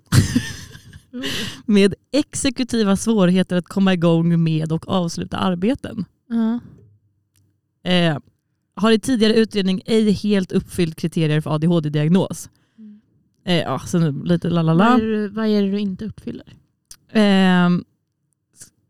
med 1.67 1.95
exekutiva 2.13 2.97
svårigheter 2.97 3.57
att 3.57 3.69
komma 3.69 3.93
igång 3.95 4.43
med 4.43 4.73
och 4.73 4.89
avsluta 4.89 5.37
arbeten. 5.37 6.05
Ja. 6.29 6.61
Eh, 7.91 8.19
har 8.75 8.93
i 8.93 8.99
tidigare 8.99 9.35
utredning 9.35 9.83
ej 9.87 10.11
helt 10.13 10.53
uppfyllt 10.53 10.97
kriterier 10.97 11.41
för 11.41 11.51
ADHD-diagnos. 11.55 12.51
Mm. 12.79 13.01
Eh, 13.45 13.57
ja, 13.59 13.79
sen 13.87 14.19
lite 14.25 14.49
Vad, 14.49 14.55
lalala. 14.55 14.95
är 14.95 15.01
det, 15.07 15.29
vad 15.29 15.47
är 15.47 15.63
det 15.63 15.71
du 15.71 15.79
inte 15.81 16.05
uppfyller? 16.05 16.47
Eh, 17.13 17.69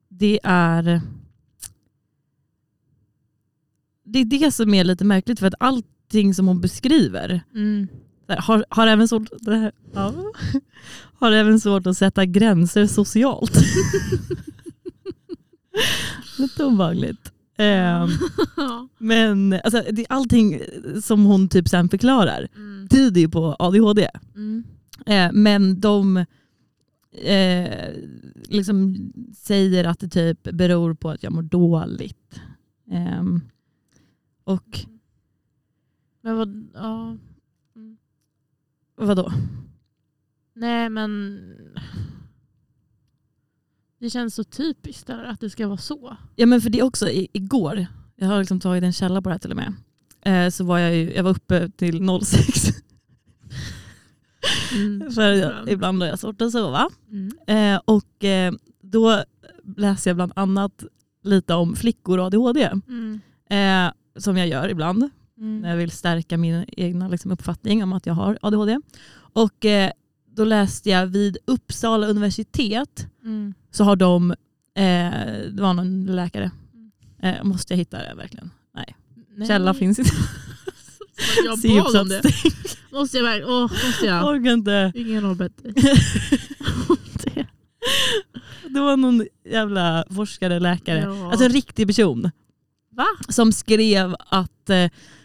det 0.08 0.40
är 0.44 1.00
det 4.04 4.18
är 4.18 4.24
det 4.24 4.52
som 4.52 4.74
är 4.74 4.84
lite 4.84 5.04
märkligt 5.04 5.38
för 5.40 5.46
att 5.46 5.54
allting 5.60 6.34
som 6.34 6.46
hon 6.46 6.60
beskriver 6.60 7.42
Mm. 7.54 7.88
har, 8.38 8.64
har, 8.68 8.86
även 8.86 9.08
svårt, 9.08 9.28
här, 9.46 9.72
ja, 9.94 10.14
har 11.18 11.32
även 11.32 11.60
svårt 11.60 11.86
att 11.86 11.96
sätta 11.96 12.24
gränser 12.26 12.86
socialt. 12.86 13.52
lite 16.38 16.64
obehagligt. 16.64 17.32
Eh, 17.66 18.08
men 18.98 19.52
alltså, 19.64 19.82
det, 19.92 20.06
allting 20.08 20.60
som 21.02 21.24
hon 21.24 21.48
typ 21.48 21.68
sen 21.68 21.88
förklarar 21.88 22.48
Mm. 22.56 22.88
tyder 22.88 23.20
ju 23.20 23.28
på 23.28 23.56
ADHD. 23.58 24.08
Mm. 24.34 24.64
Eh, 25.06 25.30
men 25.32 25.80
de 25.80 26.16
eh, 27.12 27.88
liksom 28.48 28.96
säger 29.36 29.84
att 29.84 29.98
det 30.00 30.08
typ 30.08 30.42
beror 30.42 30.94
på 30.94 31.10
att 31.10 31.22
jag 31.22 31.32
mår 31.32 31.42
dåligt. 31.42 32.40
Ehm, 32.90 33.40
och 34.44 34.78
Men 36.22 36.36
vad, 36.36 36.68
ja. 36.74 37.16
vadå? 38.96 39.32
Nej 40.54 40.88
men 40.90 41.40
det 44.00 44.10
känns 44.10 44.34
så 44.34 44.44
typiskt 44.44 45.06
där 45.06 45.24
att 45.24 45.40
det 45.40 45.50
ska 45.50 45.66
vara 45.66 45.78
så. 45.78 46.16
Ja 46.36 46.46
men 46.46 46.60
för 46.60 46.70
det 46.70 46.82
också, 46.82 47.08
i, 47.08 47.28
igår, 47.32 47.86
jag 48.16 48.26
har 48.26 48.38
liksom 48.38 48.60
tagit 48.60 48.84
en 48.84 48.92
källa 48.92 49.22
på 49.22 49.28
det 49.28 49.34
här 49.34 49.38
till 49.38 49.50
och 49.50 49.56
med, 49.56 49.74
eh, 50.22 50.50
så 50.50 50.64
var 50.64 50.78
jag, 50.78 50.96
ju, 50.96 51.14
jag 51.14 51.22
var 51.22 51.30
uppe 51.30 51.70
till 51.76 52.20
06. 52.22 52.68
Mm. 54.72 55.10
för 55.14 55.32
jag, 55.32 55.68
ibland 55.68 56.02
har 56.02 56.08
jag 56.08 56.18
svårt 56.18 56.40
att 56.40 56.52
sova. 56.52 56.88
Mm. 57.10 57.74
Eh, 57.74 57.80
och 57.84 58.24
eh, 58.24 58.52
då 58.82 59.24
läser 59.76 60.10
jag 60.10 60.16
bland 60.16 60.32
annat 60.36 60.84
lite 61.22 61.54
om 61.54 61.76
flickor 61.76 62.18
och 62.18 62.24
ADHD. 62.24 62.70
Mm. 62.88 63.20
Eh, 63.50 63.92
som 64.20 64.36
jag 64.36 64.48
gör 64.48 64.68
ibland. 64.68 65.10
Mm. 65.38 65.60
när 65.60 65.70
jag 65.70 65.76
vill 65.76 65.90
stärka 65.90 66.36
min 66.36 66.64
egna 66.68 67.08
liksom, 67.08 67.30
uppfattning 67.30 67.82
om 67.82 67.92
att 67.92 68.06
jag 68.06 68.14
har 68.14 68.38
ADHD. 68.42 68.80
Och 69.32 69.64
eh, 69.64 69.90
då 70.40 70.44
läste 70.44 70.90
jag 70.90 71.06
vid 71.06 71.36
Uppsala 71.44 72.06
universitet 72.06 73.06
Mm. 73.24 73.54
så 73.70 73.84
har 73.84 73.96
de, 73.96 74.30
eh, 74.30 75.10
det 75.52 75.58
var 75.62 75.74
någon 75.74 76.06
läkare, 76.06 76.50
eh, 77.22 77.42
måste 77.44 77.72
jag 77.72 77.78
hitta 77.78 77.98
det 77.98 78.14
verkligen? 78.16 78.50
Nej, 78.74 78.96
Nej. 79.36 79.48
källa 79.48 79.74
finns 79.74 79.98
inte. 79.98 80.10
Jag 81.44 81.58
bad 81.84 81.96
om 81.96 82.08
det. 82.08 82.22
Måste 82.92 83.16
jag 83.16 83.24
verkligen? 83.24 83.50
Åh, 83.50 83.62
måste 83.62 84.06
Jag 84.06 84.28
orkar 84.28 84.52
inte. 84.52 84.92
Ingen 84.94 85.24
har 85.24 85.34
bett 85.34 85.62
dig. 85.62 85.72
Det- 87.24 87.46
Det 88.68 88.80
var 88.80 88.96
någon 88.96 89.26
jävla 89.50 90.04
forskare, 90.10 90.60
läkare, 90.60 90.98
Ja. 91.00 91.30
alltså 91.30 91.44
en 91.44 91.52
riktig 91.52 91.86
person 91.86 92.30
Va? 92.92 93.06
som 93.28 93.52
skrev 93.52 94.16
att, 94.18 94.70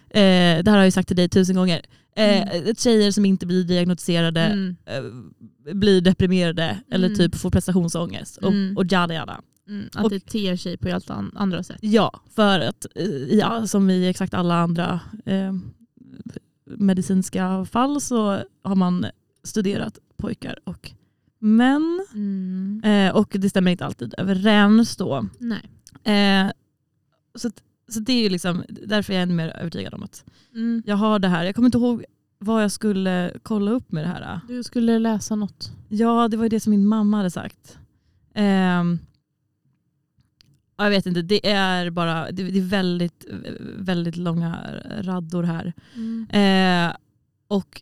eh, 0.09 0.63
det 0.63 0.65
här 0.65 0.71
har 0.71 0.77
jag 0.77 0.85
ju 0.85 0.91
sagt 0.91 1.07
till 1.07 1.17
dig 1.17 1.29
tusen 1.29 1.55
gånger, 1.55 1.81
eh, 2.15 2.73
tjejer 2.77 3.11
som 3.11 3.25
inte 3.25 3.45
blir 3.45 3.63
diagnostiserade 3.63 4.41
Mm. 4.41 4.75
eh, 4.85 5.73
blir 5.73 6.01
deprimerade 6.01 6.79
eller 6.91 7.07
Mm. 7.07 7.17
typ 7.17 7.35
får 7.35 7.49
prestationsångest 7.51 8.37
och, 8.37 8.51
Mm. 8.51 8.77
och 8.77 8.85
jada 8.91 9.13
jada. 9.13 9.41
Mm. 9.67 9.89
Att 9.93 10.03
Och- 10.03 10.09
det 10.09 10.19
ter 10.19 10.55
sig 10.55 10.77
på 10.77 10.87
helt 10.87 11.09
an- 11.09 11.31
andra 11.35 11.63
sätt. 11.63 11.77
Ja, 11.81 12.19
för 12.35 12.59
att 12.59 12.85
eh, 12.95 13.05
ja, 13.37 13.67
som 13.67 13.89
i 13.89 14.07
exakt 14.09 14.33
alla 14.33 14.55
andra 14.55 14.99
eh, 15.25 15.53
medicinska 16.65 17.65
fall 17.65 18.01
så 18.01 18.39
har 18.63 18.75
man 18.75 19.05
studerat 19.43 19.99
pojkar 20.17 20.59
och 20.63 20.91
män. 21.39 22.05
Mm. 22.13 22.81
Eh, 22.85 23.15
och 23.15 23.29
det 23.39 23.49
stämmer 23.49 23.71
inte 23.71 23.85
alltid 23.85 24.13
överens 24.17 24.97
då. 24.97 25.27
Nej. 25.39 25.61
Eh, 26.15 26.51
så, 27.35 27.47
att- 27.47 27.61
så 27.87 27.99
det 27.99 28.13
är 28.13 28.23
ju 28.23 28.29
liksom, 28.29 28.63
därför 28.69 29.13
är 29.13 29.17
jag 29.17 29.23
ännu 29.23 29.33
mer 29.33 29.49
övertygad 29.57 29.93
om 29.93 30.03
att 30.03 30.23
Mm. 30.53 30.83
jag 30.85 30.95
har 30.95 31.19
det 31.19 31.27
här. 31.27 31.43
Jag 31.43 31.55
kommer 31.55 31.65
inte 31.65 31.77
ihåg 31.77 32.05
vad 32.39 32.63
jag 32.63 32.71
skulle 32.71 33.33
kolla 33.43 33.71
upp 33.71 33.91
med 33.91 34.03
det 34.03 34.07
här. 34.07 34.39
Du 34.47 34.63
skulle 34.63 34.99
läsa 34.99 35.35
något. 35.35 35.71
Ja, 35.89 36.27
det 36.27 36.37
var 36.37 36.43
ju 36.45 36.49
det 36.49 36.59
som 36.59 36.71
min 36.71 36.87
mamma 36.87 37.17
hade 37.17 37.31
sagt. 37.31 37.77
Ja, 40.77 40.83
jag 40.83 40.89
vet 40.89 41.05
inte, 41.05 41.21
det 41.21 41.49
är 41.51 41.89
bara 41.89 42.31
det, 42.31 42.41
är 42.43 42.61
väldigt, 42.61 43.25
väldigt 43.77 44.17
långa 44.17 44.59
raddor 44.99 45.43
här. 45.43 45.73
Mm. 45.95 46.27
Eh, 46.89 46.95
och 47.47 47.81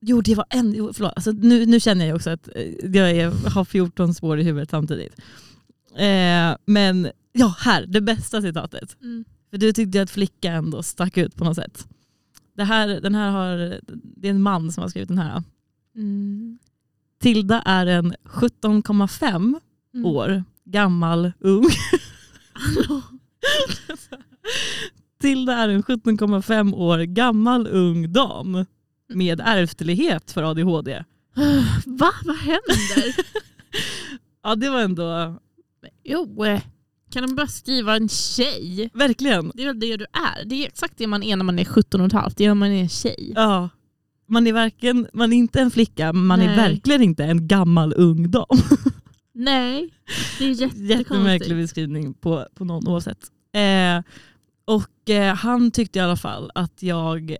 Jo 0.00 0.20
det 0.20 0.34
var 0.34 0.46
en, 0.50 0.90
förlåt, 0.94 1.12
alltså, 1.16 1.30
nu, 1.32 1.66
nu 1.66 1.80
känner 1.80 2.06
jag 2.06 2.16
också 2.16 2.30
att 2.30 2.48
eh, 2.54 2.62
jag 2.96 3.10
är, 3.10 3.50
har 3.50 3.64
14 3.64 4.14
spår 4.14 4.40
i 4.40 4.42
huvudet 4.42 4.70
samtidigt. 4.70 5.20
Eh, 5.98 6.56
men 6.66 7.10
ja, 7.32 7.54
här, 7.58 7.86
det 7.86 8.00
bästa 8.00 8.42
citatet. 8.42 8.96
Mm. 9.02 9.24
För 9.50 9.58
du 9.58 9.72
tyckte 9.72 10.02
att 10.02 10.10
flicka 10.10 10.52
ändå 10.52 10.82
stack 10.82 11.16
ut 11.16 11.36
på 11.36 11.44
något 11.44 11.56
sätt. 11.56 11.88
Det 12.56 12.64
här, 12.64 12.88
den 12.88 13.14
här 13.14 13.30
har, 13.30 13.80
det 14.16 14.28
är 14.28 14.30
en 14.30 14.42
man 14.42 14.72
som 14.72 14.82
har 14.82 14.88
skrivit 14.88 15.08
den 15.08 15.18
här. 15.18 15.42
Mm. 15.96 16.58
Tilda 17.20 17.62
är 17.62 17.86
en 17.86 18.14
17,5 18.24 19.60
Mm. 19.94 20.06
år 20.06 20.44
gammal 20.64 21.32
ung. 21.38 21.64
Tilda 25.20 25.54
är 25.54 25.68
en 25.68 25.82
17,5 25.82 26.74
år 26.74 26.98
gammal 26.98 27.66
ung 27.66 28.12
dam 28.12 28.66
med 29.08 29.40
ärftlighet 29.44 30.30
för 30.30 30.42
ADHD. 30.42 31.04
Va? 31.86 32.10
Vad 32.24 32.36
händer? 32.36 33.14
Ja 34.42 34.54
det 34.54 34.70
var 34.70 34.80
ändå, 34.80 35.36
jo, 36.08 36.44
eh, 36.44 36.60
kan 37.10 37.26
de 37.26 37.34
bara 37.34 37.46
skriva 37.46 37.96
en 37.96 38.08
tjej? 38.08 38.90
verkligen. 38.94 39.52
Det 39.54 39.62
är 39.62 39.66
väl 39.66 39.80
det 39.80 39.96
du 39.96 40.04
är. 40.04 40.44
Det 40.44 40.54
är 40.64 40.66
exakt 40.66 40.94
det 40.96 41.06
man 41.06 41.22
är 41.22 41.36
när 41.36 41.44
man 41.44 41.58
är 41.58 41.64
17 41.64 42.00
och 42.00 42.06
ett 42.06 42.12
halvt. 42.12 42.36
Det 42.36 42.44
är 42.44 42.48
när 42.48 42.54
man 42.54 42.70
är 42.72 42.80
en 42.80 42.88
tjej. 42.88 43.32
Ja. 43.36 43.68
Man 44.30 44.46
är, 44.46 44.52
varken, 44.52 45.06
man 45.12 45.32
är 45.32 45.36
inte 45.36 45.60
en 45.60 45.70
flicka, 45.70 46.12
man 46.12 46.40
är 46.40 46.46
Nej. 46.46 46.56
verkligen 46.56 47.02
inte 47.02 47.24
en 47.24 47.48
gammal 47.48 47.94
ung 47.96 48.30
dam. 48.30 48.46
Nej, 49.32 49.90
det 50.38 50.44
är 50.44 50.48
Jättemärklig 50.48 50.90
jättekonstigt. 50.90 51.56
beskrivning 51.56 52.14
på, 52.14 52.46
på 52.54 52.64
någon 52.64 52.88
oavsett. 52.88 53.18
Eh, 53.52 54.02
och 54.64 55.10
eh, 55.10 55.34
han 55.34 55.70
tyckte 55.70 55.98
i 55.98 56.02
alla 56.02 56.16
fall 56.16 56.50
att 56.54 56.82
jag 56.82 57.36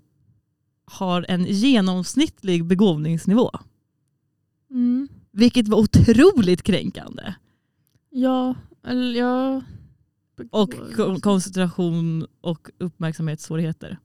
har 0.85 1.27
en 1.29 1.45
genomsnittlig 1.45 2.65
begåvningsnivå. 2.65 3.51
Mm. 4.71 5.09
Vilket 5.33 5.69
var 5.69 5.79
otroligt 5.79 6.63
kränkande. 6.63 7.35
Ja, 8.11 8.55
eller 8.87 9.19
ja. 9.21 9.63
Och 10.51 10.75
ko- 10.97 11.21
koncentration 11.21 12.27
och 12.41 12.71
uppmärksamhetssvårigheter. 12.79 13.99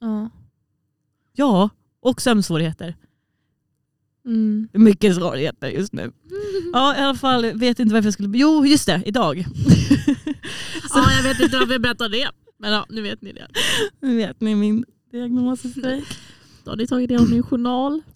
Ja. 0.00 0.30
Ja, 1.32 1.70
och 2.00 2.20
sömnsvårigheter. 2.20 2.96
Mm. 4.26 4.68
Mycket 4.72 5.14
svårigheter 5.16 5.68
just 5.68 5.92
nu. 5.92 6.12
Ja, 6.72 6.96
i 6.96 7.00
alla 7.00 7.14
fall 7.14 7.52
vet 7.52 7.78
inte 7.78 7.94
varför 7.94 8.06
jag 8.06 8.14
skulle... 8.14 8.38
Jo, 8.38 8.66
just 8.66 8.86
det, 8.86 9.02
idag. 9.06 9.44
Så 10.90 10.98
Ja, 10.98 11.12
jag 11.16 11.22
vet 11.22 11.40
inte 11.40 11.58
varför 11.58 11.72
jag 11.72 11.82
berättar 11.82 12.08
det. 12.08 12.30
Men 12.58 12.72
ja, 12.72 12.86
nu 12.88 13.02
vet 13.02 13.22
ni 13.22 13.32
det. 13.32 13.48
nu 14.00 14.16
vet 14.16 14.40
ni 14.40 14.54
min 14.54 14.84
diagnosstrejk. 15.12 16.04
Då 16.64 16.70
har 16.70 16.76
ni 16.76 16.86
tagit 16.86 17.08
det 17.08 17.16
av 17.16 17.30
min 17.30 17.42
journal. 17.42 18.02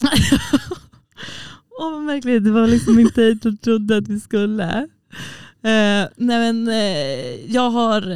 Åh, 1.79 1.91
men 1.91 2.05
verkligen, 2.05 2.43
det 2.43 2.51
var 2.51 2.67
liksom 2.67 2.99
inte 2.99 3.21
dit 3.21 3.45
jag 3.45 3.61
trodde 3.61 3.97
att 3.97 4.07
vi 4.07 4.19
skulle. 4.19 4.87
Eh, 5.65 6.07
nej 6.17 6.53
men, 6.53 6.67
eh, 6.67 7.51
jag 7.55 7.69
har... 7.69 8.11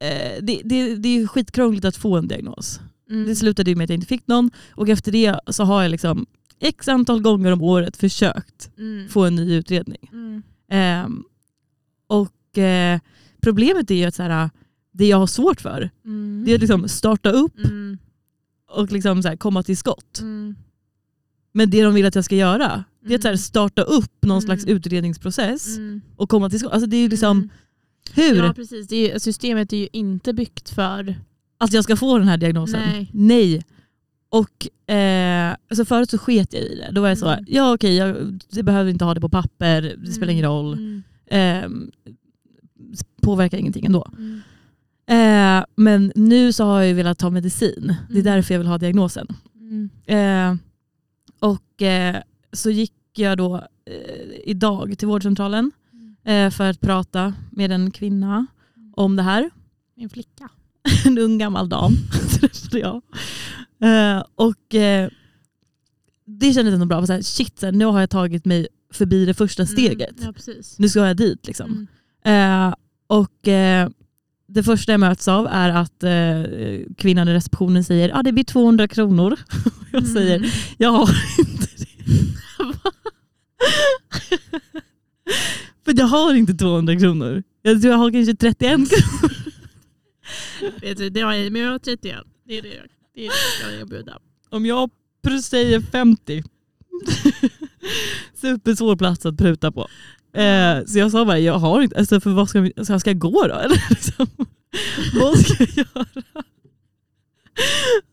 eh, 0.00 0.42
det, 0.42 0.60
det, 0.64 0.96
det 0.96 1.08
är 1.08 1.26
skitkrångligt 1.26 1.84
att 1.84 1.96
få 1.96 2.16
en 2.16 2.28
diagnos. 2.28 2.80
Mm. 3.10 3.26
Det 3.28 3.36
slutade 3.36 3.70
ju 3.70 3.76
med 3.76 3.84
att 3.84 3.90
jag 3.90 3.96
inte 3.96 4.06
fick 4.06 4.26
någon 4.26 4.50
och 4.70 4.88
efter 4.88 5.12
det 5.12 5.40
så 5.46 5.64
har 5.64 5.82
jag 5.82 5.90
liksom 5.90 6.26
x 6.60 6.88
antal 6.88 7.20
gånger 7.22 7.52
om 7.52 7.62
året 7.62 7.96
försökt 7.96 8.70
Mm. 8.78 9.08
få 9.08 9.24
en 9.24 9.34
ny 9.34 9.54
utredning. 9.54 10.08
Mm. 10.12 10.42
Ehm, 10.70 11.24
och 12.06 12.58
eh, 12.58 13.00
problemet 13.40 13.90
är 13.90 13.94
ju 13.94 14.04
att 14.04 14.14
så 14.14 14.22
här, 14.22 14.50
det 14.92 15.06
jag 15.08 15.16
har 15.16 15.26
svårt 15.26 15.60
för 15.60 15.90
Mm. 16.04 16.42
det 16.46 16.52
är 16.52 16.54
att 16.54 16.60
liksom 16.60 16.88
starta 16.88 17.30
upp 17.30 17.64
Mm. 17.64 17.98
och 18.70 18.92
liksom 18.92 19.22
så 19.22 19.28
här 19.28 19.36
komma 19.36 19.62
till 19.62 19.76
skott. 19.76 20.18
Mm. 20.20 20.54
Men 21.52 21.70
det 21.70 21.82
de 21.82 21.94
vill 21.94 22.06
att 22.06 22.14
jag 22.14 22.24
ska 22.24 22.36
göra 22.36 22.84
det 23.08 23.14
är 23.14 23.16
att 23.16 23.22
så 23.22 23.28
här 23.28 23.32
Mm. 23.32 23.38
starta 23.38 23.82
upp 23.82 24.12
någon 24.22 24.30
Mm. 24.30 24.40
slags 24.40 24.64
utredningsprocess 24.64 25.76
Mm. 25.76 26.00
och 26.16 26.28
komma 26.28 26.50
till 26.50 26.58
skott. 26.58 26.72
Alltså 26.72 26.86
det 26.86 26.96
är 26.96 27.00
ju 27.02 27.08
liksom, 27.08 27.36
Mm. 27.38 27.50
hur? 28.14 28.36
Ja 28.44 28.52
precis, 28.52 28.92
är, 28.92 29.12
ju- 29.12 29.20
systemet 29.20 29.72
är 29.72 29.76
ju 29.76 29.88
inte 29.92 30.32
byggt 30.32 30.70
för... 30.70 31.14
Att 31.60 31.72
jag 31.72 31.84
ska 31.84 31.96
få 31.96 32.18
den 32.18 32.28
här 32.28 32.36
diagnosen? 32.36 32.80
Nej. 32.92 33.10
Nej. 33.12 33.64
Och 34.30 34.90
eh, 34.94 35.56
alltså 35.70 35.84
förut 35.84 36.10
så 36.10 36.18
sket 36.18 36.52
jag 36.52 36.62
i 36.62 36.74
det. 36.76 36.90
Då 36.92 37.00
var 37.00 37.08
jag 37.08 37.18
så, 37.18 37.28
Mm. 37.28 37.44
ja 37.48 37.74
okej, 37.74 37.96
jag, 37.96 38.40
jag 38.50 38.64
behöver 38.64 38.90
inte 38.90 39.04
ha 39.04 39.14
det 39.14 39.20
på 39.20 39.28
papper, 39.28 39.82
det 40.04 40.12
spelar 40.12 40.32
ingen 40.32 40.44
roll. 40.44 40.72
Mm. 40.74 41.02
Eh, 41.30 41.70
påverkar 43.22 43.58
ingenting 43.58 43.86
ändå. 43.86 44.10
Mm. 44.18 44.40
Eh, 45.60 45.64
men 45.76 46.12
nu 46.14 46.52
så 46.52 46.64
har 46.64 46.82
jag 46.82 46.94
velat 46.94 47.18
ta 47.18 47.30
medicin. 47.30 47.96
Det 48.08 48.18
är 48.18 48.20
Mm. 48.20 48.24
därför 48.24 48.54
jag 48.54 48.58
vill 48.58 48.68
ha 48.68 48.78
diagnosen. 48.78 49.26
Mm. 49.54 49.90
Eh, 50.06 50.56
och 51.40 51.82
eh, 51.82 52.16
så 52.52 52.70
gick 52.70 52.92
jag 53.22 53.38
då 53.38 53.56
eh, 53.86 54.34
idag 54.44 54.98
till 54.98 55.08
vårdcentralen 55.08 55.70
eh, 56.24 56.50
för 56.50 56.70
att 56.70 56.80
prata 56.80 57.34
med 57.50 57.72
en 57.72 57.90
kvinna 57.90 58.46
om 58.96 59.16
det 59.16 59.22
här. 59.22 59.50
Min 59.96 60.08
flicka. 60.08 60.48
En 61.06 61.18
ung 61.18 61.38
gammal 61.38 61.68
dam 61.68 61.92
träffade 62.40 62.78
jag. 62.78 63.02
Eh, 63.82 64.22
och 64.34 64.74
eh, 64.74 65.10
det 66.24 66.52
kändes 66.52 66.74
ändå 66.74 66.86
bra. 66.86 67.06
Så 67.06 67.12
här, 67.12 67.22
shit, 67.22 67.58
så 67.58 67.66
här, 67.66 67.72
nu 67.72 67.84
har 67.84 68.00
jag 68.00 68.10
tagit 68.10 68.44
mig 68.44 68.68
förbi 68.92 69.24
det 69.26 69.34
första 69.34 69.66
steget. 69.66 70.20
Mm. 70.20 70.34
Ja. 70.46 70.52
Nu 70.78 70.88
ska 70.88 71.06
jag 71.06 71.16
dit. 71.16 71.46
Liksom. 71.46 71.88
Mm. 72.24 72.68
Eh, 72.68 72.74
och 73.06 73.48
eh, 73.48 73.88
det 74.46 74.62
första 74.62 74.92
jag 74.92 75.00
möts 75.00 75.28
av 75.28 75.46
är 75.50 75.68
att 75.68 76.02
eh, 76.02 76.92
kvinnan 76.96 77.28
i 77.28 77.34
receptionen 77.34 77.84
säger 77.84 78.08
att 78.10 78.18
ah, 78.18 78.22
det 78.22 78.32
blir 78.32 78.44
200 78.44 78.88
kronor. 78.88 79.38
jag 79.92 80.06
säger 80.06 80.36
Mm. 80.36 80.50
jag 80.78 80.90
har 80.90 81.10
inte 81.38 81.68
det. 81.76 81.84
För 85.84 85.98
jag 85.98 86.06
har 86.06 86.34
inte 86.34 86.54
200 86.54 86.98
kronor. 86.98 87.42
Jag 87.62 87.80
tror 87.80 87.92
jag 87.92 87.98
har 87.98 88.12
kanske 88.12 88.34
31 88.34 88.90
kronor. 88.90 89.34
Vet 90.80 90.98
du, 90.98 91.10
det 91.10 91.20
har 91.20 91.34
jag, 91.34 91.52
men 91.52 91.62
jag 91.62 91.70
har 91.70 91.78
31. 91.78 92.16
Det 92.46 92.58
är 92.58 92.62
det 92.62 92.68
jag, 92.68 92.86
det 93.14 93.26
är 93.26 93.28
det 93.28 93.72
jag 93.72 93.80
erbjuder. 93.80 94.16
Om 94.50 94.66
jag 94.66 94.90
säger 95.44 95.80
50. 95.80 96.42
Supersvår 98.34 98.96
plats 98.96 99.26
att 99.26 99.38
pruta 99.38 99.72
på. 99.72 99.88
Eh, 100.38 100.84
så 100.86 100.98
jag 100.98 101.10
sa 101.10 101.24
bara, 101.24 101.38
jag 101.38 101.58
har 101.58 101.82
inte, 101.82 101.98
alltså 101.98 102.20
för 102.20 102.30
vad 102.30 102.48
ska, 102.48 102.60
vi, 102.60 102.72
ska, 102.84 103.00
ska 103.00 103.10
jag 103.10 103.18
gå 103.18 103.46
då? 103.46 103.54
Eller 103.54 103.84
liksom, 103.90 104.26
vad 105.20 105.38
ska 105.38 105.64
jag 105.64 105.76
göra? 105.76 106.06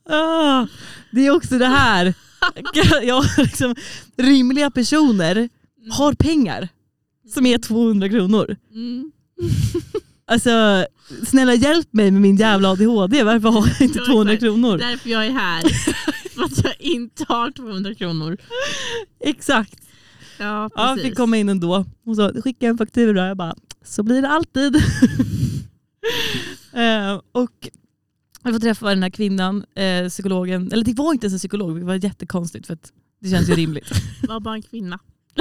Ah, 0.09 0.67
det 1.11 1.25
är 1.25 1.31
också 1.31 1.57
det 1.57 1.65
här. 1.65 2.13
Har 3.11 3.41
liksom, 3.43 3.75
rimliga 4.17 4.71
personer 4.71 5.49
har 5.91 6.13
pengar 6.13 6.69
som 7.33 7.45
är 7.45 7.57
200 7.57 8.09
kronor. 8.09 8.55
Mm. 8.73 9.11
Alltså 10.27 10.85
snälla 11.27 11.53
hjälp 11.53 11.87
mig 11.93 12.11
med 12.11 12.21
min 12.21 12.35
jävla 12.35 12.69
ADHD. 12.71 13.23
Varför 13.23 13.49
har 13.49 13.67
jag 13.67 13.81
inte 13.81 13.99
Ja, 13.99 14.05
200 14.05 14.33
exakt. 14.33 14.43
kronor? 14.43 14.77
Därför 14.77 15.09
jag 15.09 15.25
är 15.25 15.31
här. 15.31 15.61
För 16.29 16.43
att 16.43 16.63
jag 16.63 16.73
inte 16.81 17.25
har 17.27 17.51
200 17.51 17.95
kronor. 17.95 18.37
Exakt. 19.19 19.75
Ja, 20.37 20.69
Ja, 20.75 20.87
precis. 20.87 21.03
fick 21.03 21.17
komma 21.17 21.37
in 21.37 21.49
ändå. 21.49 21.85
Och 22.05 22.15
så 22.15 22.27
skickade 22.29 22.65
jag 22.65 22.69
en 22.69 22.77
faktura. 22.77 23.27
Jag 23.27 23.37
bara, 23.37 23.55
så 23.85 24.03
blir 24.03 24.21
det 24.21 24.29
alltid. 24.29 24.75
eh, 26.73 27.21
och 27.31 27.69
jag 28.45 28.53
får 28.53 28.59
träffa 28.59 28.89
den 28.89 29.03
här 29.03 29.09
kvinnan, 29.09 29.65
eh, 29.75 30.09
psykologen. 30.09 30.71
Eller 30.71 30.83
det 30.83 30.93
var 30.93 31.13
inte 31.13 31.25
ens 31.25 31.33
en 31.33 31.39
psykolog, 31.39 31.79
det 31.79 31.85
var 31.85 32.03
jättekonstigt 32.05 32.67
för 32.67 32.73
att 32.73 32.91
det 33.21 33.29
känns 33.29 33.49
ju 33.49 33.53
rimligt. 33.55 33.91
var 34.27 34.39
bara 34.39 34.55
en 34.55 34.61
kvinna. 34.61 34.99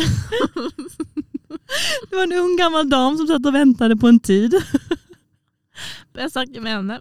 Det 2.11 2.17
var 2.17 2.23
en 2.23 2.33
ung 2.33 2.57
gammal 2.57 2.91
dam 2.91 3.17
som 3.17 3.27
satt 3.27 3.47
och 3.47 3.55
väntade 3.55 3.97
på 3.97 4.09
en 4.09 4.21
tid. 4.21 4.55
Jag 6.13 6.33
snackade 6.33 6.61
med 6.61 6.73
henne. 6.73 7.01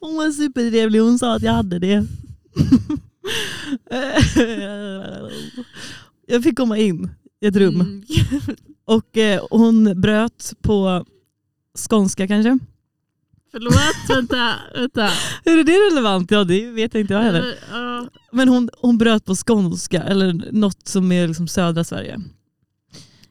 Hon 0.00 0.16
var 0.16 0.30
supertrevlig, 0.30 0.98
hon 1.00 1.18
sa 1.18 1.34
att 1.36 1.42
jag 1.42 1.52
hade 1.52 1.78
det. 1.78 2.06
jag 6.26 6.42
fick 6.42 6.56
komma 6.56 6.78
in 6.78 7.10
i 7.40 7.46
ett 7.46 7.56
rum 7.56 7.80
Mm. 7.80 8.02
och 8.84 9.16
eh, 9.16 9.42
hon 9.50 10.00
bröt 10.00 10.52
på 10.62 11.04
skånska 11.88 12.28
kanske. 12.28 12.58
Förlåt, 13.52 13.74
vänta. 14.08 14.54
vänta. 14.74 15.04
Är 15.44 15.64
det 15.64 15.72
relevant? 15.72 16.30
Ja 16.30 16.44
det 16.44 16.70
vet 16.70 16.94
jag 16.94 17.00
inte 17.00 17.12
jag 17.14 17.20
heller. 17.20 17.54
Ja, 17.72 18.08
Men 18.32 18.48
hon, 18.48 18.70
hon 18.78 18.98
bröt 18.98 19.24
på 19.24 19.34
skånska 19.34 20.02
eller 20.02 20.52
något 20.52 20.88
som 20.88 21.12
är 21.12 21.28
liksom 21.28 21.48
södra 21.48 21.84
Sverige. 21.84 22.20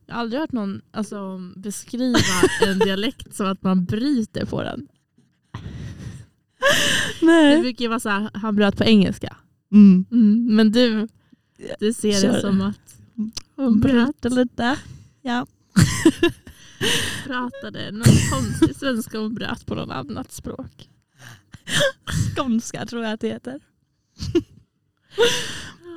Jag 0.05 0.13
har 0.15 0.21
aldrig 0.21 0.41
hört 0.41 0.51
någon 0.51 0.81
alltså, 0.93 1.37
beskriva 1.55 2.19
en 2.67 2.79
dialekt 2.79 3.35
som 3.35 3.47
att 3.47 3.61
man 3.63 3.85
bryter 3.85 4.45
på 4.45 4.63
den. 4.63 4.87
Det 7.19 7.25
Nej. 7.25 7.61
brukar 7.61 7.81
ju 7.85 7.89
vara 7.89 7.99
så 7.99 8.09
här, 8.09 8.29
han 8.33 8.55
bröt 8.55 8.77
på 8.77 8.83
engelska. 8.83 9.35
Mm. 9.71 10.05
Mm, 10.11 10.55
men 10.55 10.71
du, 10.71 11.07
du 11.79 11.93
ser 11.93 12.21
Kör. 12.21 12.33
det 12.33 12.41
som 12.41 12.61
att 12.61 12.95
Hon 13.55 13.79
bröt 13.79 14.23
lite. 14.23 14.75
Ja. 15.21 15.45
pratade 17.25 17.91
någon 17.91 18.17
konstig 18.31 18.75
svenska 18.75 19.19
och 19.19 19.31
bröt 19.31 19.65
på 19.65 19.75
något 19.75 19.89
annat 19.89 20.31
språk. 20.31 20.89
Skånska 22.35 22.85
tror 22.85 23.03
jag 23.03 23.13
att 23.13 23.21
det 23.21 23.27
heter. 23.27 23.59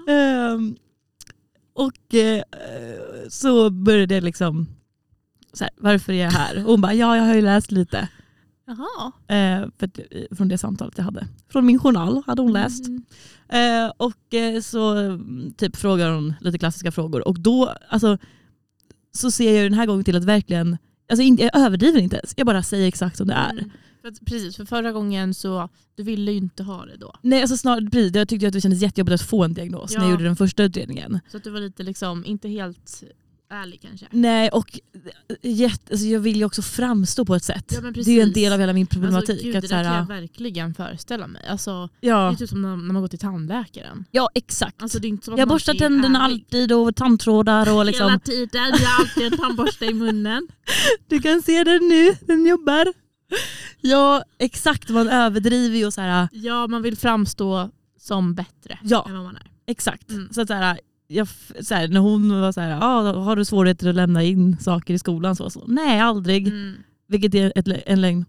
Ehm, 0.08 0.76
och 1.72 2.14
eh, 2.14 2.42
så 3.28 3.70
började 3.70 4.14
jag 4.14 4.24
liksom, 4.24 4.66
så 5.52 5.64
här, 5.64 5.72
varför 5.76 6.12
är 6.12 6.24
jag 6.24 6.30
här? 6.30 6.56
Och 6.64 6.70
hon 6.70 6.80
bara, 6.80 6.94
ja 6.94 7.16
jag 7.16 7.24
har 7.24 7.34
ju 7.34 7.42
läst 7.42 7.72
lite. 7.72 8.08
Jaha. 8.66 9.12
Eh, 9.36 9.68
för 9.78 9.86
att, 9.86 9.98
från 10.36 10.48
det 10.48 10.58
samtalet 10.58 10.98
jag 10.98 11.04
hade. 11.04 11.26
Från 11.48 11.66
min 11.66 11.78
journal 11.78 12.22
hade 12.26 12.42
hon 12.42 12.52
läst. 12.52 12.86
Mm. 12.86 13.04
Eh, 13.48 13.92
och 13.96 14.34
eh, 14.34 14.60
så 14.60 14.96
mm, 14.96 15.52
typ 15.56 15.76
frågar 15.76 16.10
hon 16.10 16.34
lite 16.40 16.58
klassiska 16.58 16.92
frågor. 16.92 17.28
Och 17.28 17.40
då, 17.40 17.74
alltså, 17.88 18.18
så 19.14 19.30
ser 19.30 19.56
jag 19.56 19.64
den 19.64 19.74
här 19.78 19.86
gången 19.86 20.04
till 20.04 20.16
att 20.16 20.24
verkligen, 20.24 20.78
alltså 21.10 21.22
jag 21.22 21.56
överdriver 21.56 22.00
inte 22.00 22.16
ens. 22.16 22.34
Jag 22.36 22.46
bara 22.46 22.62
säger 22.62 22.88
exakt 22.88 23.16
som 23.16 23.26
det 23.26 23.34
är. 23.34 23.50
Mm. 23.52 23.70
För 24.02 24.08
att, 24.08 24.20
precis, 24.26 24.56
för 24.56 24.64
förra 24.64 24.92
gången 24.92 25.34
så 25.34 25.68
du 25.96 26.02
ville 26.02 26.32
ju 26.32 26.38
inte 26.38 26.62
ha 26.62 26.86
det 26.86 26.96
då. 26.96 27.14
Nej, 27.22 27.40
alltså 27.40 27.56
snarare, 27.56 27.90
precis, 27.90 28.16
jag 28.16 28.28
tyckte 28.28 28.46
att 28.46 28.52
det 28.52 28.60
kändes 28.60 28.82
jättejobbigt 28.82 29.14
att 29.14 29.22
få 29.28 29.44
en 29.44 29.54
diagnos 29.54 29.90
när 29.94 29.98
jag 30.00 30.06
Ja. 30.06 30.10
gjorde 30.10 30.24
den 30.24 30.36
första 30.36 30.62
utredningen. 30.62 31.20
Så 31.30 31.36
att 31.36 31.44
du 31.44 31.50
var 31.50 31.60
lite 31.60 31.82
liksom, 31.82 32.24
inte 32.24 32.48
helt 32.48 33.02
ärlig 33.50 33.80
kanske. 33.82 34.06
Nej, 34.10 34.48
och 34.48 34.80
jätte, 35.42 35.92
alltså 35.92 36.06
jag 36.06 36.20
vill 36.20 36.36
ju 36.36 36.44
också 36.44 36.62
framstå 36.62 37.24
på 37.24 37.34
ett 37.34 37.44
sätt. 37.44 37.72
Ja, 37.82 37.90
det 37.90 38.00
är 38.00 38.14
ju 38.14 38.20
en 38.20 38.32
del 38.32 38.52
av 38.52 38.60
hela 38.60 38.72
min 38.72 38.86
problematik. 38.86 39.30
Alltså, 39.30 39.44
gud, 39.46 39.56
att 39.56 39.62
det 39.62 39.68
så 39.68 39.74
där 39.74 39.84
kan 39.84 39.94
jag 39.94 40.06
verkligen 40.06 40.74
föreställa 40.74 41.26
mig. 41.26 41.46
Alltså, 41.48 41.88
det 42.00 42.06
ja, 42.08 42.32
är 42.32 42.34
typ 42.36 42.48
som 42.48 42.62
när, 42.62 42.76
man 42.76 43.00
går 43.02 43.08
till 43.08 43.18
tandläkaren. 43.18 44.04
ja, 44.10 44.30
exakt. 44.34 44.82
Alltså, 44.82 44.98
det 44.98 45.28
jag 45.36 45.48
borstar 45.48 45.74
tänderna 45.74 46.22
alltid 46.22 46.72
och 46.72 46.96
tandtrådar 46.96 47.60
och 47.60 47.72
Hela 47.72 47.82
liksom, 47.82 48.20
tiden, 48.24 48.64
jag 48.70 48.88
har 48.88 49.00
alltid 49.00 49.32
en 49.32 49.38
tandborste 49.38 49.84
i 49.84 49.94
munnen. 49.94 50.48
du 51.08 51.20
kan 51.22 51.42
se 51.42 51.64
den 51.64 51.88
nu, 51.88 52.16
den 52.26 52.46
jobbar. 52.46 52.92
Ja, 53.80 54.24
exakt. 54.38 54.88
Man 54.88 55.08
överdriver 55.08 55.76
ju 55.76 55.86
och 55.86 55.94
så 55.94 56.00
här, 56.00 56.28
Ja, 56.32 56.66
man 56.66 56.82
vill 56.82 56.96
framstå 56.96 57.70
som 58.00 58.34
bättre 58.34 58.78
Ja. 58.82 59.06
än 59.08 59.14
vad 59.14 59.24
man 59.24 59.36
är. 59.36 59.50
exakt. 59.66 60.10
Mm. 60.10 60.28
Så 60.32 60.40
att 60.40 60.48
så 60.48 60.54
här, 60.54 60.80
jag, 61.14 61.28
så 61.60 61.74
här, 61.74 61.88
när 61.88 62.00
hon 62.00 62.40
var 62.40 62.52
så 62.52 62.60
här, 62.60 62.78
ah, 62.82 63.12
har 63.12 63.36
du 63.36 63.44
svårigheter 63.44 63.88
att 63.88 63.94
lämna 63.94 64.22
in 64.22 64.56
saker 64.60 64.94
i 64.94 64.98
skolan? 64.98 65.36
Så, 65.36 65.50
så. 65.50 65.64
Nej, 65.66 66.00
aldrig. 66.00 66.48
Mm. 66.48 66.74
Vilket 67.08 67.34
är 67.34 67.52
ett, 67.56 67.68
en 67.86 68.00
lögn. 68.00 68.24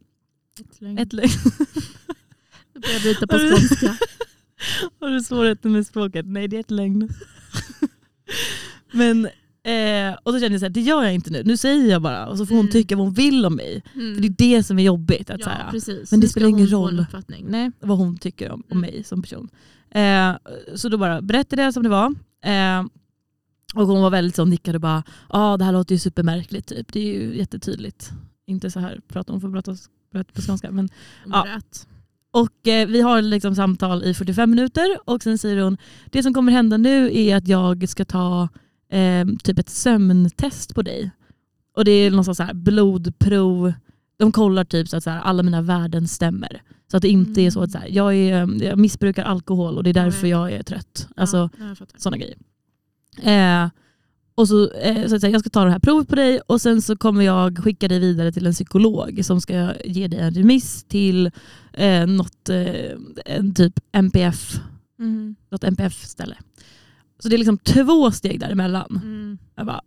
Ett 0.59 0.81
lögn. 0.81 0.97
Ett 0.97 1.13
lögn. 1.13 1.29
Börjar 2.81 2.93
jag 2.93 3.03
byta 3.03 3.27
på 3.27 3.37
skånska. 3.37 3.97
Har 4.99 5.09
du 5.09 5.21
svårigheter 5.21 5.69
med 5.69 5.87
språket? 5.87 6.25
Nej 6.25 6.47
det 6.47 6.55
är 6.55 6.59
ett 6.59 6.71
lögn. 6.71 7.09
Men, 8.91 9.25
eh, 9.63 10.17
och 10.23 10.33
då 10.33 10.39
kände 10.39 10.53
jag 10.53 10.59
så 10.59 10.65
här, 10.65 10.69
det 10.69 10.81
gör 10.81 11.03
jag 11.03 11.13
inte 11.13 11.31
nu. 11.31 11.43
Nu 11.45 11.57
säger 11.57 11.91
jag 11.91 12.01
bara 12.01 12.27
och 12.27 12.37
så 12.37 12.45
får 12.45 12.55
hon 12.55 12.65
Mm. 12.65 12.71
tycka 12.71 12.95
vad 12.95 13.05
hon 13.05 13.13
vill 13.13 13.45
om 13.45 13.55
mig. 13.55 13.83
Mm. 13.95 14.15
För 14.15 14.21
det 14.21 14.27
är 14.27 14.57
det 14.57 14.63
som 14.63 14.79
är 14.79 14.83
jobbigt. 14.83 15.29
Att 15.29 15.43
så 15.43 15.49
ja, 15.49 15.53
här, 15.53 15.71
precis. 15.71 16.11
men 16.11 16.19
det 16.19 16.27
spelar 16.27 16.47
ingen 16.47 16.71
hon 16.73 16.81
roll. 16.99 17.05
Nej. 17.47 17.71
vad 17.79 17.97
hon 17.97 18.17
tycker 18.17 18.51
om, 18.51 18.63
om 18.69 18.77
Mm. 18.77 18.81
mig 18.91 19.03
som 19.03 19.21
person. 19.21 19.49
Eh, 19.91 20.35
så 20.75 20.89
då 20.89 20.97
bara 20.97 21.21
berättade 21.21 21.61
jag 21.63 21.73
som 21.73 21.83
det 21.83 21.89
var. 21.89 22.13
Eh, 22.45 22.83
och 23.75 23.87
hon 23.87 24.01
var 24.01 24.09
väldigt 24.09 24.35
så 24.35 24.45
nickade 24.45 24.77
och 24.77 24.81
bara, 24.81 25.03
ja 25.29 25.53
ah, 25.53 25.57
det 25.57 25.65
här 25.65 25.71
låter 25.71 25.95
ju 25.95 25.99
supermärkligt 25.99 26.67
typ. 26.67 26.93
Det 26.93 26.99
är 26.99 27.13
ju 27.19 27.37
jättetydligt. 27.37 28.11
Inte 28.47 28.71
så 28.71 28.79
här, 28.79 29.01
prata, 29.07 29.31
hon 29.33 29.41
får 29.41 29.51
prata, 29.51 29.75
prata 30.11 30.33
på 30.33 30.41
skånska. 30.41 30.71
Men, 30.71 30.89
Ja. 31.25 31.61
och 32.31 32.67
eh, 32.67 32.87
vi 32.87 33.01
har 33.01 33.21
liksom 33.21 33.55
samtal 33.55 34.03
i 34.03 34.13
45 34.13 34.49
minuter 34.49 34.97
och 35.05 35.23
sen 35.23 35.37
säger 35.37 35.63
hon, 35.63 35.77
det 36.11 36.23
som 36.23 36.33
kommer 36.33 36.51
hända 36.51 36.77
nu 36.77 37.17
är 37.17 37.35
att 37.35 37.47
jag 37.47 37.89
ska 37.89 38.05
ta 38.05 38.49
eh, 38.89 39.25
typ 39.43 39.59
ett 39.59 39.69
sömntest 39.69 40.75
på 40.75 40.81
dig. 40.81 41.11
Och 41.75 41.85
det 41.85 41.91
är 41.91 42.11
någon 42.11 42.35
så 42.35 42.43
här 42.43 42.53
blodprov. 42.53 43.73
De 44.17 44.31
kollar 44.31 44.63
typ 44.65 44.87
så 44.89 44.97
att 44.97 45.03
så 45.03 45.09
här, 45.09 45.19
alla 45.19 45.43
mina 45.43 45.61
värden 45.61 46.07
stämmer. 46.07 46.61
Så 46.91 46.97
att 46.97 47.01
det 47.01 47.09
inte 47.09 47.41
är 47.41 47.51
så 47.51 47.61
att 47.61 47.71
så 47.71 47.77
här, 47.77 47.87
jag, 47.87 48.15
är, 48.15 48.33
eh, 48.61 48.67
jag 48.67 48.77
missbrukar 48.79 49.23
alkohol 49.23 49.77
och 49.77 49.83
det 49.83 49.89
är 49.89 49.93
därför 49.93 50.27
jag 50.27 50.51
är 50.51 50.63
trött. 50.63 51.07
Alltså 51.15 51.49
ja, 51.59 51.75
sådana 51.97 52.17
grejer. 52.17 52.37
Eh, 53.63 53.69
och 54.35 54.47
så, 54.47 54.71
eh, 54.71 55.07
så 55.07 55.15
att 55.15 55.21
säga, 55.21 55.31
jag 55.31 55.41
ska 55.41 55.49
ta 55.49 55.63
det 55.65 55.71
här 55.71 55.79
provet 55.79 56.07
på 56.07 56.15
dig 56.15 56.39
och 56.47 56.61
sen 56.61 56.81
så 56.81 56.95
kommer 56.95 57.21
jag 57.25 57.57
skicka 57.63 57.87
dig 57.87 57.99
vidare 57.99 58.31
till 58.31 58.45
en 58.47 58.53
psykolog 58.53 59.25
som 59.25 59.41
ska 59.41 59.73
ge 59.85 60.07
dig 60.07 60.19
en 60.19 60.33
remiss 60.33 60.83
till 60.83 61.31
eh, 61.73 62.07
något, 62.07 62.49
eh, 62.49 62.91
en 63.25 63.53
typ 63.55 63.73
MPF, 63.91 64.59
Mm. 64.99 65.35
något 65.49 65.63
MPF-ställe. 65.63 66.35
Så 67.19 67.29
det 67.29 67.35
är 67.35 67.37
liksom 67.37 67.57
två 67.57 68.11
steg 68.11 68.39
däremellan. 68.39 68.99
Mm. 69.03 69.37
Jag 69.55 69.65
bara, 69.65 69.81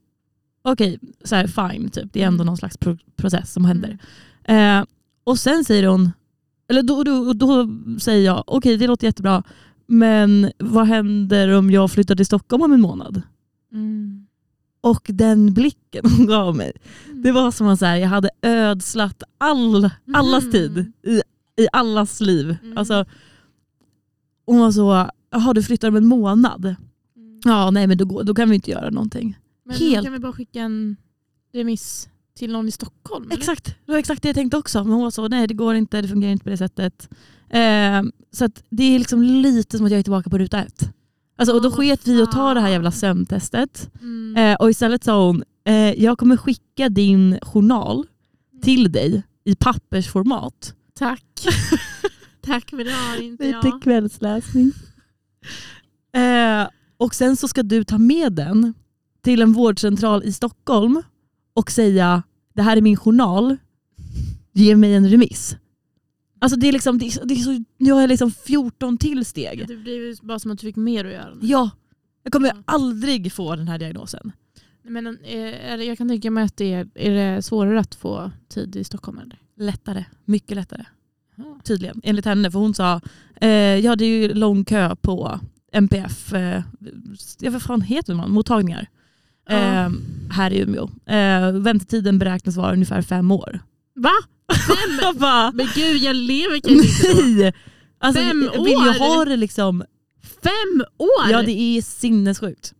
okej, 0.63 0.99
så 1.25 1.37
här, 1.37 1.47
fine, 1.47 1.91
typ. 1.91 2.13
det 2.13 2.23
är 2.23 2.27
ändå 2.27 2.43
Mm. 2.43 2.47
någon 2.47 2.57
slags 2.57 2.77
pro- 2.77 2.99
process 3.17 3.53
som 3.53 3.65
händer. 3.65 3.99
Eh, 4.45 4.85
och 5.25 5.39
sen 5.39 5.65
säger 5.65 5.87
hon, 5.89 6.11
eller 6.69 6.83
då, 6.83 7.03
då, 7.05 7.33
då 7.33 7.69
säger 8.01 8.25
jag, 8.27 8.45
okej 8.47 8.77
det 8.77 8.87
låter 8.87 9.07
jättebra, 9.07 9.43
men 9.87 10.53
vad 10.59 10.87
händer 10.87 11.49
om 11.59 11.71
jag 11.71 11.91
flyttar 11.91 12.16
till 12.16 12.27
Stockholm 12.27 12.62
om 12.62 12.73
en 12.73 12.81
månad? 12.81 13.23
Mm. 13.73 14.27
Och 14.81 15.03
den 15.09 15.55
blicken 15.55 16.05
hon 16.16 16.27
gav 16.27 16.57
mig, 16.57 16.73
det 17.14 17.33
var 17.33 17.51
som 17.51 17.66
att 17.69 17.81
jag 17.81 18.07
hade 18.09 18.31
ödslat 18.43 19.23
all, 19.39 19.91
allas 20.14 20.45
Mhm. 20.45 20.53
tid 20.53 20.93
i, 21.03 21.23
i 21.62 21.69
allas 21.73 22.21
liv. 22.21 22.57
Mm. 22.62 22.79
Alltså, 22.79 23.05
hon 24.47 24.61
var 24.61 24.73
så, 24.73 25.11
jaha 25.31 25.55
du 25.55 25.62
flyttar 25.62 25.89
om 25.89 25.97
en 25.97 26.07
månad? 26.07 26.64
Mm. 26.64 27.41
Ja 27.45 27.71
nej 27.71 27.87
men 27.87 27.99
då, 27.99 28.23
då 28.23 28.35
kan 28.35 28.49
vi 28.49 28.55
inte 28.55 28.71
göra 28.71 28.91
någonting. 28.91 29.39
Men 29.64 29.77
Helt- 29.77 29.97
då 29.97 30.03
kan 30.03 30.12
vi 30.12 30.19
bara 30.19 30.33
skicka 30.33 30.61
en 30.61 30.97
remiss 31.55 32.09
till 32.39 32.53
någon 32.53 32.68
i 32.68 32.70
Stockholm? 32.70 33.24
eller? 33.24 33.36
Exakt, 33.36 33.64
det 33.64 33.93
var 33.93 33.99
exakt 33.99 34.22
det 34.22 34.28
jag 34.28 34.36
tänkte 34.36 34.57
också. 34.57 34.84
Men 34.84 34.93
hon 34.93 35.03
var 35.03 35.11
så, 35.11 35.28
nej 35.28 35.47
det 35.47 35.55
går 35.55 35.74
inte, 35.74 36.03
det 36.03 36.09
fungerar 36.09 36.32
inte 36.32 36.45
på 36.45 36.51
det 36.51 36.57
sättet. 36.57 37.09
Eh, 37.51 38.03
så 38.32 38.49
det 38.70 38.84
är 38.95 38.99
liksom 38.99 39.22
lite 39.22 39.76
som 39.76 39.86
att 39.86 39.93
jag 39.93 39.99
är 39.99 40.03
tillbaka 40.03 40.30
på 40.30 40.39
ruta 40.39 40.64
ett. 40.64 40.91
Alltså, 41.39 41.55
och 41.55 41.62
då 41.62 41.70
sket 41.70 42.07
vi 42.07 42.22
att 42.22 42.32
ta 42.32 42.55
det 42.55 42.61
här 42.61 42.68
jävla 42.68 42.91
sömntestet. 42.91 43.91
Mm. 44.01 44.36
Eh, 44.36 44.57
och 44.57 44.70
istället 44.70 45.05
sa 45.05 45.26
hon, 45.26 45.45
eh, 45.64 45.74
jag 46.03 46.18
kommer 46.18 46.36
skicka 46.36 46.89
din 46.89 47.39
journal 47.43 48.07
till 48.62 48.93
dig 48.93 49.22
i 49.45 49.55
pappersformat. 49.55 50.74
Tack. 50.95 51.24
Tack 52.41 52.70
för 52.70 52.84
det 52.84 52.91
har 52.93 53.22
inte 53.22 53.45
Lite 53.45 53.68
jag. 53.68 53.82
kvällsläsning. 53.82 54.72
Eh, 56.12 56.68
och 56.97 57.14
sen 57.14 57.36
så 57.36 57.49
ska 57.49 57.62
du 57.62 57.84
ta 57.84 57.99
med 57.99 58.32
den 58.32 58.74
till 59.24 59.43
en 59.43 59.53
vårdcentral 59.53 60.24
i 60.24 60.32
Stockholm 60.32 61.03
och 61.55 61.70
säga 61.70 62.22
det 62.59 62.63
här 62.65 62.77
är 62.77 62.81
min 62.81 62.97
journal, 62.97 63.57
ge 64.53 64.77
mig 64.77 64.95
en 64.95 65.09
remiss. 65.11 65.57
Alltså 66.41 66.59
det 66.59 66.69
är 66.69 66.73
liksom, 66.73 66.99
det 66.99 67.07
är, 67.07 67.27
det 67.27 67.35
är 67.35 67.39
så, 67.39 67.65
nu 67.79 67.93
har 67.93 68.01
jag 68.01 68.09
liksom 68.09 68.31
14 68.31 68.99
till 68.99 69.25
steg. 69.25 69.69
Det 69.69 69.77
blir 69.77 69.95
ju 70.09 70.17
bara 70.23 70.39
som 70.39 70.51
att 70.51 70.59
du 70.59 70.67
fick 70.67 70.77
mer 70.77 71.05
att 71.05 71.13
göra. 71.13 71.35
nu. 71.35 71.47
Ja, 71.47 71.71
jag 72.23 72.33
kommer 72.33 72.49
Ja. 72.49 72.55
aldrig 72.65 73.33
få 73.33 73.57
den 73.57 73.69
här 73.69 73.79
diagnosen. 73.79 74.33
Men, 74.83 75.07
eh, 75.07 75.71
är 75.73 75.79
det, 75.79 75.85
jag 75.85 75.99
kan 75.99 76.09
tänka 76.09 76.31
mig 76.31 76.45
att 76.45 76.57
det 76.57 76.73
är, 76.73 76.89
är 76.95 77.11
det 77.11 77.43
svårare 77.43 77.81
att 77.81 77.95
få 77.95 78.31
tid 78.49 78.77
i 78.77 78.85
Stockholm? 78.85 79.19
Eller? 79.19 79.39
lättare. 79.57 80.05
Mycket 80.25 80.57
lättare. 80.57 80.85
Tydligen, 81.65 82.01
enligt 82.05 82.25
henne. 82.25 82.51
För 82.51 82.59
hon 82.59 82.75
sa, 82.75 83.01
eh, 83.41 83.49
jag 83.49 83.91
hade 83.91 84.05
ju 84.05 84.35
lång 84.35 84.65
kö 84.65 84.97
på 84.97 85.41
MPF, 85.73 86.33
eh, 86.33 86.63
ja, 87.41 87.51
vad 87.51 87.63
fan 87.63 87.81
heter 87.81 88.15
man, 88.15 88.31
mottagningar 88.31 88.87
Ja. 88.91 88.98
Eh, 89.49 89.89
här 90.31 90.53
i 90.53 90.59
Umeå. 90.61 90.91
Eh, 91.07 91.53
väntetiden 91.53 92.19
beräknas 92.19 92.57
vara 92.57 92.73
ungefär 92.73 93.03
fem 93.03 93.31
år. 93.31 93.61
Va? 93.95 94.11
Fem? 94.67 95.19
Bara, 95.19 95.53
Men 95.55 95.67
gud 95.75 95.97
jag 96.03 96.17
lever 96.17 96.61
kanske 96.61 97.09
inte 97.09 97.23
då. 97.23 97.29
nej! 97.29 97.55
Alltså, 98.01 98.23
Fem 98.23 98.41
vill 98.41 98.73
ju 98.73 98.77
år? 98.89 99.17
ha 99.17 99.25
det 99.25 99.37
liksom, 99.37 99.85
Fem 100.43 100.85
år? 100.99 101.31
ja 101.31 101.43
det 101.43 101.61
är 101.61 101.83
sinnessjukt. 101.83 102.75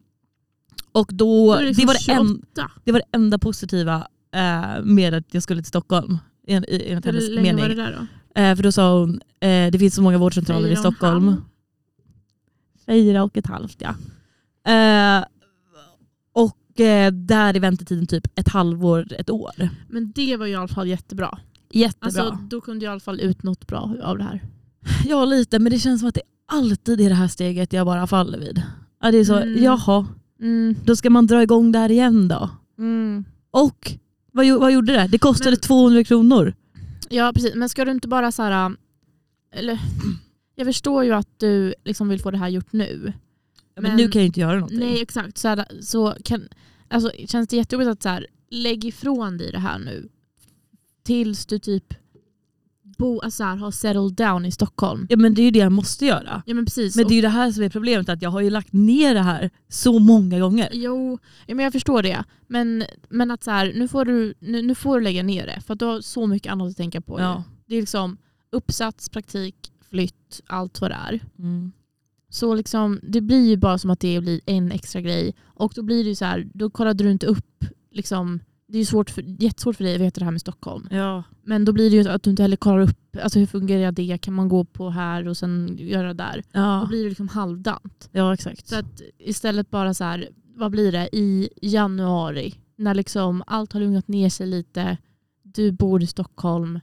Och 0.93 1.11
Då 1.13 1.57
det, 1.57 1.63
liksom 1.65 1.81
det, 1.83 1.87
var 1.87 1.95
det, 2.07 2.13
en, 2.13 2.27
28. 2.57 2.71
det 2.85 2.93
var 2.93 2.99
det 2.99 3.17
enda 3.19 3.39
positiva 3.39 4.09
eh, 4.35 4.83
med 4.85 5.15
att 5.15 5.25
jag 5.35 5.43
skulle 5.43 5.63
till 5.63 5.69
Stockholm. 5.69 6.19
En- 6.47 6.65
i- 6.69 6.85
Enligt 6.89 7.05
hennes 7.07 7.29
länge 7.29 7.43
mening. 7.53 7.63
var 7.63 7.69
det 7.69 7.75
där 7.75 7.99
då? 8.35 8.41
Eh, 8.41 8.57
för 8.57 8.63
då 8.63 8.73
sa 8.73 8.99
hon, 9.01 9.21
eh, 9.41 9.71
det 9.73 9.79
finns 9.79 9.95
så 9.95 10.03
många 10.03 10.19
vårdcentraler 10.19 10.67
i 10.69 10.71
Fyra 10.71 10.81
Stockholm. 10.81 11.35
Fyra 12.87 13.23
och 13.23 13.37
ett 13.37 13.47
halvt 13.47 13.77
ja. 13.81 13.95
Och 16.33 16.81
eh, 16.81 17.13
där 17.13 17.55
är 17.55 17.61
väntetiden 17.61 18.07
typ 18.07 18.39
ett 18.39 18.49
halvår, 18.49 19.07
ett 19.13 19.31
år. 19.31 19.69
Men 19.89 20.13
det 20.13 20.37
var 20.37 20.47
ju 20.47 20.53
i 20.53 20.57
alla 20.57 20.69
fall 20.69 20.89
jättebra. 20.89 21.39
Jättebra. 21.71 22.23
Alltså, 22.23 22.39
då 22.51 22.61
kunde 22.61 22.85
jag 22.85 22.91
i 22.91 22.93
alla 22.93 23.01
fall 23.01 23.21
ut 23.21 23.43
något 23.43 23.67
bra 23.67 23.95
av 24.03 24.19
det 24.19 24.25
här. 24.25 24.43
Ja 25.09 25.25
lite, 25.25 25.59
men 25.59 25.73
det 25.73 25.79
känns 25.79 26.01
som 26.01 26.09
att 26.09 26.15
det 26.15 26.23
alltid 26.47 27.01
är 27.01 27.09
det 27.09 27.15
här 27.15 27.29
steget 27.29 27.73
jag 27.73 27.87
bara 27.87 28.07
faller 28.07 28.39
vid. 28.39 28.63
Ja, 29.03 29.11
det 29.11 29.19
är 29.19 29.25
så, 29.25 29.37
Mm. 29.37 29.63
jaha, 29.65 30.07
Mm. 30.41 30.75
då 30.85 30.97
ska 30.97 31.11
man 31.11 31.27
dra 31.27 31.43
igång 31.43 31.73
där 31.73 31.91
igen 31.91 32.29
då. 32.29 32.51
Mm. 32.79 33.25
Och 33.51 33.93
vad, 34.33 34.47
vad 34.61 34.73
gjorde 34.73 34.93
det? 34.93 35.09
Det 35.13 35.19
kostade 35.19 35.51
Men- 35.51 35.61
200 35.61 36.05
kronor. 36.05 36.55
Ja 37.09 37.33
precis, 37.35 37.55
men 37.55 37.69
ska 37.69 37.85
du 37.85 37.91
inte 37.91 38.09
bara 38.09 38.33
så 38.33 38.43
här... 38.43 38.77
Eller, 39.55 39.79
jag 40.55 40.67
förstår 40.67 41.05
ju 41.05 41.13
att 41.13 41.29
du 41.37 41.75
liksom 41.85 42.09
vill 42.09 42.21
få 42.21 42.31
det 42.31 42.39
här 42.39 42.49
gjort 42.49 42.73
nu. 42.73 43.13
Men, 43.81 43.91
Men- 43.91 43.97
nu 43.97 44.09
kan 44.09 44.23
jag 44.23 44.27
inte 44.27 44.41
göra 44.41 44.55
någonting. 44.55 44.79
Nej 44.79 45.03
exakt, 45.03 45.39
så, 45.39 45.49
här, 45.49 45.67
så 45.83 46.17
kan, 46.25 46.49
alltså, 46.89 47.13
känns 47.27 47.49
det 47.49 47.57
jättejobbigt 47.57 47.91
att 47.91 48.03
så 48.03 48.09
här, 48.09 48.27
lägg 48.51 48.85
ifrån 48.85 49.39
dig 49.39 49.53
det 49.53 49.59
här 49.59 49.79
nu. 49.79 50.09
Tills 51.03 51.47
du 51.47 51.59
typ 51.59 51.95
bo, 52.99 53.21
alltså, 53.21 53.37
så 53.37 53.45
här, 53.45 53.57
har 53.57 53.71
settled 53.71 54.15
down 54.15 54.45
i 54.45 54.51
Stockholm. 54.53 55.07
Ja, 55.11 55.17
men 55.17 55.35
det 55.35 55.43
är 55.43 55.45
ju 55.45 55.51
det 55.51 55.59
jag 55.59 55.73
måste 55.73 56.07
göra. 56.07 56.43
Ja 56.47 56.55
men 56.55 56.65
precis. 56.65 56.97
Men 56.97 57.09
det 57.09 57.15
är 57.15 57.17
ju 57.17 57.23
det 57.23 57.29
här 57.29 57.53
som 57.53 57.63
är 57.65 57.69
problemet, 57.69 58.09
att 58.09 58.23
jag 58.23 58.31
har 58.31 58.41
ju 58.41 58.51
lagt 58.51 58.73
ner 58.73 59.15
det 59.15 59.23
här 59.23 59.51
så 59.69 59.99
många 59.99 60.39
gånger. 60.41 60.69
Jo, 60.73 61.19
ja, 61.47 61.55
men 61.55 61.65
jag 61.65 61.73
förstår 61.73 62.03
det. 62.03 62.25
Men, 62.47 62.85
men 63.09 63.31
att 63.31 63.45
så 63.45 63.51
här, 63.51 63.73
nu, 63.77 63.89
får 63.89 64.05
du, 64.05 64.35
nu, 64.39 64.63
nu 64.63 64.75
får 64.75 64.99
du 64.99 65.05
lägga 65.05 65.23
ner 65.23 65.47
det. 65.47 65.61
För 65.67 65.75
du 65.75 65.85
har 65.85 66.01
så 66.01 66.27
mycket 66.27 66.53
annat 66.53 66.71
att 66.71 66.77
tänka 66.77 67.01
på. 67.01 67.21
Ja. 67.21 67.45
Det 67.67 67.77
är 67.77 67.81
liksom 67.81 68.17
uppsats, 68.51 69.09
praktik, 69.09 69.73
flytt, 69.91 70.41
allt 70.47 70.81
vad 70.81 70.91
det 70.91 70.99
är. 71.09 71.21
Mm. 71.39 71.73
Så 72.31 72.55
liksom, 72.55 73.01
det 73.03 73.21
blir 73.21 73.49
ju 73.49 73.57
bara 73.57 73.79
som 73.79 73.91
att 73.91 74.01
det 74.01 74.21
blir 74.21 74.41
en 74.47 74.73
extra 74.73 75.01
grej. 75.01 75.35
Och 75.45 75.73
då 75.75 75.83
blir 75.83 76.05
det 76.05 76.09
ju 76.11 76.15
så 76.15 76.25
här, 76.25 76.49
då 76.55 76.71
kollade 76.71 77.05
du 77.05 77.11
inte 77.11 77.27
upp. 77.27 77.65
Liksom, 77.91 78.41
det 78.67 78.77
är 78.77 78.81
ju 78.81 78.85
svårt 78.85 79.11
för, 79.11 79.43
jättesvårt 79.43 79.77
för 79.77 79.85
dig 79.85 79.95
att 79.95 80.01
veta 80.01 80.19
det 80.21 80.25
här 80.25 80.33
med 80.33 80.41
Stockholm. 80.41 80.89
Ja. 80.91 81.23
Men 81.43 81.65
då 81.65 81.73
blir 81.73 81.91
det 81.91 81.97
ju 81.97 82.09
att 82.09 82.23
du 82.23 82.31
inte 82.31 82.43
heller 82.43 82.57
kollar 82.57 82.79
upp 82.81 83.17
alltså 83.23 83.39
hur 83.39 83.47
fungerar 83.47 83.93
det, 83.93 84.19
kan 84.19 84.35
man 84.35 84.49
gå 84.49 84.65
på 84.65 84.91
här 84.91 85.29
och 85.29 85.37
sen 85.37 85.77
göra 85.81 86.15
där. 86.15 86.43
Då 86.53 86.61
Ja. 86.61 86.87
blir 86.89 87.03
det 87.03 87.09
liksom 87.09 87.29
halvdant. 87.29 88.09
ja, 88.13 88.35
exakt. 88.35 88.69
Så 88.69 88.77
att 88.77 89.01
istället 89.19 89.71
bara 89.71 89.95
så 89.95 90.05
här, 90.05 90.29
vad 90.57 90.71
blir 90.71 90.93
det, 90.93 91.09
i 91.17 91.49
januari 91.63 92.55
när 92.77 92.95
liksom 92.95 93.43
allt 93.47 93.73
har 93.73 93.81
lugnat 93.81 94.09
ner 94.09 94.29
sig 94.31 94.47
lite, 94.47 94.97
du 95.43 95.73
bor 95.73 96.03
i 96.03 96.07
Stockholm, 96.07 96.81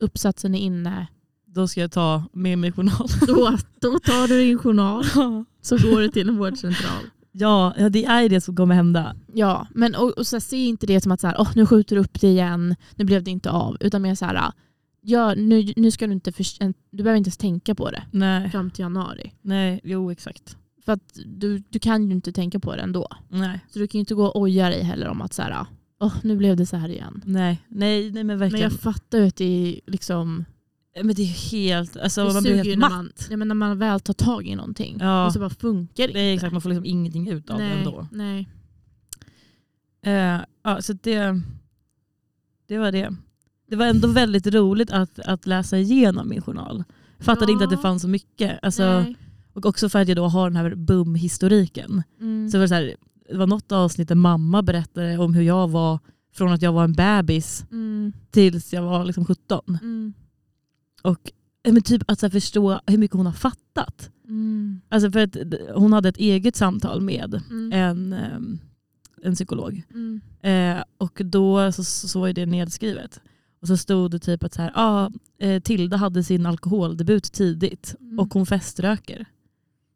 uppsatsen 0.00 0.54
är 0.54 0.58
inne, 0.58 1.06
Då 1.54 1.68
ska 1.68 1.80
jag 1.80 1.92
ta 1.92 2.22
med 2.32 2.58
mig 2.58 2.72
journal. 2.72 3.08
då, 3.26 3.56
då 3.80 3.98
tar 3.98 4.28
du 4.28 4.38
din 4.40 4.58
journal 4.58 5.04
så 5.62 5.76
går 5.76 6.00
du 6.00 6.08
till 6.08 6.28
en 6.28 6.36
vårdcentral. 6.36 7.02
ja, 7.32 7.74
ja, 7.78 7.88
det 7.88 8.04
är 8.04 8.28
det 8.28 8.40
som 8.40 8.56
kommer 8.56 8.74
hända. 8.74 9.16
Ja, 9.34 9.66
men 9.74 9.94
och, 9.94 10.10
och 10.18 10.26
så 10.26 10.36
här, 10.36 10.40
se 10.40 10.56
inte 10.56 10.86
det 10.86 11.00
som 11.00 11.12
att 11.12 11.20
så 11.20 11.26
här, 11.26 11.36
oh, 11.36 11.50
nu 11.56 11.66
skjuter 11.66 11.96
du 11.96 12.02
upp 12.02 12.20
det 12.20 12.28
igen, 12.28 12.76
nu 12.96 13.04
blev 13.04 13.22
det 13.24 13.30
inte 13.30 13.50
av. 13.50 13.76
Utan 13.80 14.02
mer 14.02 14.14
så 14.14 14.24
här, 14.24 14.52
ja, 15.00 15.34
nu, 15.34 15.72
nu 15.76 15.90
ska 15.90 16.06
du 16.06 16.12
inte, 16.12 16.32
för, 16.32 16.44
du 16.90 17.02
behöver 17.02 17.18
inte 17.18 17.28
ens 17.28 17.36
tänka 17.36 17.74
på 17.74 17.90
det 17.90 18.02
Nej, 18.10 18.50
fram 18.50 18.70
till 18.70 18.82
januari. 18.82 19.32
nej, 19.42 19.80
jo 19.84 20.10
exakt. 20.10 20.56
För 20.84 20.92
att 20.92 21.18
du, 21.26 21.58
du 21.58 21.78
kan 21.78 22.06
ju 22.06 22.12
inte 22.12 22.32
tänka 22.32 22.58
på 22.60 22.76
det 22.76 22.82
ändå. 22.82 23.08
Nej, 23.28 23.60
Så 23.70 23.78
du 23.78 23.86
kan 23.86 23.98
ju 23.98 24.00
inte 24.00 24.14
gå 24.14 24.24
och 24.26 24.40
oja 24.40 24.68
dig 24.68 24.82
heller 24.82 25.08
om 25.08 25.22
att 25.22 25.32
så 25.32 25.42
här, 25.42 25.66
oh, 26.00 26.14
nu 26.22 26.36
blev 26.36 26.56
det 26.56 26.66
så 26.66 26.76
här 26.76 26.88
igen. 26.88 27.22
nej, 27.26 27.62
nej, 27.68 28.02
nej 28.02 28.12
men 28.12 28.26
Men 28.26 28.38
verkligen. 28.38 28.62
jag 28.70 28.80
fattar 28.80 29.18
ju 29.18 29.26
att 29.26 29.36
det 29.36 29.44
är 29.44 29.90
liksom, 29.92 30.44
Men 30.94 31.14
det 31.14 31.22
är 31.22 31.50
helt, 31.50 31.96
alltså 31.96 32.26
det 32.28 32.32
man 32.34 32.42
blir 32.42 32.54
helt 32.56 32.68
när 32.68 32.76
matt. 32.76 32.92
man, 32.92 33.10
ja, 33.30 33.36
men 33.36 33.48
när 33.48 33.54
man 33.54 33.78
väl 33.78 34.00
tar 34.00 34.14
tag 34.14 34.46
i 34.46 34.54
någonting 34.54 34.96
Ja. 35.00 35.26
och 35.26 35.32
så 35.32 35.38
bara 35.38 35.50
funkar 35.50 36.02
det 36.02 36.08
inte. 36.08 36.20
exakt, 36.20 36.52
man 36.52 36.62
får 36.62 36.68
liksom 36.68 36.84
ingenting 36.84 37.28
ut 37.28 37.50
av 37.50 37.58
det 37.58 37.64
nej, 37.68 37.78
ändå. 37.78 38.06
nej. 38.12 38.48
Eh, 40.06 40.40
ja, 40.64 40.82
så 40.82 40.92
det, 40.92 41.40
det 42.68 42.78
var 42.78 42.92
det. 42.92 43.14
Det 43.68 43.76
var 43.76 43.86
ändå 43.86 44.08
väldigt 44.08 44.46
roligt 44.46 44.90
att, 44.90 45.18
att 45.18 45.46
läsa 45.46 45.78
igenom 45.78 46.28
min 46.28 46.42
journal. 46.42 46.84
Jag 47.16 47.24
fattade 47.24 47.46
Ja. 47.46 47.52
inte 47.52 47.64
att 47.64 47.70
det 47.70 47.78
fanns 47.78 48.02
så 48.02 48.08
mycket. 48.08 48.58
Alltså, 48.62 48.82
nej. 49.00 49.16
och 49.52 49.66
också 49.66 49.88
för 49.88 49.98
att 49.98 50.08
jag 50.08 50.16
då 50.16 50.26
har 50.28 50.50
den 50.50 50.56
här 50.56 50.74
bum-historiken. 50.74 52.02
Mm. 52.20 52.50
Så 52.50 52.56
det, 52.56 52.60
var 52.60 52.66
så 52.66 52.74
här, 52.74 52.94
det 53.28 53.36
var 53.36 53.46
något 53.46 53.72
avsnitt 53.72 54.08
där 54.08 54.14
mamma 54.14 54.62
berättade 54.62 55.18
om 55.18 55.34
hur 55.34 55.42
jag 55.42 55.68
var 55.68 55.98
från 56.34 56.52
att 56.52 56.62
jag 56.62 56.72
var 56.72 56.84
en 56.84 56.92
bebis 56.92 57.64
Mm. 57.70 58.12
tills 58.30 58.72
jag 58.72 58.82
var 58.82 59.04
liksom 59.04 59.24
17. 59.24 59.78
Mm. 59.82 60.12
Och 61.02 61.30
eh, 61.64 61.72
men 61.72 61.82
typ 61.82 62.02
att 62.08 62.20
så 62.20 62.30
förstå 62.30 62.80
hur 62.86 62.98
mycket 62.98 63.16
hon 63.16 63.26
har 63.26 63.32
fattat. 63.32 64.10
Mm. 64.28 64.80
Alltså 64.88 65.10
för 65.10 65.18
att 65.20 65.36
hon 65.74 65.92
hade 65.92 66.08
ett 66.08 66.16
eget 66.16 66.56
samtal 66.56 67.00
med 67.00 67.42
Mm. 67.50 67.72
en, 67.72 68.12
ehm, 68.12 68.58
en 69.22 69.34
psykolog. 69.34 69.82
Mm. 69.94 70.20
Eh, 70.42 70.84
och 70.98 71.20
då 71.24 71.72
så, 71.72 71.84
så 71.84 72.20
var 72.20 72.32
det 72.32 72.46
nedskrivet. 72.46 73.20
Och 73.60 73.68
så 73.68 73.76
stod 73.76 74.10
det 74.10 74.18
typ 74.18 74.44
att 74.44 74.54
så 74.54 74.62
här, 74.62 74.72
ah, 74.74 75.10
eh, 75.38 75.60
Tilda 75.62 75.96
hade 75.96 76.24
sin 76.24 76.46
alkoholdebut 76.46 77.32
tidigt 77.32 77.94
Mm. 78.00 78.18
och 78.18 78.34
hon 78.34 78.46
feströker. 78.46 79.26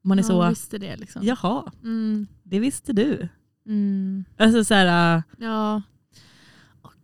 Man 0.02 0.18
är 0.18 0.22
ja, 0.22 0.26
så, 0.28 0.48
visste 0.48 0.78
det 0.78 0.96
liksom. 0.96 1.22
jaha, 1.24 1.72
Mm. 1.82 2.26
det 2.42 2.59
visste 2.61 2.92
du. 2.92 3.28
Mm. 3.66 4.24
Alltså 4.36 4.64
så 4.64 4.74
här, 4.74 5.16
äh, 5.16 5.22
Ja. 5.38 5.82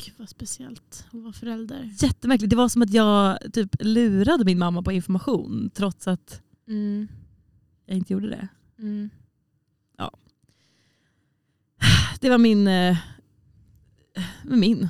Gud 0.04 0.14
vad 0.18 0.28
speciellt 0.28 1.06
att 1.08 1.14
vara 1.14 1.32
förälder. 1.32 1.90
jättemärkligt. 1.98 2.50
Det 2.50 2.56
var 2.56 2.68
som 2.68 2.82
att 2.82 2.92
jag 2.94 3.38
typ 3.52 3.76
lurade 3.80 4.44
min 4.44 4.58
mamma 4.58 4.82
på 4.82 4.92
information 4.92 5.70
trots 5.74 6.08
att 6.08 6.42
Mm. 6.68 7.08
jag 7.86 7.96
inte 7.96 8.12
gjorde 8.12 8.28
det. 8.30 8.48
Mm. 8.78 9.10
Det 12.20 12.30
var 12.30 12.38
min... 12.38 12.68
Eh, 12.68 12.96
min. 14.44 14.88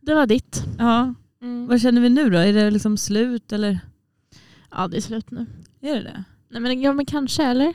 Det 0.00 0.14
var 0.14 0.26
ditt. 0.26 0.64
Ja. 0.78 1.14
Mm. 1.42 1.66
Vad 1.66 1.80
känner 1.80 2.00
vi 2.00 2.08
nu 2.08 2.30
då? 2.30 2.38
Är 2.38 2.52
det 2.52 2.70
liksom 2.70 2.96
slut 2.96 3.52
eller? 3.52 3.78
Ja 4.70 4.88
det 4.88 4.96
är 4.96 5.00
slut 5.00 5.30
nu. 5.30 5.46
Är 5.80 5.94
det 5.94 6.02
det? 6.02 6.24
Nej, 6.48 6.60
men, 6.60 6.80
ja 6.80 6.92
men 6.92 7.06
kanske 7.06 7.44
eller? 7.44 7.72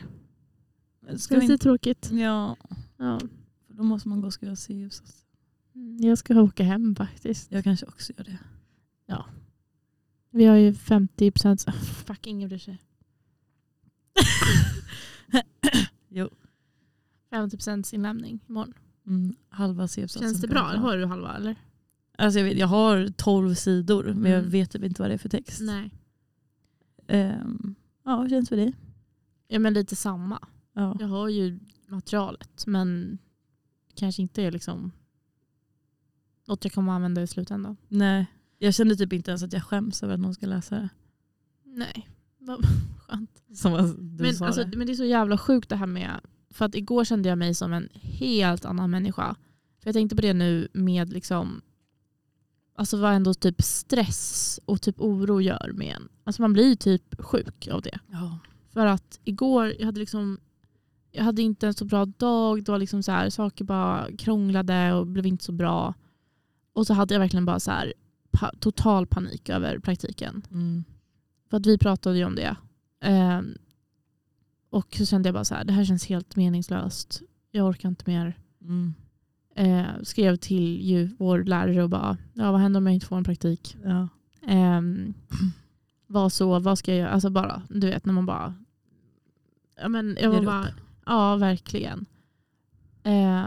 Ska 1.18 1.34
Känns 1.36 1.44
vi 1.44 1.48
det 1.48 1.58
tråkigt? 1.58 2.10
Ja, 2.12 2.56
Ja. 2.98 3.20
då 3.68 3.84
måste 3.84 4.10
man 4.10 4.22
gå 4.22 4.28
och 4.28 4.34
skriva 4.34 4.56
Sirius. 4.56 5.02
Mm, 5.78 5.98
Jag 6.02 6.18
ska 6.18 6.42
åka 6.42 6.64
hem 6.64 6.96
faktiskt. 6.96 7.52
Jag 7.52 7.64
kanske 7.64 7.86
också 7.86 8.14
gör 8.18 8.24
det. 8.24 8.38
Vi 10.30 10.46
har 10.46 10.56
ju 10.56 10.74
50 10.74 11.32
procent. 11.32 11.66
Fuck 12.06 12.28
ingen 12.28 12.50
bryr 12.50 12.58
sig. 12.60 12.84
Jo. 16.10 16.30
50 17.30 17.58
procents 17.58 17.94
inlämning 17.94 18.40
imorgon. 18.50 18.74
Mm, 19.08 19.36
halva 19.50 19.88
c 19.88 20.08
Känns 20.08 20.42
det 20.42 20.48
bra? 20.48 20.60
Har 20.62 20.98
du 20.98 21.06
halva 21.06 21.36
eller? 21.36 21.56
Alltså 22.18 22.40
jag, 22.40 22.46
vet, 22.46 22.58
jag 22.58 22.68
har 22.68 23.08
12 23.18 23.54
sidor 23.56 24.04
men 24.14 24.32
jag 24.32 24.40
Mm. 24.40 24.52
vet 24.52 24.72
typ 24.72 24.84
inte 24.84 25.02
vad 25.02 25.10
det 25.12 25.14
är 25.14 25.18
för 25.18 25.30
text. 25.30 25.62
Nej. 25.62 25.92
Ehm, 27.08 27.76
ja, 28.04 28.22
hur 28.22 28.30
känns 28.30 28.50
det 28.50 28.56
för 28.56 28.62
dig? 28.62 28.74
Ja 29.48 29.60
men 29.60 29.74
lite 29.74 29.96
samma. 29.96 30.48
Ja. 30.74 30.96
Jag 31.00 31.08
har 31.08 31.30
ju 31.30 31.60
materialet 31.88 32.68
men 32.68 33.18
kanske 33.96 34.22
inte 34.22 34.44
är 34.44 34.52
liksom 34.52 34.92
något 36.48 36.64
jag 36.66 36.74
kommer 36.74 36.92
använda 36.92 37.22
i 37.22 37.28
slutändan. 37.28 37.78
Nej, 37.88 38.26
jag 38.60 38.74
kände 38.74 38.96
typ 38.96 39.14
inte 39.14 39.32
ens 39.32 39.44
att 39.44 39.54
jag 39.54 39.64
skäms 39.64 40.04
över 40.04 40.14
att 40.14 40.20
någon 40.20 40.34
ska 40.34 40.46
läsa 40.46 40.76
det. 40.76 40.90
Nej. 41.64 42.10
Vad 42.40 42.66
skönt. 43.08 43.44
Som 43.54 43.96
du 44.18 44.24
Men, 44.24 44.36
sa 44.36 44.46
alltså, 44.46 44.64
det. 44.64 44.78
men 44.78 44.88
det 44.88 44.94
är 44.94 44.96
så 44.96 45.06
jävla 45.06 45.38
sjukt 45.38 45.70
det 45.70 45.76
här 45.76 45.86
med, 45.88 46.20
för 46.50 46.66
att 46.66 46.76
igår 46.76 47.06
kände 47.06 47.30
jag 47.30 47.38
mig 47.38 47.56
som 47.56 47.74
en 47.74 47.90
helt 47.94 48.66
annan 48.66 48.92
människa. 48.92 49.36
För 49.80 49.88
jag 49.88 49.94
tänkte 49.94 50.16
på 50.16 50.22
det 50.22 50.34
nu 50.34 50.68
med 50.74 51.14
liksom, 51.14 51.62
alltså 52.76 52.98
vad 52.98 53.14
ändå 53.14 53.34
typ 53.34 53.62
stress 53.62 54.60
och 54.66 54.82
typ 54.82 55.00
oro 55.00 55.42
gör 55.42 55.72
med 55.74 55.96
en. 55.96 56.10
Alltså 56.24 56.42
man 56.42 56.54
blir 56.54 56.76
typ 56.76 57.22
sjuk 57.22 57.68
av 57.68 57.82
det. 57.82 58.00
Ja. 58.12 58.40
För 58.74 58.86
att 58.86 59.20
igår, 59.24 59.74
jag 59.80 59.86
hade 59.86 60.00
liksom 60.00 60.40
jag 61.12 61.24
hade 61.24 61.42
inte 61.42 61.68
en 61.68 61.74
så 61.74 61.86
bra 61.86 62.06
dag. 62.06 62.64
Det 62.64 62.72
var 62.72 62.80
liksom 62.80 63.04
så 63.04 63.12
här, 63.12 63.30
saker 63.30 63.66
bara 63.66 64.08
krånglade 64.18 64.94
och 64.94 65.08
blev 65.08 65.26
inte 65.26 65.44
så 65.44 65.52
bra. 65.52 65.94
Och 66.78 66.88
så 66.88 66.94
hade 66.94 67.14
jag 67.14 67.20
verkligen 67.20 67.46
bara 67.46 67.60
så 67.60 67.72
här 67.72 67.94
pa 68.32 68.52
total 68.60 69.08
panik 69.08 69.50
över 69.50 69.80
praktiken. 69.80 70.42
Mm. 70.52 70.84
För 71.50 71.58
att 71.58 71.66
vi 71.66 71.78
pratade 71.78 72.18
ju 72.18 72.26
om 72.26 72.36
det. 72.36 72.56
Eh, 73.00 73.42
och 74.70 74.96
så 74.96 75.06
kände 75.06 75.28
jag 75.28 75.34
bara 75.34 75.46
så 75.46 75.56
här, 75.56 75.64
det 75.64 75.74
här 75.74 75.86
känns 75.86 76.06
helt 76.06 76.36
meningslöst. 76.36 77.22
Jag 77.52 77.68
orkar 77.68 77.90
inte 77.90 78.04
mer. 78.08 78.38
Mm. 78.62 78.94
Eh, 79.56 80.04
skrev 80.04 80.36
till 80.36 80.82
ju 80.82 81.16
vår 81.20 81.44
lärare 81.44 81.84
och 81.84 81.90
bara, 81.90 82.18
ja 82.34 82.52
vad 82.52 82.62
händer 82.62 82.78
om 82.78 82.88
jag 82.88 82.94
inte 82.94 83.06
får 83.06 83.18
en 83.18 83.24
praktik? 83.24 83.78
Ja. 83.84 84.08
Um, 84.78 85.14
vad 86.08 86.34
så, 86.34 86.60
vad 86.60 86.80
ska 86.80 86.92
jag 86.92 87.00
göra? 87.00 87.10
Alltså 87.10 87.30
bara, 87.30 87.62
du 87.70 87.88
vet 87.88 88.06
när 88.06 88.14
man 88.14 88.26
bara... 88.26 88.56
Ja, 89.82 89.88
men 89.88 90.18
jag 90.22 90.32
var 90.32 90.42
bara 90.42 90.68
ja 91.06 91.36
verkligen. 91.36 92.06
Eh, 93.04 93.46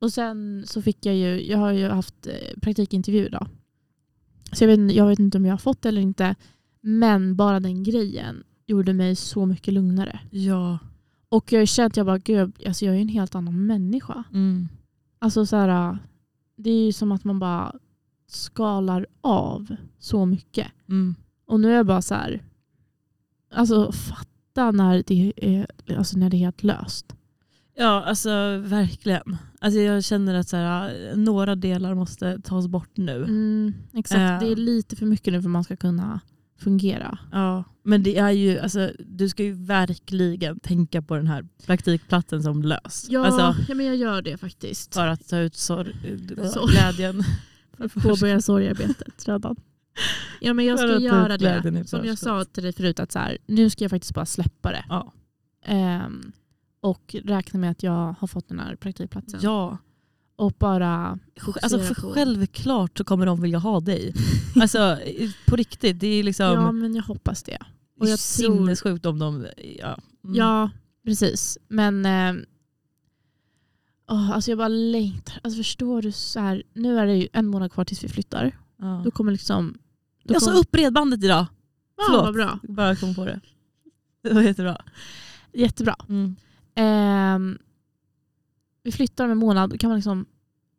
och 0.00 0.12
sen 0.12 0.64
så 0.66 0.82
fick 0.82 1.06
jag 1.06 1.14
ju, 1.14 1.46
jag 1.46 1.58
har 1.58 1.72
ju 1.72 1.88
haft 1.88 2.26
eh, 2.26 2.60
praktikintervju 2.60 3.26
idag. 3.26 3.48
Så 4.52 4.64
jag 4.64 4.76
vet, 4.76 4.94
jag 4.94 5.06
vet 5.06 5.18
inte 5.18 5.38
om 5.38 5.46
jag 5.46 5.52
har 5.52 5.58
fått 5.58 5.82
det 5.82 5.88
eller 5.88 6.02
inte. 6.02 6.34
Men 6.80 7.36
bara 7.36 7.60
den 7.60 7.82
grejen 7.82 8.44
gjorde 8.66 8.92
mig 8.92 9.16
så 9.16 9.46
mycket 9.46 9.74
lugnare. 9.74 10.20
Ja. 10.30 10.78
Och 11.28 11.52
jag 11.52 11.68
kände 11.68 11.86
att 11.86 11.96
jag 11.96 12.06
bara, 12.06 12.18
gud, 12.18 12.52
alltså 12.66 12.84
jag 12.84 12.96
är 12.96 13.00
en 13.00 13.08
helt 13.08 13.34
annan 13.34 13.66
människa. 13.66 14.24
Mm. 14.32 14.68
Alltså 15.18 15.46
så 15.46 15.56
här, 15.56 15.98
det 16.56 16.70
är 16.70 16.84
ju 16.84 16.92
som 16.92 17.12
att 17.12 17.24
man 17.24 17.38
bara 17.38 17.74
skalar 18.26 19.06
av 19.20 19.76
så 19.98 20.26
mycket. 20.26 20.66
Mm. 20.88 21.14
Och 21.46 21.60
nu 21.60 21.70
är 21.70 21.76
jag 21.76 21.86
bara 21.86 22.02
så 22.02 22.14
här, 22.14 22.42
alltså 23.54 23.92
fatta 23.92 24.70
när 24.70 25.02
det 25.06 25.32
är, 25.36 25.66
alltså 25.96 26.18
när 26.18 26.30
det 26.30 26.36
är 26.36 26.38
helt 26.38 26.62
löst. 26.62 27.14
Ja, 27.80 28.04
alltså 28.04 28.30
verkligen. 28.58 29.36
Alltså, 29.60 29.80
jag 29.80 30.04
känner 30.04 30.34
att 30.34 30.48
så 30.48 30.56
här, 30.56 31.12
några 31.16 31.54
delar 31.56 31.94
måste 31.94 32.40
tas 32.40 32.66
bort 32.68 32.90
nu. 32.96 33.16
Mm, 33.16 33.74
exakt, 33.94 34.20
Eh. 34.20 34.38
det 34.48 34.52
är 34.52 34.56
lite 34.56 34.96
för 34.96 35.06
mycket 35.06 35.32
nu 35.32 35.42
för 35.42 35.48
att 35.48 35.52
man 35.52 35.64
ska 35.64 35.76
kunna 35.76 36.20
fungera. 36.58 37.18
Ja, 37.32 37.64
men 37.82 38.02
det 38.02 38.16
är 38.18 38.30
ju, 38.30 38.58
alltså, 38.58 38.90
du 38.98 39.28
ska 39.28 39.42
ju 39.44 39.52
verkligen 39.52 40.60
tänka 40.60 41.02
på 41.02 41.16
den 41.16 41.26
här 41.26 41.46
praktikplatsen 41.66 42.42
som 42.42 42.62
löst. 42.62 43.06
Ja, 43.10 43.26
Alltså, 43.26 43.62
ja 43.68 43.74
men 43.74 43.86
jag 43.86 43.96
gör 43.96 44.22
det 44.22 44.36
faktiskt. 44.36 44.94
för 44.94 45.06
att 45.06 45.28
ta 45.28 45.38
ut 45.38 45.56
sorg, 45.56 45.94
Sorg. 46.54 46.72
glädjen. 46.72 47.22
Påbörja 48.02 48.40
sorgearbetet 48.40 49.28
redan. 49.28 49.56
Ja 50.40 50.54
men 50.54 50.64
jag 50.66 50.78
För 50.80 50.86
ska 50.86 50.96
att 50.96 51.02
göra 51.02 51.36
glädjen 51.36 51.74
det. 51.74 51.84
Som 51.86 52.04
jag 52.06 52.18
sa 52.18 52.44
till 52.44 52.62
dig 52.62 52.72
förut, 52.72 53.00
att 53.00 53.12
så 53.12 53.18
här, 53.18 53.38
nu 53.46 53.70
ska 53.70 53.84
jag 53.84 53.90
faktiskt 53.90 54.14
bara 54.14 54.26
släppa 54.26 54.70
det. 54.70 54.84
Ja. 54.88 55.12
Ehm, 55.64 56.32
och 56.80 57.16
räkna 57.24 57.60
med 57.60 57.70
att 57.70 57.82
jag 57.82 58.14
har 58.20 58.26
fått 58.26 58.48
den 58.48 58.58
här 58.60 58.76
praktikplatsen. 58.76 59.40
ja. 59.42 59.78
Och 60.36 60.52
bara 60.58 61.18
Alltså, 61.62 61.78
för 61.80 61.94
självklart 61.94 62.98
så 62.98 63.04
kommer 63.04 63.26
de 63.26 63.40
vilja 63.40 63.58
ha 63.58 63.80
dig. 63.80 64.14
Alltså 64.60 64.98
på 65.46 65.56
riktigt, 65.56 66.00
det 66.00 66.06
är 66.06 66.22
liksom 66.22 66.46
Ja 66.46 66.72
men 66.72 66.94
jag 66.94 67.02
hoppas 67.02 67.42
det. 67.42 67.58
och 68.00 68.08
jag 68.08 68.18
tror- 68.18 68.56
sinnessjukt 68.56 69.06
om 69.06 69.18
de... 69.18 69.46
Ja. 69.78 69.98
Mm. 70.24 70.36
Ja, 70.36 70.70
precis. 71.04 71.58
Men 71.68 72.06
eh, 72.06 72.34
åh, 74.10 74.30
alltså 74.30 74.50
jag 74.50 74.58
bara 74.58 74.68
längtar. 74.68 75.40
Alltså 75.42 75.56
förstår 75.56 76.02
du? 76.02 76.12
så 76.12 76.40
här, 76.40 76.62
Nu 76.72 76.98
är 76.98 77.06
det 77.06 77.14
ju 77.16 77.28
en 77.32 77.46
månad 77.46 77.72
kvar 77.72 77.84
tills 77.84 78.04
vi 78.04 78.08
flyttar. 78.08 78.56
Ja. 78.76 79.02
Då 79.04 79.10
kommer 79.10 79.32
liksom... 79.32 79.78
Då 80.24 80.34
Jag 80.34 80.42
sa 80.42 80.50
kommer, 80.50 80.60
upp 80.60 80.70
bredbandet 80.70 81.24
idag. 81.24 81.46
ja, 81.96 82.04
förlåt. 82.06 82.24
vad 82.24 82.34
bra. 82.34 82.58
Bara 82.62 82.96
kom 82.96 83.14
på 83.14 83.24
det. 83.24 83.40
Det 84.22 84.32
var 84.34 84.42
jättebra. 84.42 84.82
Jättebra. 85.52 85.96
Mm. 86.08 86.36
Ehm, 86.80 87.58
vi 88.82 88.92
flyttar 88.92 89.24
om 89.24 89.30
en 89.30 89.38
månad. 89.38 89.70
Då 89.70 89.78
kan 89.78 89.90
man 89.90 89.98
liksom 89.98 90.26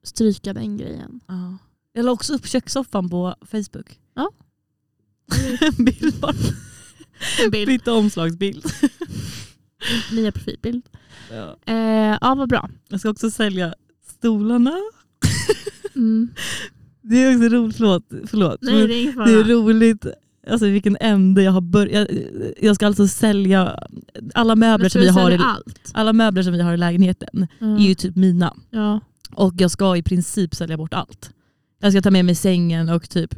stryka 0.04 0.54
den 0.54 0.78
grejen. 0.78 1.20
Ja. 1.28 1.58
Jag 1.94 2.06
la 2.06 2.12
också 2.12 2.34
upp 2.34 2.48
kökssoffan 2.48 3.10
på 3.10 3.36
Facebook. 3.42 4.00
Ja. 4.14 4.32
en 5.62 5.86
bild 5.86 6.20
bara. 6.20 6.34
En 7.44 7.52
bild. 7.52 7.68
Byta 7.68 7.94
omslagsbild. 7.94 8.66
Nya 10.12 10.32
profilbild. 10.32 10.90
Ja. 11.32 11.58
Eh, 11.66 12.18
ja, 12.22 12.36
vad 12.36 12.50
bra. 12.50 12.70
Jag 12.88 13.00
ska 13.00 13.10
också 13.10 13.32
sälja 13.32 13.76
stolarna. 14.20 14.78
Mm. 15.96 16.30
Det 17.02 17.24
är 17.24 17.36
också 17.36 17.50
roligt, 17.50 17.76
förlåt. 17.78 18.04
förlåt. 18.28 18.58
Nej, 18.62 18.88
det 18.88 18.94
är 18.94 19.26
det 19.26 19.32
är 19.32 19.44
roligt 19.44 20.06
alltså, 20.48 20.66
vilken 20.68 20.98
ände 21.00 21.44
jag 21.44 21.52
har 21.52 21.62
börjat. 21.62 22.08
Jag 22.62 22.76
ska 22.76 22.88
alltså 22.88 23.08
sälja 23.08 23.80
alla 24.34 24.56
möbler, 24.56 24.90
som 24.90 25.02
vi 25.02 25.08
har 25.10 25.32
i, 25.32 25.38
allt? 25.42 25.92
alla 25.94 26.14
möbler 26.14 26.44
som 26.44 26.54
vi 26.54 26.62
har 26.62 26.74
i 26.74 26.78
lägenheten 26.78 27.48
Ja. 27.60 27.68
är 27.76 27.80
ju 27.80 27.96
typ 27.96 28.16
mina. 28.16 28.56
ja. 28.70 29.00
Och 29.34 29.54
jag 29.58 29.72
ska 29.72 29.98
i 29.98 30.04
princip 30.04 30.56
sälja 30.56 30.78
bort 30.78 30.94
allt. 30.94 31.32
Jag 31.82 31.92
ska 31.94 32.02
ta 32.02 32.12
med 32.12 32.26
mig 32.26 32.36
sängen 32.36 32.90
och 32.90 33.10
typ 33.10 33.34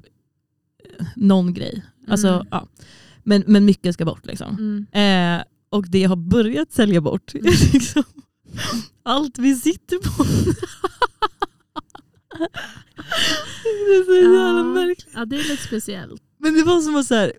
eh, 1.00 1.06
någon 1.16 1.54
grej. 1.54 1.84
Alltså, 2.08 2.28
Mm. 2.28 2.48
ja. 2.52 2.68
men, 3.24 3.44
men 3.48 3.66
mycket 3.66 3.94
ska 3.94 4.06
bort. 4.06 4.26
Liksom. 4.26 4.58
Mm. 4.92 5.38
Eh, 5.40 5.44
och 5.70 5.86
det 5.90 6.00
jag 6.00 6.10
har 6.10 6.16
börjat 6.16 6.72
sälja 6.72 7.02
bort 7.02 7.34
Mm. 7.34 7.46
är 7.48 7.74
liksom 7.74 8.04
allt 9.04 9.38
vi 9.40 9.56
sitter 9.56 9.98
på. 9.98 10.24
det 13.88 13.94
är 13.96 14.06
så 14.06 14.14
jävla 14.14 14.60
Ja. 14.60 14.64
märkligt. 14.64 15.08
ja, 15.16 15.26
det 15.26 15.36
är 15.36 15.50
lite 15.50 15.64
speciellt. 15.64 16.22
Men 16.44 16.54
det 16.54 16.64
var 16.64 16.82
som 16.82 16.96
att 16.96 17.06
så 17.06 17.16
här, 17.16 17.34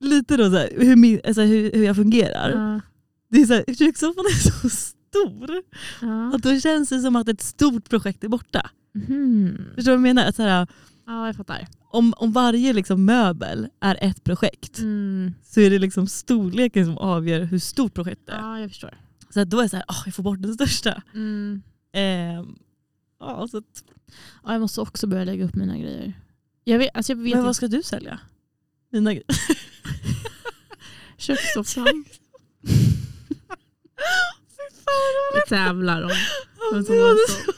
lite 0.00 0.36
då 0.36 0.50
så 0.50 0.56
här, 0.56 0.70
hur, 0.78 0.96
min, 0.96 1.20
alltså 1.24 1.42
hur, 1.42 1.72
hur 1.72 1.84
jag 1.84 1.96
fungerar. 1.96 2.50
Ja. 2.50 2.80
Det 3.28 3.42
är 3.42 3.46
så 3.46 3.54
här, 3.54 3.74
kökssoffan 3.74 4.24
är 4.24 4.50
så 4.62 4.68
stor 4.70 5.62
Ja. 6.00 6.34
att 6.34 6.42
då 6.42 6.60
känns 6.60 6.88
det 6.88 7.00
som 7.00 7.16
att 7.16 7.28
ett 7.28 7.40
stort 7.42 7.88
projekt 7.88 8.24
är 8.24 8.28
borta. 8.28 8.70
Mhm. 8.94 9.56
Förstår 9.74 9.92
du 9.92 9.96
vad 9.98 10.08
jag 10.08 10.14
menar? 10.14 10.24
Att 10.28 10.36
så 10.36 10.42
här, 10.42 10.66
ja, 11.06 11.26
jag 11.26 11.36
fattar. 11.36 11.68
om, 11.92 12.14
om 12.16 12.32
varje 12.32 12.72
liksom 12.72 13.04
möbel 13.04 13.68
är 13.80 13.98
ett 14.00 14.24
projekt 14.24 14.78
Mm. 14.78 15.32
så 15.42 15.60
är 15.60 15.70
det 15.70 15.78
liksom 15.78 16.06
storleken 16.06 16.86
som 16.86 16.98
avgör 16.98 17.40
hur 17.40 17.58
stort 17.58 17.94
projektet 17.94 18.28
är. 18.28 18.38
Ja, 18.38 18.60
jag 18.60 18.70
förstår. 18.70 18.94
Så 19.30 19.44
då 19.44 19.58
är 19.58 19.62
det 19.62 19.68
så 19.68 19.76
här, 19.76 19.84
oh, 19.88 20.02
jag 20.04 20.14
får 20.14 20.22
bort 20.22 20.42
den 20.42 20.54
största. 20.54 21.02
Mm. 21.14 21.62
Ehm, 21.92 22.56
ja, 23.20 23.48
så 23.48 23.58
att, 23.58 23.84
Ja, 24.44 24.52
jag 24.52 24.60
måste 24.60 24.80
också 24.80 25.06
börja 25.06 25.24
lägga 25.24 25.44
upp 25.44 25.54
mina 25.54 25.78
grejer. 25.78 26.12
Jag 26.70 26.78
vet, 26.78 26.90
alltså 26.94 27.12
jag 27.12 27.16
vet 27.16 27.34
men 27.34 27.44
vad 27.44 27.56
ska 27.56 27.68
du 27.68 27.82
sälja? 27.82 28.20
Grejer? 28.92 29.22
Kökssoffan. 31.16 32.04
Vi 35.34 35.40
tävlar 35.48 36.02
om 36.02 36.10
vem 36.72 36.84
som 36.84 36.96
vad 36.96 37.04
har 37.04 37.14
det- 37.14 37.32
så. 37.44 37.52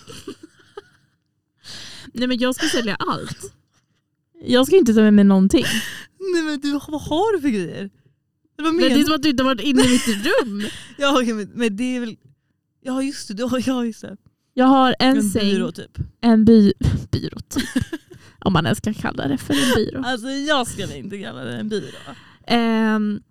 Nej 2.14 2.28
men 2.28 2.38
jag 2.38 2.54
ska 2.54 2.66
sälja 2.66 2.94
allt. 2.94 3.52
Jag 4.44 4.66
ska 4.66 4.76
inte 4.76 4.94
ta 4.94 5.00
med 5.00 5.14
mig 5.14 5.24
någonting. 5.24 5.64
Nej 6.34 6.42
men 6.42 6.60
du, 6.60 6.72
vad 6.72 7.02
har 7.02 7.36
du 7.36 7.40
för 7.40 7.48
grejer? 7.48 7.90
Vad 8.56 8.74
Men 8.74 8.84
det 8.84 9.00
är 9.00 9.04
som 9.04 9.14
att 9.14 9.22
du 9.22 9.28
inte 9.30 9.42
har 9.42 9.50
varit 9.54 9.60
inne 9.64 9.82
i 9.82 9.88
mitt 9.88 10.06
rum. 10.08 10.64
Ja, 10.98 11.20
okej, 11.22 11.32
men, 11.34 11.50
men 11.54 11.76
det 11.76 11.96
är 11.96 12.00
väl... 12.00 12.16
Ja 12.80 13.02
just 13.02 13.28
det, 13.28 13.34
du 13.34 13.42
har, 13.44 13.62
ja, 13.66 13.84
just 13.84 14.00
det. 14.02 14.16
Jag 14.54 14.66
har 14.66 14.96
en, 14.98 15.16
En 15.16 15.22
säng, 15.30 15.42
byrå 15.54 15.72
typ. 15.72 15.98
en 16.20 16.44
by, 16.44 16.72
byrå 17.10 17.38
typ. 17.40 17.68
Om 18.45 18.53
man 18.53 18.66
ens 18.66 18.78
ska 18.78 18.95
kalla 18.95 19.28
det 19.28 19.38
för 19.38 19.55
en 19.55 19.74
byrå. 19.76 20.03
Alltså 20.05 20.28
jag 20.28 20.66
skulle 20.66 20.97
inte 20.99 21.18
kalla 21.18 21.45
det 21.45 21.57
en 21.57 21.68
byrå. 21.68 21.99
Ehm, 22.47 23.22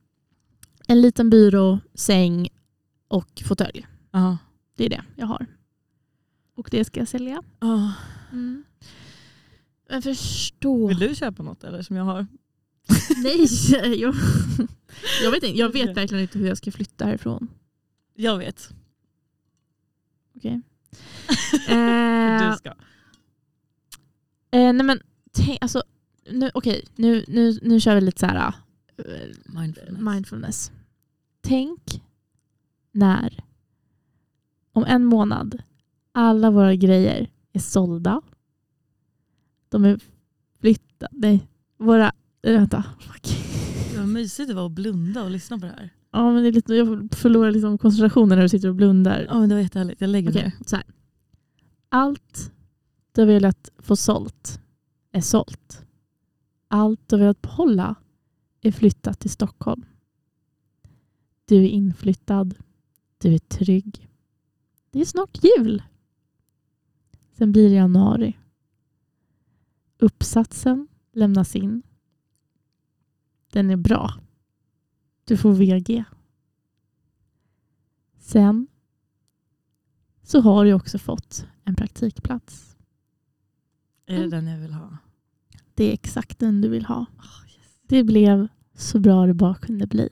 en 0.88 1.02
liten 1.02 1.30
byrå, 1.30 1.80
säng 1.94 2.50
och 3.08 3.44
fåtölj. 3.46 3.88
Ja. 4.12 4.38
Det 4.78 4.86
är 4.86 4.90
det 4.90 5.04
jag 5.16 5.26
har. 5.26 5.46
Och 6.56 6.68
det 6.72 6.86
ska 6.86 7.00
jag 7.00 7.08
sälja. 7.08 7.42
Oh. 7.62 7.92
Mm. 8.32 8.64
Men 9.90 10.02
förstå. 10.02 10.88
Vill 10.88 11.00
du 11.00 11.16
köpa 11.16 11.44
något 11.44 11.64
eller 11.64 11.82
som 11.82 11.96
jag 11.96 12.04
har? 12.04 12.28
Nej, 13.24 13.46
jag, 14.02 14.16
jag, 15.24 15.32
vet 15.32 15.44
inte, 15.44 15.60
jag 15.60 15.74
vet 15.74 15.98
verkligen 15.98 16.22
inte 16.22 16.40
hur 16.40 16.48
jag 16.48 16.58
ska 16.58 16.72
flytta 16.72 17.06
härifrån. 17.06 17.48
Jag 18.16 18.38
vet. 18.38 18.70
Okej. 20.36 20.62
Eh, 21.70 22.50
Du 22.52 22.58
ska. 22.58 22.74
Eh, 24.52 24.74
nej 24.74 24.84
men, 24.86 25.00
tänk, 25.32 25.58
alltså, 25.62 25.84
nu, 26.32 26.52
okej, 26.54 26.86
nu, 26.96 27.26
nu, 27.28 27.60
nu 27.62 27.80
kör 27.80 27.96
vi 27.96 28.02
lite 28.02 28.20
så 28.20 28.26
här 28.26 28.54
eh, 28.98 29.04
Mindfulness. 29.46 30.00
mindfulness. 30.02 30.72
Tänk 31.42 32.02
när 32.92 33.44
om 34.74 34.86
en 34.86 35.06
månad 35.06 35.62
alla 36.12 36.52
våra 36.52 36.76
grejer 36.76 37.30
är 37.54 37.60
sålda. 37.60 38.22
De 39.70 39.86
är 39.86 40.00
flyttade. 40.60 41.10
Nej, 41.12 41.48
våra... 41.78 42.12
äh, 42.42 42.54
Vänta. 42.54 42.84
Fuck. 43.00 43.38
Vad 43.98 44.08
mysigt 44.08 44.48
det 44.50 44.54
var 44.56 44.66
att 44.66 44.72
blunda 44.72 45.24
och 45.24 45.32
lyssna 45.32 45.60
på 45.60 45.66
det 45.66 45.72
här. 45.72 45.90
Ja, 46.12 46.32
men 46.32 46.44
det 46.44 46.50
är 46.50 46.54
lite, 46.54 46.76
jag 46.76 47.10
förlorar 47.16 47.52
liksom 47.52 47.78
koncentrationen 47.78 48.30
när 48.38 48.42
du 48.44 48.50
sitter 48.50 48.70
och 48.70 48.76
blundar. 48.76 49.26
Ja 49.30 49.40
men 49.40 49.50
det 49.50 49.56
var 49.56 49.62
jättehärligt. 49.62 50.02
Jag 50.02 50.10
lägger 50.10 50.30
Okej, 50.32 50.42
mig. 50.44 50.54
så 50.66 50.76
här. 50.76 50.86
Allt 51.90 52.52
du 53.12 53.22
har 53.22 53.28
velat 53.28 53.70
få 53.78 53.96
sålt 53.96 54.62
är 55.12 55.22
sålt. 55.22 55.86
Allt 56.68 57.10
du 57.10 57.16
har 57.16 57.20
velat 57.20 57.42
behålla 57.42 57.96
är 58.62 58.72
flyttat 58.72 59.20
till 59.20 59.30
Stockholm. 59.30 59.86
Du 61.46 61.56
är 61.56 61.70
inflyttad. 61.70 62.56
Du 63.18 63.34
är 63.34 63.40
trygg. 63.40 64.10
Det 64.90 65.02
är 65.02 65.06
snart 65.06 65.40
jul. 65.44 65.84
Sen 67.32 67.52
blir 67.52 67.70
det 67.70 67.76
januari. 67.76 68.38
Uppsatsen 69.98 70.88
lämnas 71.12 71.56
in. 71.56 71.84
Den 73.52 73.70
är 73.70 73.76
bra. 73.76 74.14
Du 75.24 75.38
får 75.38 75.54
VG. 75.54 76.04
Sen 78.20 78.68
så 80.24 80.42
har 80.42 80.66
du 80.66 80.74
också 80.74 81.00
fått 81.00 81.48
en 81.64 81.76
praktikplats. 81.76 82.71
Är 84.12 84.22
det 84.22 84.28
den 84.28 84.48
jag 84.48 84.60
vill 84.60 84.74
ha? 84.74 84.98
Det 85.74 85.84
är 85.84 85.94
exakt 85.94 86.40
den 86.40 86.62
du 86.62 86.70
vill 86.70 86.86
ha. 86.86 87.00
Oh, 87.00 87.46
yes. 87.48 87.80
Det 87.88 88.04
blev 88.04 88.48
så 88.74 89.00
bra 89.00 89.26
det 89.26 89.34
bara 89.34 89.56
kunde 89.56 89.88
bli. 89.88 90.10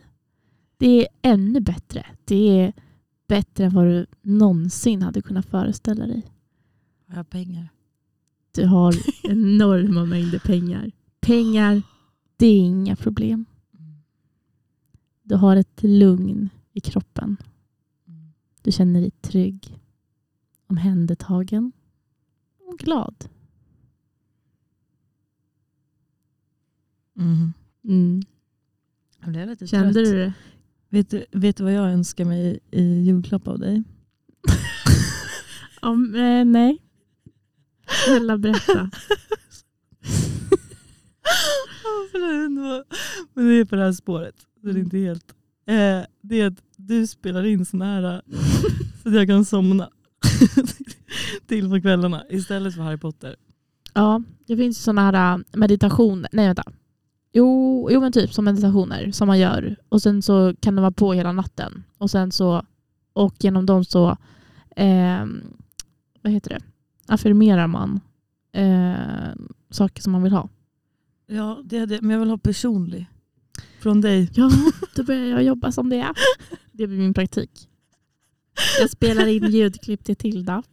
Det 0.78 1.02
är 1.02 1.08
ännu 1.22 1.60
bättre. 1.60 2.06
Det 2.26 2.60
är 2.60 2.74
bättre 3.28 3.66
än 3.66 3.74
vad 3.74 3.86
du 3.86 4.06
någonsin 4.22 5.02
hade 5.02 5.22
kunnat 5.22 5.46
föreställa 5.46 6.08
dig. 6.08 6.32
Har 7.08 7.16
jag 7.16 7.30
pengar? 7.30 7.70
Du 8.52 8.66
har 8.66 8.96
enorma 9.24 10.06
mängder 10.06 10.40
pengar. 10.40 10.92
Pengar, 11.20 11.82
det 12.38 12.46
är 12.46 12.60
inga 12.60 12.96
problem. 12.96 13.46
Mm. 13.80 13.98
Du 15.24 15.36
har 15.36 15.56
ett 15.56 15.84
lugn 15.84 16.50
i 16.74 16.80
kroppen. 16.80 17.38
Mm. 18.08 18.34
Du 18.62 18.72
känner 18.72 19.02
dig 19.02 19.12
trygg, 19.12 19.80
omhändertagen 20.68 21.72
och 22.68 22.80
glad. 22.80 23.30
Mm. 27.20 27.54
Mm. 27.88 28.22
Jag 29.22 29.30
blev 29.32 29.48
lite 29.50 29.68
Kände 29.68 29.94
trött. 29.94 30.06
du 30.06 30.14
det? 30.18 30.34
Vet, 30.90 31.10
du, 31.10 31.26
vet 31.32 31.58
du 31.58 31.64
vad 31.64 31.74
jag 31.74 31.92
önskar 31.92 32.26
mig 32.26 32.60
i 32.72 32.84
julklapp 33.02 33.48
av 33.48 33.60
dig? 33.60 33.84
Om, 35.82 36.16
eh, 36.16 36.46
nej. 36.46 36.78
Snälla 38.06 38.38
berätta. 38.38 38.90
Men 43.34 43.46
det 43.48 43.54
är 43.54 43.66
på 43.66 43.76
det 43.76 43.82
här 43.84 43.92
spåret. 43.94 44.36
Så 44.40 44.46
det 44.62 44.70
är 44.70 44.72
Mm. 44.72 44.84
inte 44.84 44.98
helt. 44.98 45.26
Eh, 45.68 46.02
det 46.22 46.42
är 46.42 46.48
att 46.48 46.64
du 46.76 47.08
spelar 47.08 47.46
in 47.46 47.66
såna 47.66 47.86
här 47.86 48.22
så 49.04 49.10
att 49.10 49.16
jag 49.16 49.28
kan 49.28 49.46
somna 49.46 49.90
till 51.48 51.70
på 51.70 51.82
kvällarna 51.82 52.24
istället 52.30 52.76
för 52.76 52.82
Harry 52.82 52.98
Potter. 52.98 53.36
Ja, 53.94 54.24
det 54.48 54.58
finns 54.58 54.84
sådana 54.84 55.02
här 55.12 55.34
äh, 55.38 55.60
meditationer. 55.60 56.30
Nej, 56.34 56.46
vänta. 56.48 56.64
Jo, 57.32 57.88
jo, 57.92 58.02
men 58.02 58.12
typ 58.12 58.34
som 58.34 58.46
meditationer 58.46 59.12
som 59.12 59.28
man 59.28 59.40
gör. 59.40 59.76
Och 59.90 60.02
sen 60.02 60.22
så 60.22 60.56
kan 60.60 60.76
det 60.76 60.82
vara 60.82 60.92
på 60.92 61.14
hela 61.14 61.32
natten. 61.32 61.84
Och 61.98 62.12
sen 62.12 62.32
så, 62.32 62.66
och 63.14 63.36
genom 63.40 63.66
dem 63.66 63.86
så, 63.86 64.18
eh, 64.76 65.26
vad 66.22 66.34
heter 66.34 66.50
det? 66.50 66.60
Affirmerar 67.08 67.68
man 67.68 68.00
eh, 68.52 69.36
saker 69.70 70.02
som 70.02 70.12
man 70.12 70.24
vill 70.24 70.32
ha. 70.34 70.50
Ja, 71.28 71.62
det 71.64 71.78
är 71.78 71.86
det. 71.86 72.02
Men 72.02 72.12
jag 72.12 72.20
vill 72.20 72.30
ha 72.30 72.38
personlig. 72.38 73.08
Från 73.80 74.02
dig. 74.02 74.30
Ja, 74.34 74.52
då 74.96 75.04
börjar 75.04 75.26
jag 75.26 75.44
jobba 75.44 75.72
som 75.72 75.90
det. 75.90 76.14
Det 76.72 76.88
blir 76.88 76.98
min 76.98 77.14
praktik. 77.14 77.70
Jag 78.80 78.90
spelar 78.90 79.28
in 79.28 79.52
ljudklipp 79.52 80.04
till 80.04 80.16
Tilda. 80.16 80.64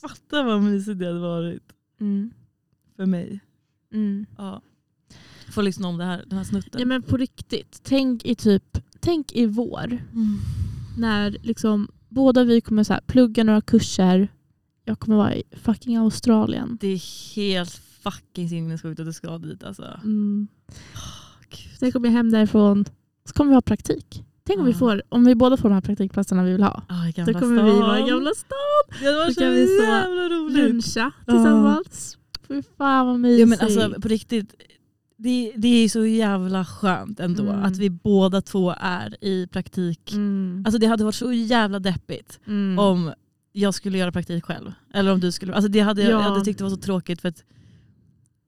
Fatta 0.00 0.42
vad 0.42 0.62
mysigt 0.62 0.98
det 0.98 1.06
hade 1.06 1.20
varit 1.20 1.62
Mm. 2.00 2.30
För 2.96 3.06
mig. 3.06 3.40
Mm. 3.92 4.26
Ja. 4.38 4.62
Få 5.50 5.62
lyssna 5.62 5.88
om 5.88 5.98
det 5.98 6.04
här, 6.04 6.24
den 6.26 6.38
här 6.38 6.44
snutten. 6.44 6.80
Ja, 6.80 6.86
men 6.86 7.02
på 7.02 7.16
riktigt, 7.16 7.80
tänk 7.82 8.24
i 8.24 8.34
typ, 8.34 8.78
tänk 9.00 9.32
i 9.32 9.46
vår. 9.46 9.84
Mm. 10.12 10.38
när 10.98 11.30
liksom 11.42 11.88
båda 12.08 12.44
vi 12.44 12.60
kommer 12.60 12.84
så 12.84 12.92
här, 12.92 13.00
plugga 13.00 13.44
några 13.44 13.60
kurser. 13.60 14.28
Jag 14.84 14.98
kommer 15.00 15.16
vara 15.16 15.34
i 15.34 15.42
fucking 15.52 15.96
Australien. 15.96 16.78
Det 16.80 16.88
är 16.88 17.34
helt 17.36 17.70
fucking 18.02 18.48
sinnessjukt 18.48 19.00
att 19.00 19.06
du 19.06 19.12
ska 19.12 19.38
dit 19.38 19.64
alltså. 19.64 20.00
Mm. 20.04 20.48
Gud. 21.50 21.78
Sen 21.78 21.92
kommer 21.92 22.08
jag 22.08 22.12
hem 22.12 22.30
därifrån 22.30 22.84
så 23.28 23.32
kommer 23.34 23.50
vi 23.50 23.54
ha 23.54 23.62
praktik. 23.62 24.24
Tänk 24.46 24.58
om 24.60 24.66
vi, 24.66 24.72
Ja. 24.72 24.78
får, 24.78 25.02
om 25.08 25.24
vi 25.24 25.34
båda 25.34 25.56
får 25.56 25.68
de 25.68 25.74
här 25.74 25.80
praktikplatserna 25.80 26.44
vi 26.44 26.52
vill 26.52 26.62
ha. 26.62 26.82
Ah, 26.88 27.24
Då 27.26 27.32
kommer 27.32 27.62
vi 27.64 27.70
vara 27.70 27.98
i 27.98 28.00
stan. 28.02 28.08
Gamla 28.08 28.30
stan. 28.36 29.00
Det 29.00 29.12
var 29.12 29.26
Då 29.26 29.32
så 29.34 29.40
kan 29.40 29.50
vi 29.50 29.66
så 29.66 29.82
jävla 29.84 30.28
roligt. 30.28 30.56
luncha 30.56 31.12
tillsammans. 31.26 32.18
Fy 32.48 32.62
fan 32.78 33.06
vad 33.06 33.20
mysigt. 33.20 33.40
Ja, 33.40 33.46
men 33.46 33.60
alltså, 33.60 34.00
på 34.00 34.08
riktigt, 34.08 34.54
det, 35.16 35.52
det 35.56 35.68
är 35.68 35.88
så 35.88 36.06
jävla 36.06 36.64
skönt 36.64 37.20
ändå 37.20 37.42
Mm. 37.42 37.64
att 37.64 37.76
vi 37.78 37.90
båda 37.90 38.40
två 38.42 38.74
är 38.80 39.24
i 39.24 39.46
praktik. 39.46 40.12
mm. 40.12 40.62
Alltså, 40.66 40.78
det 40.78 40.86
hade 40.86 41.04
varit 41.04 41.14
så 41.14 41.32
jävla 41.32 41.78
deppigt 41.78 42.40
Mm. 42.46 42.78
om 42.78 43.12
jag 43.52 43.74
skulle 43.74 43.98
göra 43.98 44.12
praktik 44.12 44.44
själv. 44.44 44.72
Eller 44.94 45.12
om 45.12 45.20
du 45.20 45.32
skulle. 45.32 45.54
Alltså, 45.54 45.68
det 45.68 45.80
hade, 45.80 46.02
jag 46.02 46.10
Ja. 46.12 46.18
hade 46.18 46.44
tyckt 46.44 46.58
det 46.58 46.64
var 46.64 46.70
så 46.70 46.76
tråkigt 46.76 47.20
för 47.20 47.28
att 47.28 47.44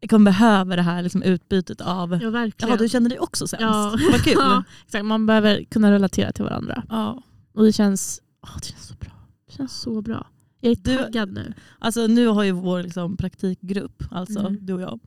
jag 0.01 0.11
kommer 0.11 0.31
behöva 0.31 0.77
det 0.77 0.83
här 0.83 1.03
liksom, 1.03 1.23
utbytet 1.23 1.81
av 1.81 2.19
ja, 2.23 2.31
verkligen. 2.31 2.69
Jaha, 2.71 2.79
du 2.79 2.89
känner 2.89 3.09
dig 3.11 3.19
också 3.19 3.47
sämst. 3.49 3.63
Ja. 3.63 3.97
Vad 4.13 4.25
kul. 4.25 4.33
Ja, 4.37 4.65
exakt. 4.87 5.05
Man 5.05 5.27
behöver 5.27 5.65
kunna 5.65 5.93
relatera 5.93 6.33
till 6.33 6.45
varandra. 6.45 6.83
Ja. 6.89 7.23
Och 7.55 7.65
det 7.65 7.73
känns, 7.73 8.23
åh, 8.43 8.51
det 8.61 8.67
känns 8.67 8.87
så 8.87 8.95
bra. 8.95 9.11
Det 9.47 9.53
känns 9.53 9.81
så 9.81 10.01
bra. 10.03 10.27
Jag 10.61 10.73
är 10.73 10.77
Du- 10.77 10.97
taggad 10.97 11.33
nu. 11.33 11.53
Alltså 11.79 12.07
nu 12.07 12.27
har 12.27 12.43
ju 12.43 12.53
vår 12.53 12.83
liksom, 12.83 13.17
praktikgrupp, 13.17 14.03
alltså 14.11 14.39
Mm. 14.41 14.59
du 14.61 14.73
och 14.73 14.81
jag, 14.81 15.01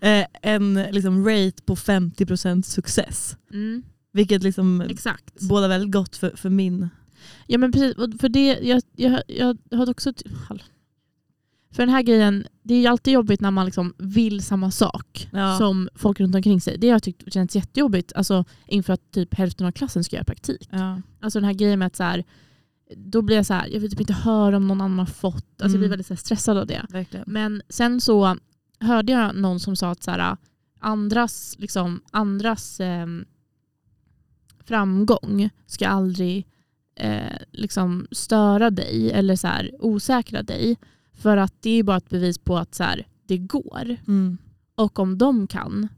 eh, 0.00 0.26
en 0.42 0.74
liksom, 0.74 1.28
rate 1.28 1.62
på 1.64 1.76
50% 1.76 2.62
success. 2.62 3.36
Mm. 3.52 3.82
Vilket 4.12 4.42
liksom 4.42 4.80
Exakt. 4.80 5.40
båda 5.40 5.68
väldigt 5.68 5.92
gott 5.92 6.16
för, 6.16 6.30
för 6.36 6.50
min... 6.50 6.88
Ja 7.46 7.58
men 7.58 7.72
precis, 7.72 7.94
för 8.20 8.28
det, 8.28 8.58
jag, 8.62 8.82
jag, 8.96 9.22
jag 9.26 9.56
har 9.78 9.90
också... 9.90 10.12
För 11.70 11.82
den 11.82 11.88
här 11.88 12.02
grejen, 12.02 12.46
det 12.62 12.74
är 12.74 12.80
ju 12.80 12.86
alltid 12.86 13.14
jobbigt 13.14 13.40
när 13.40 13.50
man 13.50 13.66
liksom 13.66 13.94
vill 13.98 14.42
samma 14.42 14.70
sak 14.70 15.28
Ja. 15.32 15.58
som 15.58 15.88
folk 15.94 16.20
runt 16.20 16.34
omkring 16.34 16.60
sig. 16.60 16.78
Det 16.78 16.86
har 16.88 16.94
jag 16.94 17.02
tyckt 17.02 17.32
känns 17.32 17.56
jättejobbigt 17.56 18.12
alltså, 18.16 18.44
inför 18.66 18.92
att 18.92 19.10
typ 19.10 19.34
hälften 19.34 19.66
av 19.66 19.72
klassen 19.72 20.04
ska 20.04 20.16
göra 20.16 20.24
praktik. 20.24 20.68
Ja. 20.72 21.00
Alltså 21.20 21.38
den 21.40 21.44
här 21.46 21.52
grejen 21.54 21.78
med 21.78 21.86
att 21.86 21.96
så 21.96 22.02
här, 22.02 22.24
då 22.96 23.22
blir 23.22 23.36
jag 23.36 23.46
så 23.46 23.54
här, 23.54 23.68
jag 23.68 23.80
vill 23.80 23.90
typ 23.90 24.00
inte 24.00 24.12
höra 24.12 24.56
om 24.56 24.68
någon 24.68 24.80
annan 24.80 24.98
har 24.98 25.06
fått. 25.06 25.34
Alltså 25.34 25.64
Jag 25.64 25.70
blir 25.70 25.78
Mm. 25.78 25.90
väldigt 25.90 26.06
så 26.06 26.16
stressad 26.16 26.56
av 26.58 26.66
det. 26.66 26.86
Verkligen. 26.90 27.24
Men 27.26 27.62
sen 27.68 28.00
så 28.00 28.36
hörde 28.80 29.12
jag 29.12 29.34
någon 29.36 29.60
som 29.60 29.76
sa 29.76 29.90
att 29.90 30.02
så 30.02 30.10
här, 30.10 30.36
andras, 30.80 31.56
liksom, 31.58 32.00
andras 32.10 32.80
ehm, 32.80 33.24
framgång 34.64 35.50
ska 35.66 35.88
aldrig 35.88 36.46
eh, 36.94 37.38
liksom 37.50 38.06
störa 38.10 38.70
dig 38.70 39.10
eller 39.10 39.36
så 39.36 39.46
här, 39.46 39.70
osäkra 39.78 40.42
dig. 40.42 40.76
För 41.12 41.36
att 41.36 41.54
det 41.62 41.70
är 41.70 41.82
bara 41.82 41.96
ett 41.96 42.08
bevis 42.08 42.38
på 42.38 42.58
att 42.58 42.74
så 42.74 42.82
här, 42.82 43.06
det 43.26 43.38
går. 43.38 43.96
Mm. 44.08 44.38
Och 44.74 44.98
om 44.98 45.18
de 45.18 45.46
kan 45.46 45.88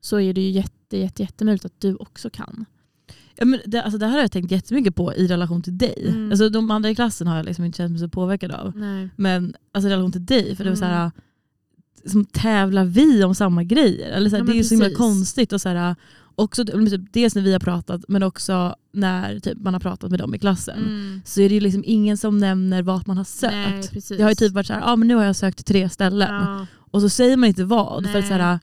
så 0.00 0.20
är 0.20 0.32
det 0.34 0.40
ju 0.40 0.50
jätte, 0.50 0.96
jätte, 0.98 1.22
jättemöjligt 1.22 1.64
att 1.64 1.80
du 1.80 1.94
också 1.94 2.30
kan. 2.30 2.64
Ja, 3.36 3.44
men 3.44 3.60
det, 3.66 3.82
alltså, 3.82 3.98
det 3.98 4.06
här 4.06 4.12
har 4.14 4.20
jag 4.20 4.32
tänkt 4.32 4.50
jättemycket 4.50 4.94
på 4.94 5.14
i 5.14 5.26
relation 5.26 5.62
till 5.62 5.78
dig. 5.78 6.06
Mm. 6.08 6.30
Alltså, 6.30 6.48
de 6.48 6.70
andra 6.70 6.90
i 6.90 6.94
klassen 6.94 7.26
har 7.26 7.36
jag 7.36 7.46
liksom 7.46 7.64
inte 7.64 7.76
känt 7.76 7.90
mig 7.90 8.00
så 8.00 8.08
påverkad 8.08 8.50
av. 8.52 8.72
Nej. 8.76 9.08
Men 9.16 9.54
alltså, 9.72 9.88
i 9.88 9.92
relation 9.92 10.12
till 10.12 10.26
dig, 10.26 10.56
för 10.56 10.64
det 10.64 10.70
var 10.70 10.76
så 10.76 10.84
Mm. 10.84 10.96
här, 10.96 11.10
som 12.06 12.24
tävlar 12.24 12.84
vi 12.84 13.24
om 13.24 13.34
samma 13.34 13.64
grejer? 13.64 14.10
Eller 14.12 14.30
så 14.30 14.36
här, 14.36 14.42
Ja, 14.42 14.46
det 14.46 14.52
är 14.52 14.56
ju 14.56 14.64
så 14.64 14.74
himla 14.74 14.84
precis. 14.84 14.98
konstigt. 14.98 15.52
Och 15.52 15.60
så 15.60 15.68
här, 15.68 15.96
också, 16.34 16.64
typ, 16.64 17.12
dels 17.12 17.34
när 17.34 17.42
vi 17.42 17.52
har 17.52 17.60
pratat 17.60 18.04
men 18.08 18.22
också 18.22 18.74
när 18.92 19.40
typ, 19.40 19.58
man 19.60 19.74
har 19.74 19.80
pratat 19.80 20.10
med 20.10 20.20
dem 20.20 20.34
i 20.34 20.38
klassen. 20.38 20.78
Mm. 20.78 21.20
Så 21.24 21.40
är 21.40 21.48
det 21.48 21.54
ju 21.54 21.60
liksom 21.60 21.82
ingen 21.86 22.16
som 22.16 22.38
nämner 22.38 22.82
vart 22.82 23.06
man 23.06 23.16
har 23.16 23.24
sökt. 23.24 23.52
Nej, 23.54 23.88
precis. 23.92 24.16
det 24.18 24.22
har 24.22 24.30
ju 24.30 24.34
typ 24.34 24.52
varit 24.52 24.66
så 24.66 24.72
här, 24.72 24.82
ah, 24.84 24.96
men 24.96 25.08
nu 25.08 25.14
har 25.14 25.24
jag 25.24 25.36
sökt 25.36 25.56
till 25.56 25.64
tre 25.64 25.88
ställen. 25.88 26.34
ja. 26.34 26.66
Och 26.90 27.00
så 27.00 27.08
säger 27.08 27.36
man 27.36 27.48
inte 27.48 27.64
vad. 27.64 28.02
För 28.04 28.08
att 28.18 28.24
Nej. 28.24 28.28
så 28.28 28.34
här, 28.34 28.58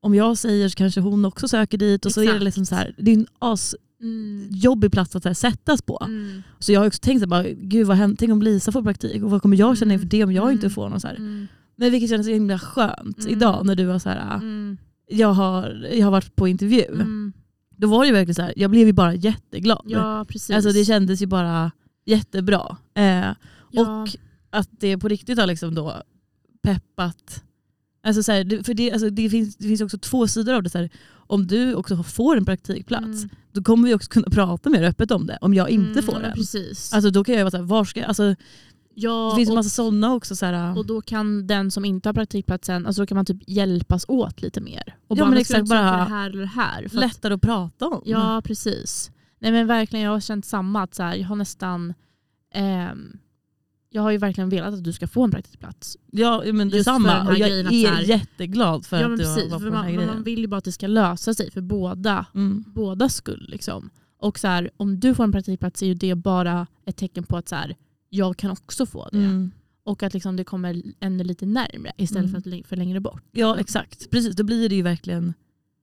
om 0.00 0.14
jag 0.14 0.38
säger 0.38 0.68
så 0.68 0.76
kanske 0.76 1.00
hon 1.00 1.24
också 1.24 1.48
söker 1.48 1.78
dit. 1.78 2.06
Och 2.06 2.12
så 2.12 2.20
är 2.20 2.24
det 2.24 2.30
Exakt. 2.30 2.44
liksom 2.44 2.66
så 2.66 2.74
här, 2.74 2.94
det 2.98 3.10
är 3.10 3.14
en 3.14 3.26
asjobbig 3.38 3.85
Mm. 4.06 4.90
plats 4.90 5.16
att 5.16 5.24
här, 5.24 5.34
sättas 5.34 5.82
på. 5.82 6.02
Mm. 6.04 6.42
Så 6.58 6.72
jag 6.72 6.80
har 6.80 6.86
också 6.86 7.00
tänkt 7.00 7.20
så 7.20 7.24
här, 7.24 7.30
bara, 7.30 7.48
gud 7.48 7.86
vad 7.86 7.96
händer, 7.96 8.16
tänk 8.16 8.32
om 8.32 8.42
Lisa 8.42 8.72
får 8.72 8.82
praktik 8.82 9.22
och 9.22 9.30
vad 9.30 9.42
kommer 9.42 9.56
jag 9.56 9.78
känna 9.78 9.94
inför 9.94 10.06
det 10.06 10.24
om 10.24 10.32
jag 10.32 10.42
Mm. 10.44 10.54
inte 10.54 10.70
får 10.70 10.88
någon 10.88 11.00
så 11.00 11.08
här. 11.08 11.14
Mm. 11.16 11.46
Men 11.76 11.90
vilket 11.90 12.10
kändes 12.10 12.26
så 12.26 12.32
himla 12.32 12.58
skönt 12.58 13.18
Mm. 13.20 13.32
idag 13.32 13.66
när 13.66 13.74
du 13.74 13.84
var 13.84 13.98
så 13.98 14.08
här, 14.08 14.34
Mm. 14.34 14.76
jag 15.08 15.32
har, 15.32 15.88
jag 15.92 16.06
har 16.06 16.10
varit 16.10 16.36
på 16.36 16.48
intervju. 16.48 16.84
Mm. 16.84 17.32
Då 17.76 17.88
var 17.88 18.06
det 18.06 18.12
verkligen 18.12 18.34
så 18.34 18.42
här, 18.42 18.52
jag 18.56 18.70
blev 18.70 18.86
ju 18.86 18.92
bara 18.92 19.14
jätteglad. 19.14 19.82
Ja, 19.84 20.24
precis. 20.28 20.50
Alltså 20.56 20.72
det 20.72 20.84
kändes 20.84 21.22
ju 21.22 21.26
bara 21.26 21.72
jättebra. 22.04 22.76
Eh, 22.94 23.04
ja. 23.70 24.02
Och 24.02 24.08
att 24.50 24.68
det 24.80 24.98
på 24.98 25.08
riktigt 25.08 25.38
har 25.38 25.46
liksom 25.46 25.74
då 25.74 26.02
peppat. 26.62 27.42
Alltså 28.02 28.22
så 28.22 28.32
här, 28.32 28.64
för 28.64 28.74
det, 28.74 28.92
alltså 28.92 29.10
det, 29.10 29.30
finns, 29.30 29.56
det 29.56 29.68
finns 29.68 29.80
också 29.80 29.98
två 29.98 30.28
sidor 30.28 30.54
av 30.54 30.62
det. 30.62 30.70
Så 30.70 30.78
här, 30.78 30.90
om 31.26 31.46
du 31.46 31.74
också 31.74 32.02
får 32.02 32.36
en 32.36 32.44
praktikplats, 32.44 33.04
Mm. 33.24 33.28
då 33.52 33.62
kommer 33.62 33.88
vi 33.88 33.94
också 33.94 34.10
kunna 34.10 34.30
prata 34.30 34.70
mer 34.70 34.82
öppet 34.82 35.10
om 35.10 35.26
det. 35.26 35.38
Om 35.40 35.54
jag 35.54 35.70
inte 35.70 35.90
Mm, 36.00 36.02
får 36.02 36.20
den. 36.20 36.32
Precis. 36.32 36.92
Alltså 36.92 37.10
då 37.10 37.24
kan 37.24 37.34
jag 37.34 37.42
vara 37.42 37.50
så 37.50 37.56
här, 37.56 37.64
var 37.64 37.84
ska 37.84 38.00
jag, 38.00 38.08
alltså, 38.08 38.34
ja, 38.94 39.30
det 39.30 39.36
finns 39.36 39.48
en 39.48 39.54
massa 39.54 39.70
sådana 39.70 40.14
också. 40.14 40.36
Så 40.36 40.46
här, 40.46 40.78
och 40.78 40.86
då 40.86 41.00
kan 41.00 41.46
den 41.46 41.70
som 41.70 41.84
inte 41.84 42.08
har 42.08 42.14
praktikplatsen, 42.14 42.86
alltså 42.86 43.02
då 43.02 43.06
kan 43.06 43.16
man 43.16 43.24
typ 43.26 43.40
hjälpas 43.46 44.04
åt 44.08 44.42
lite 44.42 44.60
mer. 44.60 44.82
Och 45.08 45.18
Ja, 45.18 45.22
bara, 45.24 45.30
men 45.30 45.38
"Nu 45.38 45.44
ska 45.44 45.54
du 45.54 45.62
exakt, 45.62 45.68
bara 45.70 45.96
det 45.96 46.10
här 46.14 46.30
eller 46.30 46.40
det 46.40 46.46
här. 46.46 46.78
För 46.88 46.96
att, 46.98 47.04
lättare 47.04 47.34
att 47.34 47.40
prata 47.40 47.86
om. 47.86 48.02
ja, 48.04 48.42
precis. 48.44 49.10
Nej 49.38 49.52
men 49.52 49.66
verkligen, 49.66 50.04
jag 50.04 50.12
har 50.12 50.20
känt 50.20 50.46
samma. 50.46 50.82
Att 50.82 50.94
så 50.94 51.02
här, 51.02 51.14
jag 51.16 51.26
har 51.28 51.36
nästan... 51.36 51.94
ehm, 52.54 53.18
jag 53.90 54.02
har 54.02 54.10
ju 54.10 54.18
verkligen 54.18 54.48
velat 54.48 54.74
att 54.74 54.84
du 54.84 54.92
ska 54.92 55.06
få 55.06 55.24
en 55.24 55.30
praktikplats. 55.30 55.96
Ja 56.10 56.42
men 56.52 56.68
detsamma. 56.68 57.26
Och 57.26 57.32
jag 57.38 57.48
grejen 57.48 57.66
är 57.66 57.88
här- 57.88 58.02
jätteglad 58.02 58.86
för 58.86 59.00
ja, 59.00 59.04
att 59.06 59.10
du 59.18 59.24
precis, 59.24 59.50
var 59.52 59.58
på 59.58 59.64
för 59.64 59.64
den 59.70 59.74
här 59.74 59.82
man, 59.82 59.86
men 59.96 59.96
man 59.96 60.06
grejen. 60.06 60.22
vill 60.24 60.38
ju 60.38 60.46
bara 60.46 60.56
att 60.56 60.64
det 60.64 60.72
ska 60.72 60.86
lösa 60.86 61.34
sig 61.34 61.50
för 61.50 61.60
båda, 61.60 62.26
Mm. 62.34 62.64
båda 62.66 63.08
skull. 63.08 63.46
Liksom. 63.48 63.90
Och 64.18 64.38
så 64.38 64.46
här, 64.48 64.70
om 64.76 65.00
du 65.00 65.14
får 65.14 65.24
en 65.24 65.32
praktikplats 65.32 65.82
är 65.82 65.86
ju 65.86 65.94
det 65.94 66.14
bara 66.14 66.66
ett 66.86 66.96
tecken 66.96 67.24
på 67.24 67.36
att 67.36 67.48
så 67.48 67.54
här, 67.54 67.74
jag 68.10 68.36
kan 68.36 68.50
också 68.50 68.86
få 68.86 69.08
det. 69.12 69.18
Mm. 69.18 69.50
Och 69.84 70.02
att 70.02 70.14
liksom 70.14 70.36
det 70.36 70.44
kommer 70.44 70.82
ännu 71.00 71.24
lite 71.24 71.46
närmre 71.46 71.92
istället 71.96 72.30
Mm. 72.30 72.42
för, 72.42 72.58
att, 72.60 72.66
för 72.66 72.76
längre 72.76 73.00
bort. 73.00 73.22
Ja 73.32 73.58
exakt, 73.58 74.10
precis. 74.10 74.36
Då 74.36 74.44
blir 74.44 74.68
det 74.68 74.74
ju 74.74 74.82
verkligen 74.82 75.34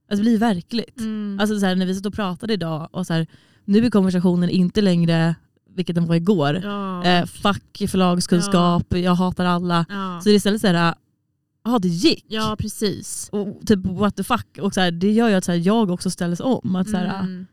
alltså, 0.09 0.23
det 0.23 0.29
blir 0.29 0.37
verkligt. 0.37 0.99
Mm. 0.99 1.37
Alltså 1.41 1.59
så 1.59 1.65
här, 1.65 1.75
när 1.75 1.85
vi 1.85 1.95
satt 1.95 2.05
och 2.05 2.13
pratade 2.13 2.53
idag 2.53 2.89
och 2.91 3.07
så 3.07 3.13
här, 3.13 3.27
nu 3.65 3.85
är 3.85 3.89
konversationen 3.89 4.49
inte 4.49 4.81
längre, 4.81 5.35
vilket 5.75 5.95
den 5.95 6.05
var 6.07 6.15
igår, 6.15 6.55
ja. 6.63 7.03
eh, 7.03 7.25
fuck 7.25 7.89
förlagskunskap, 7.91 8.93
jag 8.97 9.15
hatar 9.15 9.45
alla. 9.45 9.85
ja. 9.89 10.19
Så 10.23 10.29
det 10.29 10.33
är 10.33 10.35
istället 10.35 10.61
så 10.61 10.67
här, 10.67 10.95
ja 11.63 11.79
det 11.79 11.87
gick. 11.87 12.25
ja, 12.27 12.55
precis. 12.59 13.29
Och 13.31 13.59
typ 13.67 13.79
what 13.85 14.15
the 14.15 14.23
fuck. 14.23 14.57
Och 14.61 14.73
så 14.73 14.81
här, 14.81 14.91
det 14.91 15.11
gör 15.11 15.29
ju 15.29 15.35
att 15.35 15.43
så 15.43 15.51
här, 15.51 15.59
jag 15.59 15.89
också 15.91 16.09
ställs 16.09 16.39
om. 16.39 16.75
Att 16.75 16.89
så 16.89 16.97
här, 16.97 17.19
Mm. 17.19 17.45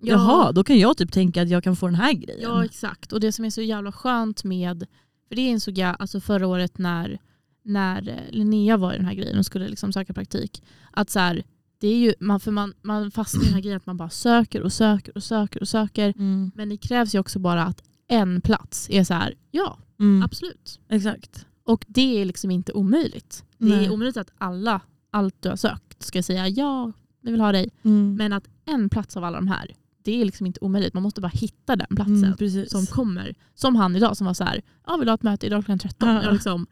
Jaha, 0.00 0.52
då 0.52 0.64
kan 0.64 0.78
jag 0.78 0.96
typ 0.96 1.12
tänka 1.12 1.42
att 1.42 1.48
jag 1.48 1.64
kan 1.64 1.76
få 1.76 1.86
den 1.86 1.94
här 1.94 2.12
grejen. 2.12 2.40
Ja 2.42 2.64
exakt. 2.64 3.12
Och 3.12 3.20
det 3.20 3.32
som 3.32 3.44
är 3.44 3.50
så 3.50 3.60
jävla 3.62 3.92
skönt 3.92 4.44
med, 4.44 4.86
för 5.28 5.34
det 5.36 5.42
insåg 5.42 5.78
jag 5.78 5.96
alltså 5.98 6.20
förra 6.20 6.46
året 6.46 6.78
när, 6.78 7.18
när 7.62 8.08
eh, 8.08 8.14
Linnea 8.30 8.76
var 8.76 8.92
i 8.92 8.96
den 8.96 9.06
här 9.06 9.14
grejen 9.14 9.38
och 9.38 9.46
skulle 9.46 9.68
liksom 9.68 9.92
söka 9.92 10.12
praktik. 10.12 10.62
Att 10.92 11.10
så 11.10 11.18
här, 11.18 11.42
det 11.80 11.88
är 11.88 11.98
ju, 11.98 12.14
man, 12.20 12.40
för 12.40 12.50
man, 12.50 12.74
man 12.82 13.10
fastnar 13.10 13.42
i 13.42 13.44
den 13.44 13.54
här 13.54 13.60
grejen 13.60 13.76
att 13.76 13.86
man 13.86 13.96
bara 13.96 14.10
söker 14.10 14.62
och 14.62 14.72
söker 14.72 15.16
och 15.16 15.22
söker 15.22 15.60
och 15.60 15.68
söker. 15.68 16.14
Mm. 16.16 16.50
Men 16.54 16.68
det 16.68 16.76
krävs 16.76 17.14
ju 17.14 17.18
också 17.18 17.38
bara 17.38 17.62
att 17.64 17.82
en 18.08 18.40
plats 18.40 18.90
är 18.90 19.04
så 19.04 19.14
här, 19.14 19.34
ja 19.50 19.78
Mm. 20.00 20.22
absolut. 20.22 20.80
Exakt. 20.88 21.46
Och 21.64 21.84
det 21.88 22.20
är 22.20 22.24
liksom 22.24 22.50
inte 22.50 22.72
omöjligt. 22.72 23.44
Det 23.58 23.66
Nej. 23.66 23.84
är 23.86 23.90
omöjligt 23.92 24.16
att 24.16 24.30
alla, 24.38 24.80
allt 25.10 25.42
du 25.42 25.48
har 25.48 25.56
sökt 25.56 26.02
ska 26.02 26.22
säga 26.22 26.48
ja, 26.48 26.92
vi 27.22 27.30
vill 27.30 27.40
ha 27.40 27.52
dig. 27.52 27.70
Mm. 27.82 28.14
Men 28.14 28.32
att 28.32 28.44
en 28.64 28.88
plats 28.88 29.16
av 29.16 29.24
alla 29.24 29.36
de 29.36 29.48
här, 29.48 29.72
det 30.04 30.20
är 30.20 30.24
liksom 30.24 30.46
inte 30.46 30.60
omöjligt. 30.60 30.94
Man 30.94 31.02
måste 31.02 31.20
bara 31.20 31.28
hitta 31.34 31.76
den 31.76 31.86
platsen 31.96 32.34
Mm, 32.40 32.66
som 32.66 32.86
kommer. 32.86 33.34
Som 33.54 33.76
han 33.76 33.96
idag 33.96 34.16
som 34.16 34.26
var 34.26 34.34
så 34.34 34.44
här, 34.44 34.62
ja 34.86 34.96
vill 34.96 35.06
du 35.06 35.10
ha 35.10 35.14
ett 35.14 35.22
möte 35.22 35.46
idag 35.46 35.64
klockan 35.64 35.78
13? 35.78 36.08
Ja. 36.08 36.22
Jag 36.22 36.32
liksom, 36.32 36.66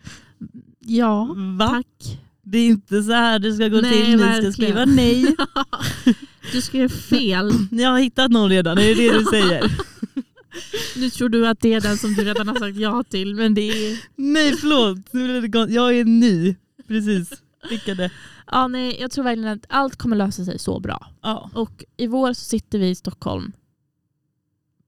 ja, 0.81 1.35
Va? 1.59 1.69
tack. 1.69 2.21
Det 2.49 2.59
är 2.59 2.67
inte 2.67 3.03
så 3.03 3.13
här 3.13 3.39
det 3.39 3.53
ska 3.53 3.69
gå 3.69 3.81
Nej, 3.81 4.05
till. 4.05 4.17
Ni 4.17 4.43
ska 4.43 4.53
skriva 4.53 4.85
nej. 4.85 5.37
du 6.53 6.63
skrev 6.63 6.89
fel. 6.89 7.51
Ni 7.71 7.83
har 7.83 7.99
hittat 7.99 8.31
någon 8.31 8.51
redan, 8.51 8.79
är 8.79 8.83
det 8.83 8.95
det 8.95 9.19
du 9.19 9.25
säger? 9.31 9.73
Nu 10.97 11.11
tror 11.11 11.29
du 11.29 11.49
att 11.49 11.61
det 11.61 11.73
är 11.75 11.81
den 11.81 11.99
som 11.99 12.15
du 12.15 12.25
redan 12.25 12.49
har 12.49 12.55
sagt 12.55 12.77
ja 12.77 13.03
till. 13.03 13.35
Men 13.35 13.55
det 13.55 13.61
är, 13.61 13.99
nej 14.17 14.57
förlåt, 14.57 15.71
jag 15.71 15.99
är 15.99 16.05
ny. 16.05 16.57
Precis, 16.89 17.43
skickade. 17.63 18.11
ja, 18.51 18.69
nej, 18.69 18.97
jag 19.01 19.11
tror 19.11 19.25
verkligen 19.25 19.53
att 19.59 19.67
allt 19.69 19.97
kommer 19.97 20.17
lösa 20.17 20.45
sig 20.45 20.59
så 20.59 20.81
bra. 20.81 21.07
Ja. 21.23 21.51
Och 21.55 21.85
i 21.97 22.07
vår 22.07 22.33
så 22.33 22.45
sitter 22.45 22.79
vi 22.79 22.89
i 22.89 22.95
Stockholm. 22.95 23.53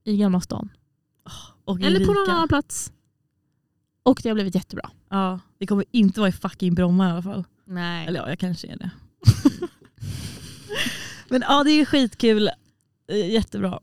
I 0.04 0.16
Gamla 0.16 0.40
stan. 0.40 0.68
Och 1.64 1.80
Eller 1.80 2.06
på 2.06 2.12
någon 2.12 2.30
annan 2.30 2.48
plats. 2.48 2.92
Och 4.08 4.20
det 4.22 4.28
har 4.28 4.34
blivit 4.34 4.54
jättebra. 4.54 4.90
Ja, 5.08 5.40
det 5.58 5.66
kommer 5.66 5.84
inte 5.90 6.20
vara 6.20 6.28
i 6.28 6.32
fucking 6.32 6.74
Bromma 6.74 7.08
i 7.08 7.12
alla 7.12 7.22
fall. 7.22 7.44
Nej. 7.64 8.06
Eller 8.06 8.20
ja, 8.20 8.28
jag 8.28 8.38
kanske 8.38 8.66
är 8.66 8.76
det. 8.76 8.90
Men 11.28 11.42
ja, 11.48 11.64
det 11.64 11.70
är 11.70 11.84
skitkul. 11.84 12.50
Eh, 13.08 13.30
Jättebra. 13.32 13.80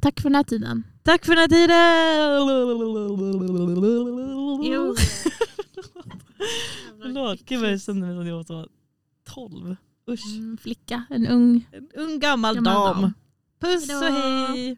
Tack 0.00 0.20
för 0.20 0.28
den 0.28 0.36
här 0.36 0.42
tiden. 0.44 0.84
Tack 1.02 1.24
för 1.26 1.32
den 1.32 1.40
här 1.40 1.48
tiden! 1.48 1.72
Jo. 4.72 4.94
Förlåt, 7.02 7.40
gud 7.44 7.60
vad 7.60 7.72
jag 7.72 7.82
kände 7.82 8.06
mig 8.06 8.28
jag 8.28 8.36
var 8.36 8.44
så 8.44 8.66
12. 9.24 9.76
Usch. 10.10 10.34
Mm, 10.36 10.58
flicka, 10.58 11.04
en 11.10 11.26
ung 11.26 11.68
En 11.72 11.88
ung 11.94 12.20
gammal, 12.20 12.54
Gammal 12.54 12.94
dam. 12.94 13.02
dam. 13.02 13.12
Puss 13.60 13.88
och 13.90 14.04
hej! 14.04 14.76